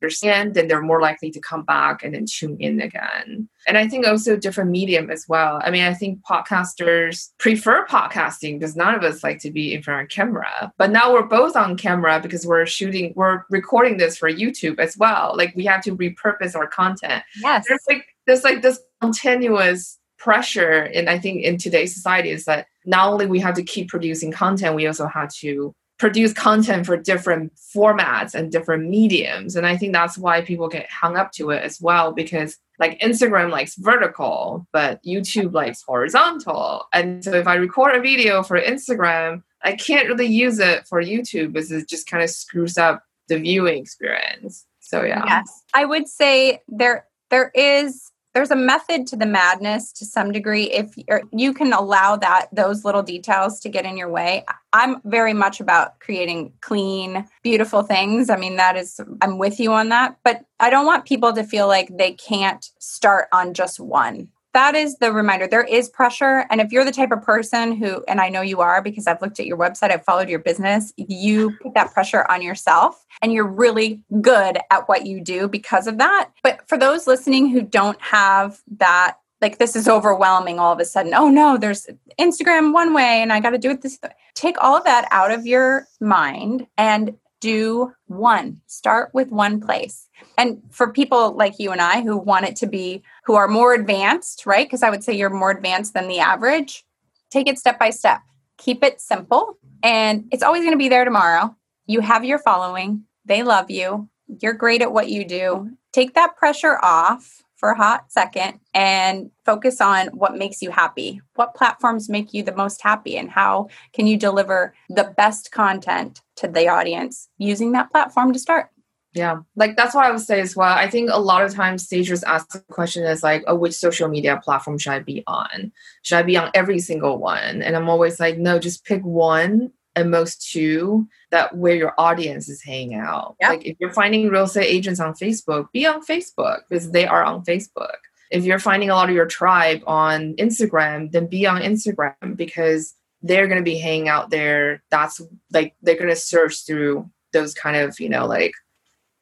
understand, 0.00 0.54
then 0.54 0.68
they're 0.68 0.82
more 0.82 1.00
likely 1.00 1.30
to 1.30 1.40
come 1.40 1.64
back 1.64 2.02
and 2.02 2.14
then 2.14 2.26
tune 2.26 2.56
in 2.60 2.80
again. 2.80 3.48
And 3.66 3.76
I 3.76 3.88
think 3.88 4.06
also 4.06 4.36
different 4.36 4.70
medium 4.70 5.10
as 5.10 5.26
well. 5.28 5.60
I 5.62 5.70
mean, 5.70 5.84
I 5.84 5.94
think 5.94 6.20
podcasters 6.22 7.30
prefer 7.38 7.84
podcasting 7.86 8.58
because 8.58 8.76
none 8.76 8.94
of 8.94 9.02
us 9.02 9.24
like 9.24 9.40
to 9.40 9.50
be 9.50 9.74
in 9.74 9.82
front 9.82 10.02
of 10.02 10.08
camera. 10.08 10.72
But 10.78 10.90
now 10.90 11.12
we're 11.12 11.26
both 11.26 11.56
on 11.56 11.76
camera 11.76 12.20
because 12.20 12.46
we're 12.46 12.66
shooting, 12.66 13.12
we're 13.16 13.42
recording 13.50 13.96
this 13.96 14.16
for 14.16 14.30
YouTube 14.30 14.78
as 14.78 14.96
well. 14.96 15.34
Like 15.36 15.52
we 15.56 15.64
have 15.64 15.82
to 15.84 15.96
repurpose 15.96 16.54
our 16.54 16.66
content. 16.66 17.24
Yes. 17.42 17.64
There's 17.68 17.84
like 17.88 18.06
there's 18.26 18.44
like 18.44 18.62
this 18.62 18.80
continuous 19.00 19.98
pressure 20.18 20.82
and 20.94 21.08
I 21.08 21.18
think 21.18 21.42
in 21.44 21.58
today's 21.58 21.94
society 21.94 22.30
is 22.30 22.44
that 22.44 22.66
not 22.84 23.08
only 23.08 23.26
we 23.26 23.38
have 23.40 23.54
to 23.54 23.62
keep 23.62 23.88
producing 23.88 24.32
content, 24.32 24.74
we 24.74 24.86
also 24.86 25.06
have 25.06 25.32
to 25.34 25.74
produce 25.98 26.32
content 26.32 26.86
for 26.86 26.96
different 26.96 27.52
formats 27.56 28.34
and 28.34 28.52
different 28.52 28.88
mediums. 28.88 29.56
And 29.56 29.66
I 29.66 29.76
think 29.76 29.92
that's 29.92 30.16
why 30.16 30.42
people 30.42 30.68
get 30.68 30.90
hung 30.90 31.16
up 31.16 31.32
to 31.32 31.50
it 31.50 31.62
as 31.62 31.80
well, 31.80 32.12
because 32.12 32.56
like 32.78 33.00
Instagram 33.00 33.50
likes 33.50 33.74
vertical, 33.74 34.66
but 34.72 35.02
YouTube 35.04 35.52
likes 35.52 35.82
horizontal. 35.82 36.84
And 36.92 37.24
so 37.24 37.32
if 37.32 37.48
I 37.48 37.56
record 37.56 37.96
a 37.96 38.00
video 38.00 38.42
for 38.44 38.60
Instagram, 38.60 39.42
I 39.62 39.72
can't 39.72 40.06
really 40.06 40.26
use 40.26 40.60
it 40.60 40.86
for 40.86 41.02
YouTube 41.02 41.52
because 41.52 41.72
it 41.72 41.88
just 41.88 42.08
kind 42.08 42.22
of 42.22 42.30
screws 42.30 42.78
up 42.78 43.02
the 43.28 43.38
viewing 43.38 43.78
experience. 43.78 44.64
So 44.78 45.04
yeah. 45.04 45.24
Yes. 45.26 45.64
I 45.74 45.84
would 45.84 46.08
say 46.08 46.62
there 46.68 47.06
there 47.30 47.50
is 47.54 48.12
there's 48.38 48.52
a 48.52 48.56
method 48.56 49.04
to 49.04 49.16
the 49.16 49.26
madness 49.26 49.90
to 49.90 50.04
some 50.04 50.30
degree. 50.30 50.70
If 50.70 50.94
er, 51.10 51.22
you 51.32 51.52
can 51.52 51.72
allow 51.72 52.14
that 52.14 52.46
those 52.52 52.84
little 52.84 53.02
details 53.02 53.58
to 53.58 53.68
get 53.68 53.84
in 53.84 53.96
your 53.96 54.08
way. 54.08 54.44
I'm 54.72 55.00
very 55.02 55.32
much 55.32 55.58
about 55.58 55.98
creating 55.98 56.52
clean 56.60 57.26
beautiful 57.42 57.82
things. 57.82 58.30
I 58.30 58.36
mean 58.36 58.54
that 58.54 58.76
is 58.76 59.00
i'm 59.22 59.38
with 59.38 59.58
you 59.58 59.72
on 59.72 59.88
that. 59.88 60.18
But 60.22 60.44
i 60.60 60.70
don't 60.70 60.86
want 60.86 61.04
people 61.04 61.32
to 61.32 61.42
feel 61.42 61.66
like 61.66 61.88
they 61.96 62.12
can't 62.12 62.64
start 62.78 63.26
on 63.32 63.54
just 63.54 63.80
one 63.80 64.28
that 64.58 64.74
is 64.74 64.96
the 64.96 65.12
reminder. 65.12 65.46
There 65.46 65.62
is 65.62 65.88
pressure. 65.88 66.44
And 66.50 66.60
if 66.60 66.72
you're 66.72 66.84
the 66.84 66.90
type 66.90 67.12
of 67.12 67.22
person 67.22 67.76
who, 67.76 68.02
and 68.08 68.20
I 68.20 68.28
know 68.28 68.40
you 68.40 68.60
are 68.60 68.82
because 68.82 69.06
I've 69.06 69.22
looked 69.22 69.38
at 69.38 69.46
your 69.46 69.56
website, 69.56 69.92
I've 69.92 70.04
followed 70.04 70.28
your 70.28 70.40
business, 70.40 70.92
you 70.96 71.56
put 71.62 71.74
that 71.74 71.94
pressure 71.94 72.26
on 72.28 72.42
yourself 72.42 73.06
and 73.22 73.32
you're 73.32 73.46
really 73.46 74.02
good 74.20 74.58
at 74.72 74.88
what 74.88 75.06
you 75.06 75.22
do 75.22 75.46
because 75.46 75.86
of 75.86 75.98
that. 75.98 76.30
But 76.42 76.68
for 76.68 76.76
those 76.76 77.06
listening 77.06 77.50
who 77.50 77.62
don't 77.62 78.00
have 78.02 78.60
that, 78.78 79.18
like 79.40 79.58
this 79.58 79.76
is 79.76 79.86
overwhelming 79.86 80.58
all 80.58 80.72
of 80.72 80.80
a 80.80 80.84
sudden. 80.84 81.14
Oh 81.14 81.28
no, 81.28 81.56
there's 81.56 81.86
Instagram 82.18 82.72
one 82.72 82.94
way 82.94 83.22
and 83.22 83.32
I 83.32 83.38
got 83.38 83.50
to 83.50 83.58
do 83.58 83.70
it 83.70 83.82
this. 83.82 84.00
Take 84.34 84.56
all 84.60 84.76
of 84.76 84.82
that 84.82 85.06
out 85.12 85.30
of 85.30 85.46
your 85.46 85.86
mind 86.00 86.66
and 86.76 87.16
do 87.40 87.92
one. 88.06 88.60
Start 88.66 89.10
with 89.12 89.30
one 89.30 89.60
place. 89.60 90.08
And 90.36 90.62
for 90.70 90.92
people 90.92 91.32
like 91.32 91.58
you 91.58 91.70
and 91.70 91.80
I 91.80 92.02
who 92.02 92.16
want 92.16 92.46
it 92.46 92.56
to 92.56 92.66
be, 92.66 93.02
who 93.24 93.34
are 93.34 93.48
more 93.48 93.74
advanced, 93.74 94.46
right? 94.46 94.66
Because 94.66 94.82
I 94.82 94.90
would 94.90 95.04
say 95.04 95.14
you're 95.14 95.30
more 95.30 95.50
advanced 95.50 95.94
than 95.94 96.08
the 96.08 96.18
average, 96.18 96.84
take 97.30 97.48
it 97.48 97.58
step 97.58 97.78
by 97.78 97.90
step. 97.90 98.20
Keep 98.56 98.82
it 98.82 99.00
simple. 99.00 99.58
And 99.82 100.26
it's 100.32 100.42
always 100.42 100.62
going 100.62 100.72
to 100.72 100.78
be 100.78 100.88
there 100.88 101.04
tomorrow. 101.04 101.54
You 101.86 102.00
have 102.00 102.24
your 102.24 102.38
following, 102.38 103.04
they 103.24 103.42
love 103.42 103.70
you, 103.70 104.08
you're 104.40 104.52
great 104.52 104.82
at 104.82 104.92
what 104.92 105.08
you 105.08 105.24
do. 105.24 105.70
Take 105.92 106.14
that 106.14 106.36
pressure 106.36 106.78
off 106.82 107.42
for 107.58 107.70
a 107.70 107.76
hot 107.76 108.10
second 108.10 108.60
and 108.72 109.30
focus 109.44 109.80
on 109.80 110.06
what 110.08 110.38
makes 110.38 110.62
you 110.62 110.70
happy. 110.70 111.20
What 111.34 111.54
platforms 111.54 112.08
make 112.08 112.32
you 112.32 112.42
the 112.42 112.54
most 112.54 112.80
happy 112.80 113.18
and 113.18 113.28
how 113.28 113.68
can 113.92 114.06
you 114.06 114.16
deliver 114.16 114.74
the 114.88 115.12
best 115.16 115.50
content 115.50 116.22
to 116.36 116.48
the 116.48 116.68
audience 116.68 117.28
using 117.36 117.72
that 117.72 117.90
platform 117.90 118.32
to 118.32 118.38
start? 118.38 118.70
Yeah, 119.14 119.40
like 119.56 119.76
that's 119.76 119.94
what 119.94 120.04
I 120.04 120.12
would 120.12 120.20
say 120.20 120.40
as 120.40 120.54
well. 120.54 120.72
I 120.72 120.88
think 120.88 121.10
a 121.10 121.18
lot 121.18 121.42
of 121.42 121.52
times 121.52 121.84
stagers 121.84 122.22
ask 122.22 122.50
the 122.50 122.60
question 122.70 123.04
is 123.04 123.22
like, 123.22 123.42
oh, 123.46 123.56
which 123.56 123.72
social 123.72 124.06
media 124.08 124.40
platform 124.44 124.78
should 124.78 124.92
I 124.92 125.00
be 125.00 125.24
on? 125.26 125.72
Should 126.02 126.18
I 126.18 126.22
be 126.22 126.36
on 126.36 126.50
every 126.54 126.78
single 126.78 127.18
one? 127.18 127.62
And 127.62 127.74
I'm 127.74 127.88
always 127.88 128.20
like, 128.20 128.38
no, 128.38 128.58
just 128.58 128.84
pick 128.84 129.02
one 129.02 129.72
and 129.98 130.10
most 130.10 130.50
two 130.50 131.08
that 131.30 131.56
where 131.56 131.74
your 131.74 131.94
audience 131.98 132.48
is 132.48 132.62
hanging 132.62 132.94
out. 132.94 133.36
Yep. 133.40 133.50
Like 133.50 133.66
if 133.66 133.76
you're 133.80 133.92
finding 133.92 134.28
real 134.28 134.44
estate 134.44 134.66
agents 134.66 135.00
on 135.00 135.14
Facebook, 135.14 135.70
be 135.72 135.86
on 135.86 136.04
Facebook 136.04 136.60
because 136.68 136.90
they 136.90 137.06
are 137.06 137.24
on 137.24 137.44
Facebook. 137.44 137.96
If 138.30 138.44
you're 138.44 138.58
finding 138.58 138.90
a 138.90 138.94
lot 138.94 139.08
of 139.08 139.14
your 139.14 139.26
tribe 139.26 139.82
on 139.86 140.34
Instagram, 140.36 141.10
then 141.12 141.26
be 141.26 141.46
on 141.46 141.62
Instagram 141.62 142.36
because 142.36 142.94
they're 143.22 143.46
going 143.48 143.58
to 143.58 143.64
be 143.64 143.78
hanging 143.78 144.08
out 144.08 144.30
there. 144.30 144.82
That's 144.90 145.20
like 145.52 145.74
they're 145.82 145.96
going 145.96 146.08
to 146.08 146.16
search 146.16 146.64
through 146.66 147.10
those 147.32 147.54
kind 147.54 147.76
of, 147.76 147.98
you 147.98 148.08
know, 148.08 148.26
like, 148.26 148.52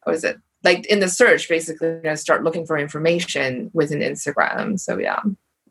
what 0.02 0.14
is 0.14 0.24
it? 0.24 0.38
Like 0.64 0.86
in 0.86 1.00
the 1.00 1.08
search, 1.08 1.48
basically, 1.48 1.88
going 1.88 2.02
to 2.02 2.16
start 2.16 2.42
looking 2.42 2.66
for 2.66 2.76
information 2.76 3.70
within 3.72 4.00
Instagram. 4.00 4.78
So, 4.78 4.98
yeah. 4.98 5.20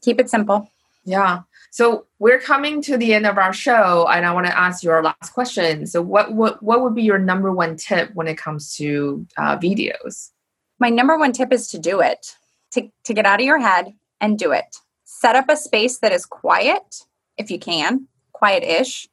Keep 0.02 0.20
it 0.22 0.30
simple. 0.30 0.70
Yeah. 1.04 1.42
So 1.76 2.06
we're 2.20 2.40
coming 2.40 2.82
to 2.84 2.96
the 2.96 3.14
end 3.14 3.26
of 3.26 3.38
our 3.38 3.52
show, 3.52 4.08
and 4.10 4.26
I 4.26 4.32
want 4.32 4.48
to 4.48 4.58
ask 4.58 4.82
you 4.82 4.92
our 4.92 5.04
last 5.04 5.34
question. 5.34 5.86
So, 5.86 6.02
what 6.02 6.34
what 6.34 6.64
what 6.64 6.82
would 6.82 6.96
be 6.96 7.04
your 7.04 7.20
number 7.20 7.52
one 7.52 7.76
tip 7.76 8.12
when 8.14 8.30
it 8.30 8.38
comes 8.38 8.74
to 8.78 9.28
uh, 9.38 9.58
videos? 9.58 10.32
My 10.80 10.88
number 10.90 11.18
one 11.18 11.34
tip 11.34 11.52
is 11.52 11.68
to 11.72 11.78
do 11.78 12.00
it. 12.00 12.38
To 12.76 12.90
to 13.04 13.14
get 13.14 13.26
out 13.26 13.42
of 13.42 13.46
your 13.46 13.60
head 13.60 13.94
and 14.22 14.40
do 14.40 14.54
it. 14.54 14.78
Set 15.04 15.36
up 15.36 15.50
a 15.50 15.58
space 15.58 16.00
that 16.00 16.14
is 16.14 16.26
quiet, 16.26 17.04
if 17.36 17.52
you 17.52 17.60
can, 17.60 18.08
quiet-ish. 18.32 19.10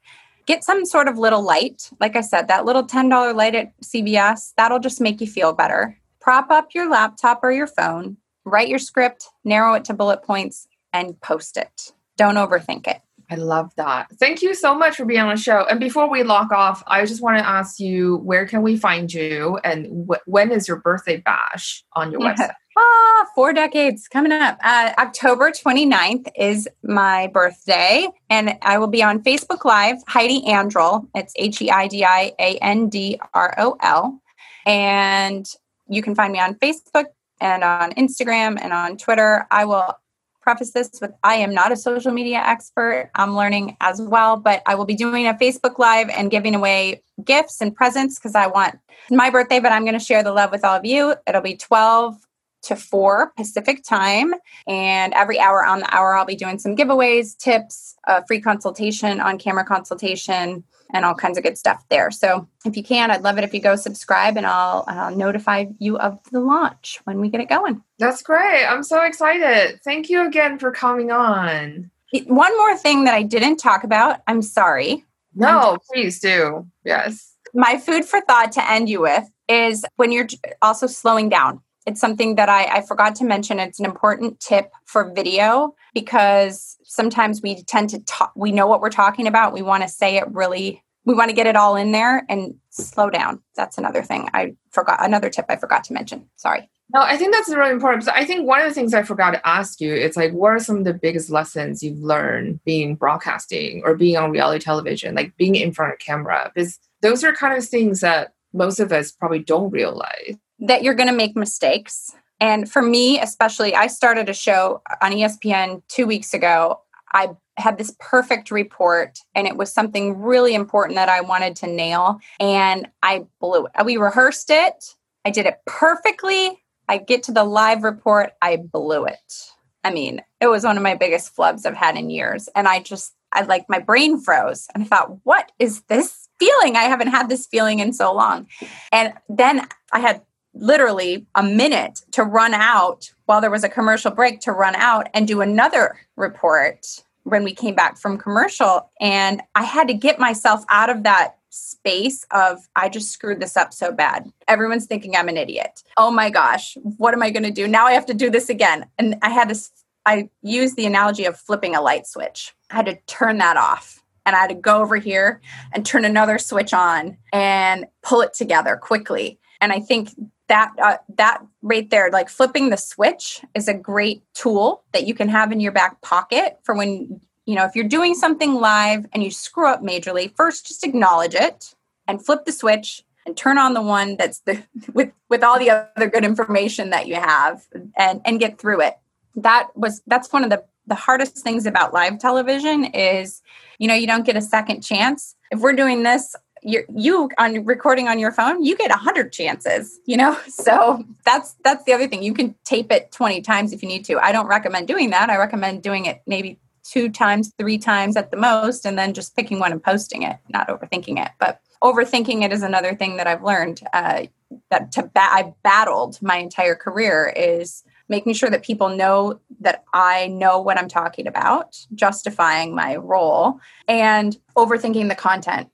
Get 0.46 0.62
some 0.62 0.84
sort 0.84 1.08
of 1.08 1.18
little 1.18 1.42
light. 1.42 1.90
Like 1.98 2.14
I 2.14 2.20
said, 2.20 2.46
that 2.46 2.64
little 2.64 2.84
ten 2.84 3.08
dollar 3.08 3.32
light 3.32 3.56
at 3.56 3.72
CVS 3.80 4.52
that'll 4.56 4.78
just 4.78 5.00
make 5.00 5.20
you 5.20 5.26
feel 5.26 5.52
better. 5.52 5.98
Prop 6.20 6.48
up 6.52 6.74
your 6.76 6.88
laptop 6.88 7.40
or 7.42 7.50
your 7.50 7.66
phone. 7.66 8.18
Write 8.44 8.68
your 8.68 8.78
script, 8.78 9.30
narrow 9.42 9.74
it 9.74 9.84
to 9.86 9.94
bullet 9.94 10.22
points, 10.22 10.68
and 10.92 11.20
post 11.20 11.56
it 11.56 11.92
don't 12.22 12.36
overthink 12.36 12.86
it. 12.86 13.00
I 13.30 13.36
love 13.36 13.72
that. 13.76 14.10
Thank 14.18 14.42
you 14.42 14.54
so 14.54 14.74
much 14.74 14.96
for 14.96 15.06
being 15.06 15.20
on 15.20 15.34
the 15.34 15.40
show. 15.40 15.64
And 15.70 15.80
before 15.80 16.08
we 16.08 16.22
lock 16.22 16.52
off, 16.52 16.82
I 16.86 17.06
just 17.06 17.22
want 17.22 17.38
to 17.38 17.46
ask 17.46 17.80
you 17.80 18.16
where 18.18 18.46
can 18.46 18.60
we 18.60 18.76
find 18.76 19.12
you 19.12 19.58
and 19.64 20.06
wh- 20.06 20.28
when 20.28 20.52
is 20.52 20.68
your 20.68 20.76
birthday 20.78 21.16
bash 21.16 21.82
on 21.94 22.12
your 22.12 22.20
yeah. 22.20 22.34
website? 22.34 22.52
Ah, 22.76 23.26
four 23.34 23.54
decades 23.54 24.06
coming 24.06 24.32
up. 24.32 24.58
Uh, 24.62 24.92
October 24.98 25.50
29th 25.50 26.28
is 26.36 26.68
my 26.82 27.28
birthday, 27.28 28.06
and 28.28 28.58
I 28.62 28.78
will 28.78 28.86
be 28.86 29.02
on 29.02 29.22
Facebook 29.22 29.64
Live, 29.64 29.96
Heidi 30.06 30.42
Androl. 30.42 31.06
It's 31.14 31.32
H 31.36 31.62
E 31.62 31.70
I 31.70 31.88
D 31.88 32.04
I 32.04 32.32
A 32.38 32.56
N 32.58 32.88
D 32.90 33.18
R 33.32 33.54
O 33.58 33.76
L. 33.80 34.20
And 34.66 35.46
you 35.88 36.02
can 36.02 36.14
find 36.14 36.32
me 36.32 36.38
on 36.38 36.54
Facebook 36.56 37.06
and 37.40 37.64
on 37.64 37.92
Instagram 37.92 38.58
and 38.60 38.72
on 38.72 38.96
Twitter. 38.96 39.46
I 39.50 39.64
will 39.64 39.94
preface 40.42 40.72
this 40.72 40.90
with 41.00 41.12
I 41.22 41.36
am 41.36 41.54
not 41.54 41.72
a 41.72 41.76
social 41.76 42.12
media 42.12 42.42
expert. 42.44 43.10
I'm 43.14 43.36
learning 43.36 43.76
as 43.80 44.02
well, 44.02 44.36
but 44.36 44.62
I 44.66 44.74
will 44.74 44.84
be 44.84 44.94
doing 44.94 45.26
a 45.26 45.34
Facebook 45.34 45.78
Live 45.78 46.08
and 46.10 46.30
giving 46.30 46.54
away 46.54 47.02
gifts 47.24 47.60
and 47.60 47.74
presents 47.74 48.18
because 48.18 48.34
I 48.34 48.48
want 48.48 48.78
my 49.10 49.30
birthday, 49.30 49.60
but 49.60 49.72
I'm 49.72 49.84
going 49.84 49.98
to 49.98 50.04
share 50.04 50.22
the 50.22 50.32
love 50.32 50.50
with 50.50 50.64
all 50.64 50.76
of 50.76 50.84
you. 50.84 51.14
It'll 51.26 51.40
be 51.40 51.56
12 51.56 52.16
to 52.64 52.76
4 52.76 53.32
Pacific 53.36 53.82
time. 53.82 54.34
And 54.66 55.12
every 55.14 55.38
hour 55.40 55.64
on 55.64 55.80
the 55.80 55.94
hour, 55.94 56.14
I'll 56.14 56.24
be 56.24 56.36
doing 56.36 56.58
some 56.58 56.76
giveaways, 56.76 57.36
tips, 57.36 57.96
a 58.06 58.24
free 58.26 58.40
consultation, 58.40 59.20
on 59.20 59.38
camera 59.38 59.64
consultation, 59.64 60.64
and 60.92 61.04
all 61.04 61.14
kinds 61.14 61.38
of 61.38 61.44
good 61.44 61.58
stuff 61.58 61.84
there. 61.88 62.10
So 62.10 62.46
if 62.64 62.76
you 62.76 62.82
can, 62.82 63.10
I'd 63.10 63.22
love 63.22 63.38
it 63.38 63.44
if 63.44 63.54
you 63.54 63.60
go 63.60 63.76
subscribe 63.76 64.36
and 64.36 64.46
I'll 64.46 64.84
uh, 64.86 65.10
notify 65.10 65.66
you 65.78 65.98
of 65.98 66.18
the 66.30 66.40
launch 66.40 67.00
when 67.04 67.20
we 67.20 67.28
get 67.28 67.40
it 67.40 67.48
going. 67.48 67.82
That's 67.98 68.22
great. 68.22 68.64
I'm 68.66 68.82
so 68.82 69.04
excited. 69.04 69.80
Thank 69.82 70.10
you 70.10 70.26
again 70.26 70.58
for 70.58 70.70
coming 70.70 71.10
on. 71.10 71.90
One 72.26 72.56
more 72.58 72.76
thing 72.76 73.04
that 73.04 73.14
I 73.14 73.22
didn't 73.22 73.56
talk 73.56 73.84
about. 73.84 74.20
I'm 74.26 74.42
sorry. 74.42 75.04
No, 75.34 75.78
please 75.90 76.20
do. 76.20 76.66
Yes. 76.84 77.34
My 77.54 77.78
food 77.78 78.04
for 78.04 78.20
thought 78.20 78.52
to 78.52 78.70
end 78.70 78.88
you 78.88 79.00
with 79.00 79.28
is 79.48 79.84
when 79.96 80.12
you're 80.12 80.28
also 80.60 80.86
slowing 80.86 81.28
down. 81.28 81.60
It's 81.86 82.00
something 82.00 82.36
that 82.36 82.48
I, 82.48 82.64
I 82.64 82.82
forgot 82.82 83.14
to 83.16 83.24
mention. 83.24 83.58
It's 83.58 83.78
an 83.78 83.84
important 83.84 84.40
tip 84.40 84.72
for 84.84 85.12
video 85.12 85.74
because 85.94 86.76
sometimes 86.84 87.42
we 87.42 87.62
tend 87.64 87.90
to 87.90 88.00
talk, 88.00 88.32
we 88.36 88.52
know 88.52 88.66
what 88.66 88.80
we're 88.80 88.90
talking 88.90 89.26
about. 89.26 89.52
We 89.52 89.62
want 89.62 89.82
to 89.82 89.88
say 89.88 90.16
it 90.16 90.24
really, 90.30 90.82
we 91.04 91.14
want 91.14 91.30
to 91.30 91.34
get 91.36 91.46
it 91.46 91.56
all 91.56 91.76
in 91.76 91.92
there 91.92 92.24
and 92.28 92.54
slow 92.70 93.10
down. 93.10 93.42
That's 93.56 93.78
another 93.78 94.02
thing 94.02 94.28
I 94.32 94.54
forgot, 94.70 95.04
another 95.04 95.28
tip 95.28 95.46
I 95.48 95.56
forgot 95.56 95.84
to 95.84 95.92
mention. 95.92 96.28
Sorry. 96.36 96.68
No, 96.94 97.00
I 97.00 97.16
think 97.16 97.32
that's 97.32 97.48
really 97.48 97.70
important. 97.70 98.06
I 98.08 98.26
think 98.26 98.46
one 98.46 98.60
of 98.60 98.68
the 98.68 98.74
things 98.74 98.92
I 98.92 99.02
forgot 99.02 99.30
to 99.30 99.48
ask 99.48 99.80
you 99.80 99.94
it's 99.94 100.16
like, 100.16 100.32
what 100.32 100.52
are 100.52 100.58
some 100.58 100.76
of 100.76 100.84
the 100.84 100.92
biggest 100.92 101.30
lessons 101.30 101.82
you've 101.82 101.98
learned 101.98 102.62
being 102.64 102.96
broadcasting 102.96 103.82
or 103.84 103.94
being 103.94 104.18
on 104.18 104.30
reality 104.30 104.62
television, 104.62 105.14
like 105.14 105.34
being 105.36 105.54
in 105.54 105.72
front 105.72 105.94
of 105.94 105.98
camera? 105.98 106.52
Because 106.54 106.78
those 107.00 107.24
are 107.24 107.32
kind 107.32 107.56
of 107.56 107.66
things 107.66 108.00
that 108.00 108.34
most 108.52 108.78
of 108.78 108.92
us 108.92 109.10
probably 109.10 109.38
don't 109.38 109.70
realize. 109.70 110.36
That 110.62 110.82
you're 110.82 110.94
going 110.94 111.08
to 111.08 111.14
make 111.14 111.36
mistakes. 111.36 112.14
And 112.40 112.70
for 112.70 112.82
me, 112.82 113.20
especially, 113.20 113.74
I 113.74 113.86
started 113.86 114.28
a 114.28 114.34
show 114.34 114.82
on 115.00 115.12
ESPN 115.12 115.82
two 115.88 116.06
weeks 116.06 116.34
ago. 116.34 116.80
I 117.12 117.30
had 117.58 117.78
this 117.78 117.94
perfect 118.00 118.50
report 118.50 119.18
and 119.34 119.46
it 119.46 119.56
was 119.56 119.72
something 119.72 120.18
really 120.18 120.54
important 120.54 120.96
that 120.96 121.08
I 121.08 121.20
wanted 121.20 121.56
to 121.56 121.66
nail. 121.66 122.18
And 122.40 122.88
I 123.02 123.26
blew 123.40 123.66
it. 123.66 123.84
We 123.84 123.96
rehearsed 123.96 124.50
it. 124.50 124.94
I 125.24 125.30
did 125.30 125.46
it 125.46 125.58
perfectly. 125.66 126.62
I 126.88 126.98
get 126.98 127.22
to 127.24 127.32
the 127.32 127.44
live 127.44 127.84
report, 127.84 128.32
I 128.42 128.56
blew 128.56 129.04
it. 129.04 129.50
I 129.84 129.92
mean, 129.92 130.22
it 130.40 130.46
was 130.46 130.64
one 130.64 130.76
of 130.76 130.82
my 130.82 130.94
biggest 130.94 131.36
flubs 131.36 131.66
I've 131.66 131.76
had 131.76 131.96
in 131.96 132.10
years. 132.10 132.48
And 132.54 132.68
I 132.68 132.80
just, 132.80 133.14
I 133.32 133.42
like 133.42 133.66
my 133.68 133.78
brain 133.78 134.20
froze 134.20 134.66
and 134.74 134.84
I 134.84 134.86
thought, 134.86 135.18
what 135.24 135.52
is 135.58 135.82
this 135.82 136.28
feeling? 136.38 136.76
I 136.76 136.82
haven't 136.82 137.08
had 137.08 137.28
this 137.28 137.46
feeling 137.46 137.78
in 137.78 137.92
so 137.92 138.12
long. 138.12 138.46
And 138.90 139.12
then 139.28 139.66
I 139.92 140.00
had 140.00 140.22
literally 140.54 141.26
a 141.34 141.42
minute 141.42 142.00
to 142.12 142.22
run 142.22 142.54
out 142.54 143.12
while 143.26 143.40
there 143.40 143.50
was 143.50 143.64
a 143.64 143.68
commercial 143.68 144.10
break 144.10 144.40
to 144.40 144.52
run 144.52 144.74
out 144.76 145.08
and 145.14 145.26
do 145.26 145.40
another 145.40 145.98
report 146.16 147.02
when 147.24 147.44
we 147.44 147.54
came 147.54 147.74
back 147.74 147.96
from 147.96 148.18
commercial. 148.18 148.90
And 149.00 149.42
I 149.54 149.64
had 149.64 149.88
to 149.88 149.94
get 149.94 150.18
myself 150.18 150.64
out 150.68 150.90
of 150.90 151.04
that 151.04 151.36
space 151.50 152.24
of 152.30 152.66
I 152.76 152.88
just 152.88 153.10
screwed 153.10 153.40
this 153.40 153.56
up 153.56 153.72
so 153.74 153.92
bad. 153.92 154.30
Everyone's 154.48 154.86
thinking 154.86 155.14
I'm 155.14 155.28
an 155.28 155.36
idiot. 155.36 155.82
Oh 155.96 156.10
my 156.10 156.30
gosh, 156.30 156.76
what 156.82 157.14
am 157.14 157.22
I 157.22 157.30
going 157.30 157.42
to 157.42 157.50
do? 157.50 157.68
Now 157.68 157.86
I 157.86 157.92
have 157.92 158.06
to 158.06 158.14
do 158.14 158.30
this 158.30 158.48
again. 158.48 158.86
And 158.98 159.16
I 159.22 159.30
had 159.30 159.48
to 159.50 159.58
I 160.04 160.30
used 160.42 160.76
the 160.76 160.86
analogy 160.86 161.26
of 161.26 161.38
flipping 161.38 161.76
a 161.76 161.80
light 161.80 162.06
switch. 162.06 162.54
I 162.70 162.76
had 162.76 162.86
to 162.86 162.96
turn 163.06 163.38
that 163.38 163.56
off 163.56 164.02
and 164.26 164.34
I 164.34 164.40
had 164.40 164.48
to 164.48 164.54
go 164.54 164.80
over 164.80 164.96
here 164.96 165.40
and 165.72 165.84
turn 165.84 166.04
another 166.04 166.38
switch 166.38 166.72
on 166.72 167.18
and 167.32 167.86
pull 168.02 168.20
it 168.20 168.34
together 168.34 168.76
quickly. 168.76 169.38
And 169.60 169.72
I 169.72 169.80
think 169.80 170.10
that 170.52 170.72
uh, 170.82 170.98
that 171.16 171.42
right 171.62 171.88
there 171.88 172.10
like 172.10 172.28
flipping 172.28 172.68
the 172.68 172.76
switch 172.76 173.40
is 173.54 173.68
a 173.68 173.74
great 173.74 174.22
tool 174.34 174.84
that 174.92 175.06
you 175.06 175.14
can 175.14 175.28
have 175.28 175.50
in 175.50 175.60
your 175.60 175.72
back 175.72 176.02
pocket 176.02 176.58
for 176.62 176.74
when 176.76 177.20
you 177.46 177.56
know, 177.56 177.64
if 177.64 177.74
you're 177.74 177.88
doing 177.88 178.14
something 178.14 178.54
live 178.54 179.06
and 179.12 179.22
you 179.22 179.30
screw 179.30 179.66
up 179.66 179.82
majorly, 179.82 180.34
first 180.36 180.66
just 180.66 180.84
acknowledge 180.84 181.34
it 181.34 181.74
and 182.06 182.24
flip 182.24 182.44
the 182.44 182.52
switch 182.52 183.02
and 183.26 183.36
turn 183.36 183.58
on 183.58 183.74
the 183.74 183.82
one 183.82 184.16
that's 184.16 184.40
the 184.40 184.62
with 184.92 185.10
with 185.28 185.42
all 185.42 185.58
the 185.58 185.70
other 185.70 186.08
good 186.08 186.24
information 186.24 186.90
that 186.90 187.06
you 187.06 187.14
have 187.14 187.66
and 187.96 188.20
and 188.24 188.40
get 188.40 188.58
through 188.58 188.82
it. 188.82 188.98
That 189.34 189.68
was 189.74 190.02
that's 190.06 190.32
one 190.32 190.44
of 190.44 190.50
the 190.50 190.64
the 190.86 190.94
hardest 190.94 191.38
things 191.38 191.64
about 191.64 191.94
live 191.94 192.18
television 192.18 192.84
is 192.84 193.40
you 193.78 193.88
know 193.88 193.94
you 193.94 194.06
don't 194.06 194.26
get 194.26 194.36
a 194.36 194.42
second 194.42 194.82
chance. 194.82 195.34
If 195.50 195.60
we're 195.60 195.72
doing 195.72 196.02
this 196.02 196.36
you 196.62 196.84
you 196.94 197.28
on 197.38 197.64
recording 197.64 198.08
on 198.08 198.18
your 198.18 198.32
phone 198.32 198.62
you 198.62 198.76
get 198.76 198.90
a 198.90 198.96
hundred 198.96 199.32
chances 199.32 199.98
you 200.06 200.16
know 200.16 200.36
so 200.48 201.04
that's 201.24 201.56
that's 201.64 201.84
the 201.84 201.92
other 201.92 202.06
thing 202.06 202.22
you 202.22 202.34
can 202.34 202.54
tape 202.64 202.90
it 202.92 203.10
20 203.12 203.40
times 203.42 203.72
if 203.72 203.82
you 203.82 203.88
need 203.88 204.04
to 204.04 204.18
i 204.18 204.32
don't 204.32 204.46
recommend 204.46 204.86
doing 204.86 205.10
that 205.10 205.28
i 205.30 205.36
recommend 205.36 205.82
doing 205.82 206.06
it 206.06 206.22
maybe 206.26 206.58
two 206.82 207.08
times, 207.08 207.52
three 207.58 207.78
times 207.78 208.16
at 208.16 208.30
the 208.30 208.36
most, 208.36 208.84
and 208.84 208.98
then 208.98 209.14
just 209.14 209.36
picking 209.36 209.58
one 209.58 209.72
and 209.72 209.82
posting 209.82 210.22
it, 210.22 210.36
not 210.48 210.68
overthinking 210.68 211.24
it. 211.24 211.30
But 211.38 211.60
overthinking 211.82 212.42
it 212.42 212.52
is 212.52 212.62
another 212.62 212.94
thing 212.94 213.16
that 213.16 213.26
I've 213.26 213.42
learned 213.42 213.80
uh, 213.92 214.24
that 214.70 214.92
to 214.92 215.02
ba- 215.02 215.10
I 215.14 215.54
battled 215.62 216.20
my 216.22 216.36
entire 216.36 216.74
career 216.74 217.32
is 217.34 217.82
making 218.08 218.34
sure 218.34 218.50
that 218.50 218.62
people 218.62 218.90
know 218.90 219.40
that 219.60 219.84
I 219.94 220.26
know 220.28 220.60
what 220.60 220.78
I'm 220.78 220.88
talking 220.88 221.26
about, 221.26 221.78
justifying 221.94 222.74
my 222.74 222.96
role, 222.96 223.60
and 223.88 224.36
overthinking 224.56 225.08
the 225.08 225.14
content. 225.14 225.68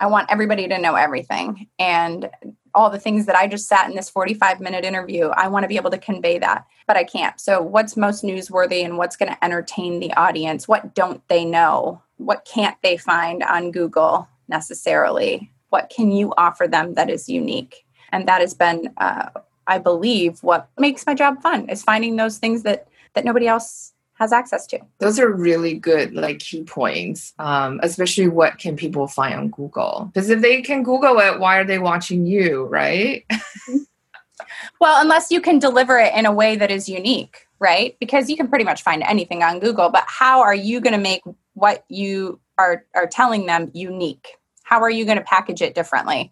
I 0.00 0.06
want 0.06 0.30
everybody 0.30 0.66
to 0.66 0.78
know 0.78 0.94
everything. 0.94 1.68
And 1.78 2.30
all 2.74 2.90
the 2.90 2.98
things 2.98 3.26
that 3.26 3.36
I 3.36 3.46
just 3.46 3.68
sat 3.68 3.88
in 3.88 3.96
this 3.96 4.10
45 4.10 4.60
minute 4.60 4.84
interview. 4.84 5.28
I 5.28 5.48
want 5.48 5.64
to 5.64 5.68
be 5.68 5.76
able 5.76 5.90
to 5.90 5.98
convey 5.98 6.38
that, 6.38 6.66
but 6.86 6.96
I 6.96 7.04
can't. 7.04 7.38
So, 7.40 7.60
what's 7.62 7.96
most 7.96 8.24
newsworthy 8.24 8.84
and 8.84 8.98
what's 8.98 9.16
going 9.16 9.30
to 9.30 9.44
entertain 9.44 10.00
the 10.00 10.12
audience? 10.14 10.68
What 10.68 10.94
don't 10.94 11.26
they 11.28 11.44
know? 11.44 12.02
What 12.16 12.44
can't 12.44 12.76
they 12.82 12.96
find 12.96 13.42
on 13.42 13.70
Google 13.70 14.28
necessarily? 14.48 15.50
What 15.70 15.92
can 15.94 16.10
you 16.10 16.32
offer 16.36 16.66
them 16.66 16.94
that 16.94 17.10
is 17.10 17.28
unique? 17.28 17.84
And 18.12 18.26
that 18.28 18.40
has 18.40 18.54
been, 18.54 18.92
uh, 18.96 19.30
I 19.66 19.78
believe, 19.78 20.42
what 20.42 20.68
makes 20.78 21.06
my 21.06 21.14
job 21.14 21.40
fun 21.42 21.68
is 21.68 21.82
finding 21.82 22.16
those 22.16 22.38
things 22.38 22.62
that 22.62 22.88
that 23.14 23.24
nobody 23.24 23.48
else 23.48 23.92
has 24.20 24.34
access 24.34 24.66
to. 24.66 24.78
Those 24.98 25.18
are 25.18 25.32
really 25.32 25.74
good 25.74 26.12
like 26.12 26.40
key 26.40 26.62
points, 26.62 27.32
um, 27.38 27.80
especially 27.82 28.28
what 28.28 28.58
can 28.58 28.76
people 28.76 29.08
find 29.08 29.34
on 29.34 29.48
Google? 29.48 30.10
Because 30.12 30.28
if 30.28 30.42
they 30.42 30.60
can 30.60 30.82
Google 30.82 31.18
it, 31.20 31.40
why 31.40 31.56
are 31.56 31.64
they 31.64 31.78
watching 31.78 32.26
you, 32.26 32.64
right? 32.64 33.24
well, 34.80 35.00
unless 35.00 35.30
you 35.30 35.40
can 35.40 35.58
deliver 35.58 35.98
it 35.98 36.14
in 36.14 36.26
a 36.26 36.32
way 36.32 36.54
that 36.54 36.70
is 36.70 36.86
unique, 36.86 37.46
right? 37.60 37.96
Because 37.98 38.28
you 38.28 38.36
can 38.36 38.46
pretty 38.46 38.64
much 38.64 38.82
find 38.82 39.02
anything 39.04 39.42
on 39.42 39.58
Google, 39.58 39.88
but 39.88 40.04
how 40.06 40.42
are 40.42 40.54
you 40.54 40.82
going 40.82 40.92
to 40.92 41.00
make 41.00 41.22
what 41.54 41.86
you 41.88 42.38
are 42.58 42.84
are 42.94 43.06
telling 43.06 43.46
them 43.46 43.70
unique? 43.72 44.36
How 44.64 44.82
are 44.82 44.90
you 44.90 45.06
going 45.06 45.16
to 45.16 45.24
package 45.24 45.62
it 45.62 45.74
differently? 45.74 46.30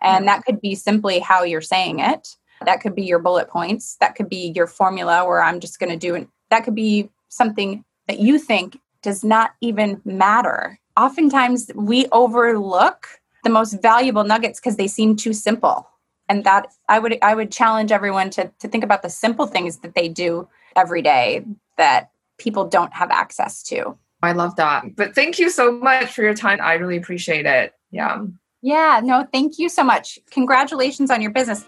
And 0.00 0.26
that 0.26 0.44
could 0.44 0.60
be 0.60 0.74
simply 0.74 1.20
how 1.20 1.44
you're 1.44 1.60
saying 1.60 2.00
it. 2.00 2.36
That 2.64 2.80
could 2.80 2.96
be 2.96 3.04
your 3.04 3.20
bullet 3.20 3.48
points. 3.48 3.96
That 4.00 4.16
could 4.16 4.28
be 4.28 4.52
your 4.54 4.66
formula 4.66 5.24
where 5.24 5.42
I'm 5.42 5.60
just 5.60 5.78
going 5.78 5.90
to 5.90 5.96
do 5.96 6.16
an 6.16 6.28
that 6.50 6.64
could 6.64 6.74
be 6.74 7.10
something 7.28 7.84
that 8.06 8.18
you 8.20 8.38
think 8.38 8.78
does 9.02 9.24
not 9.24 9.52
even 9.60 10.00
matter. 10.04 10.78
Oftentimes, 10.96 11.70
we 11.74 12.06
overlook 12.10 13.08
the 13.44 13.50
most 13.50 13.80
valuable 13.80 14.24
nuggets 14.24 14.58
because 14.58 14.76
they 14.76 14.88
seem 14.88 15.16
too 15.16 15.32
simple. 15.32 15.88
And 16.28 16.44
that 16.44 16.68
I 16.88 16.98
would 16.98 17.18
I 17.22 17.34
would 17.34 17.50
challenge 17.50 17.90
everyone 17.92 18.30
to 18.30 18.50
to 18.58 18.68
think 18.68 18.84
about 18.84 19.02
the 19.02 19.08
simple 19.10 19.46
things 19.46 19.78
that 19.78 19.94
they 19.94 20.08
do 20.08 20.48
every 20.76 21.00
day 21.00 21.44
that 21.76 22.10
people 22.38 22.68
don't 22.68 22.92
have 22.92 23.10
access 23.10 23.62
to. 23.64 23.96
I 24.22 24.32
love 24.32 24.56
that. 24.56 24.96
But 24.96 25.14
thank 25.14 25.38
you 25.38 25.48
so 25.48 25.72
much 25.72 26.12
for 26.12 26.22
your 26.22 26.34
time. 26.34 26.58
I 26.60 26.74
really 26.74 26.96
appreciate 26.96 27.46
it. 27.46 27.72
Yeah. 27.90 28.24
Yeah, 28.60 29.00
no, 29.02 29.26
thank 29.32 29.58
you 29.58 29.68
so 29.68 29.84
much. 29.84 30.18
Congratulations 30.30 31.10
on 31.10 31.22
your 31.22 31.30
business. 31.30 31.64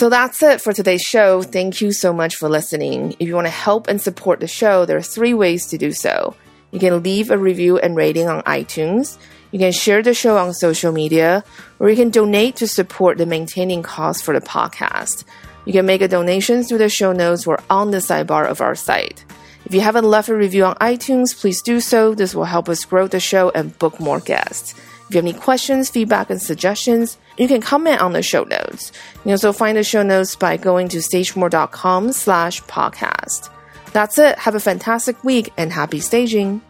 So 0.00 0.08
that's 0.08 0.42
it 0.42 0.62
for 0.62 0.72
today's 0.72 1.02
show. 1.02 1.42
Thank 1.42 1.82
you 1.82 1.92
so 1.92 2.10
much 2.10 2.36
for 2.36 2.48
listening. 2.48 3.14
If 3.18 3.28
you 3.28 3.34
want 3.34 3.48
to 3.48 3.50
help 3.50 3.86
and 3.86 4.00
support 4.00 4.40
the 4.40 4.46
show, 4.46 4.86
there 4.86 4.96
are 4.96 5.02
three 5.02 5.34
ways 5.34 5.66
to 5.66 5.76
do 5.76 5.92
so. 5.92 6.34
You 6.70 6.80
can 6.80 7.02
leave 7.02 7.30
a 7.30 7.36
review 7.36 7.78
and 7.78 7.94
rating 7.94 8.26
on 8.26 8.42
iTunes. 8.44 9.18
You 9.50 9.58
can 9.58 9.72
share 9.72 10.02
the 10.02 10.14
show 10.14 10.38
on 10.38 10.54
social 10.54 10.90
media, 10.90 11.44
or 11.78 11.90
you 11.90 11.96
can 11.96 12.08
donate 12.08 12.56
to 12.56 12.66
support 12.66 13.18
the 13.18 13.26
maintaining 13.26 13.82
costs 13.82 14.22
for 14.22 14.32
the 14.32 14.40
podcast. 14.40 15.24
You 15.66 15.74
can 15.74 15.84
make 15.84 16.00
a 16.00 16.08
donation 16.08 16.62
through 16.62 16.78
the 16.78 16.88
show 16.88 17.12
notes 17.12 17.46
or 17.46 17.60
on 17.68 17.90
the 17.90 17.98
sidebar 17.98 18.46
of 18.46 18.62
our 18.62 18.74
site. 18.74 19.22
If 19.66 19.74
you 19.74 19.82
haven't 19.82 20.06
left 20.06 20.30
a 20.30 20.34
review 20.34 20.64
on 20.64 20.76
iTunes, 20.76 21.38
please 21.38 21.60
do 21.60 21.78
so. 21.78 22.14
This 22.14 22.34
will 22.34 22.44
help 22.44 22.70
us 22.70 22.86
grow 22.86 23.06
the 23.06 23.20
show 23.20 23.50
and 23.50 23.78
book 23.78 24.00
more 24.00 24.20
guests. 24.20 24.74
If 25.10 25.14
you 25.14 25.18
have 25.18 25.24
any 25.24 25.40
questions, 25.40 25.90
feedback, 25.90 26.30
and 26.30 26.40
suggestions, 26.40 27.18
you 27.36 27.48
can 27.48 27.60
comment 27.60 28.00
on 28.00 28.12
the 28.12 28.22
show 28.22 28.44
notes. 28.44 28.92
You 29.14 29.20
can 29.22 29.32
also 29.32 29.52
find 29.52 29.76
the 29.76 29.82
show 29.82 30.04
notes 30.04 30.36
by 30.36 30.56
going 30.56 30.86
to 30.90 30.98
stagemore.com 30.98 32.12
slash 32.12 32.62
podcast. 32.62 33.50
That's 33.92 34.18
it. 34.18 34.38
Have 34.38 34.54
a 34.54 34.60
fantastic 34.60 35.24
week 35.24 35.52
and 35.56 35.72
happy 35.72 35.98
staging. 35.98 36.62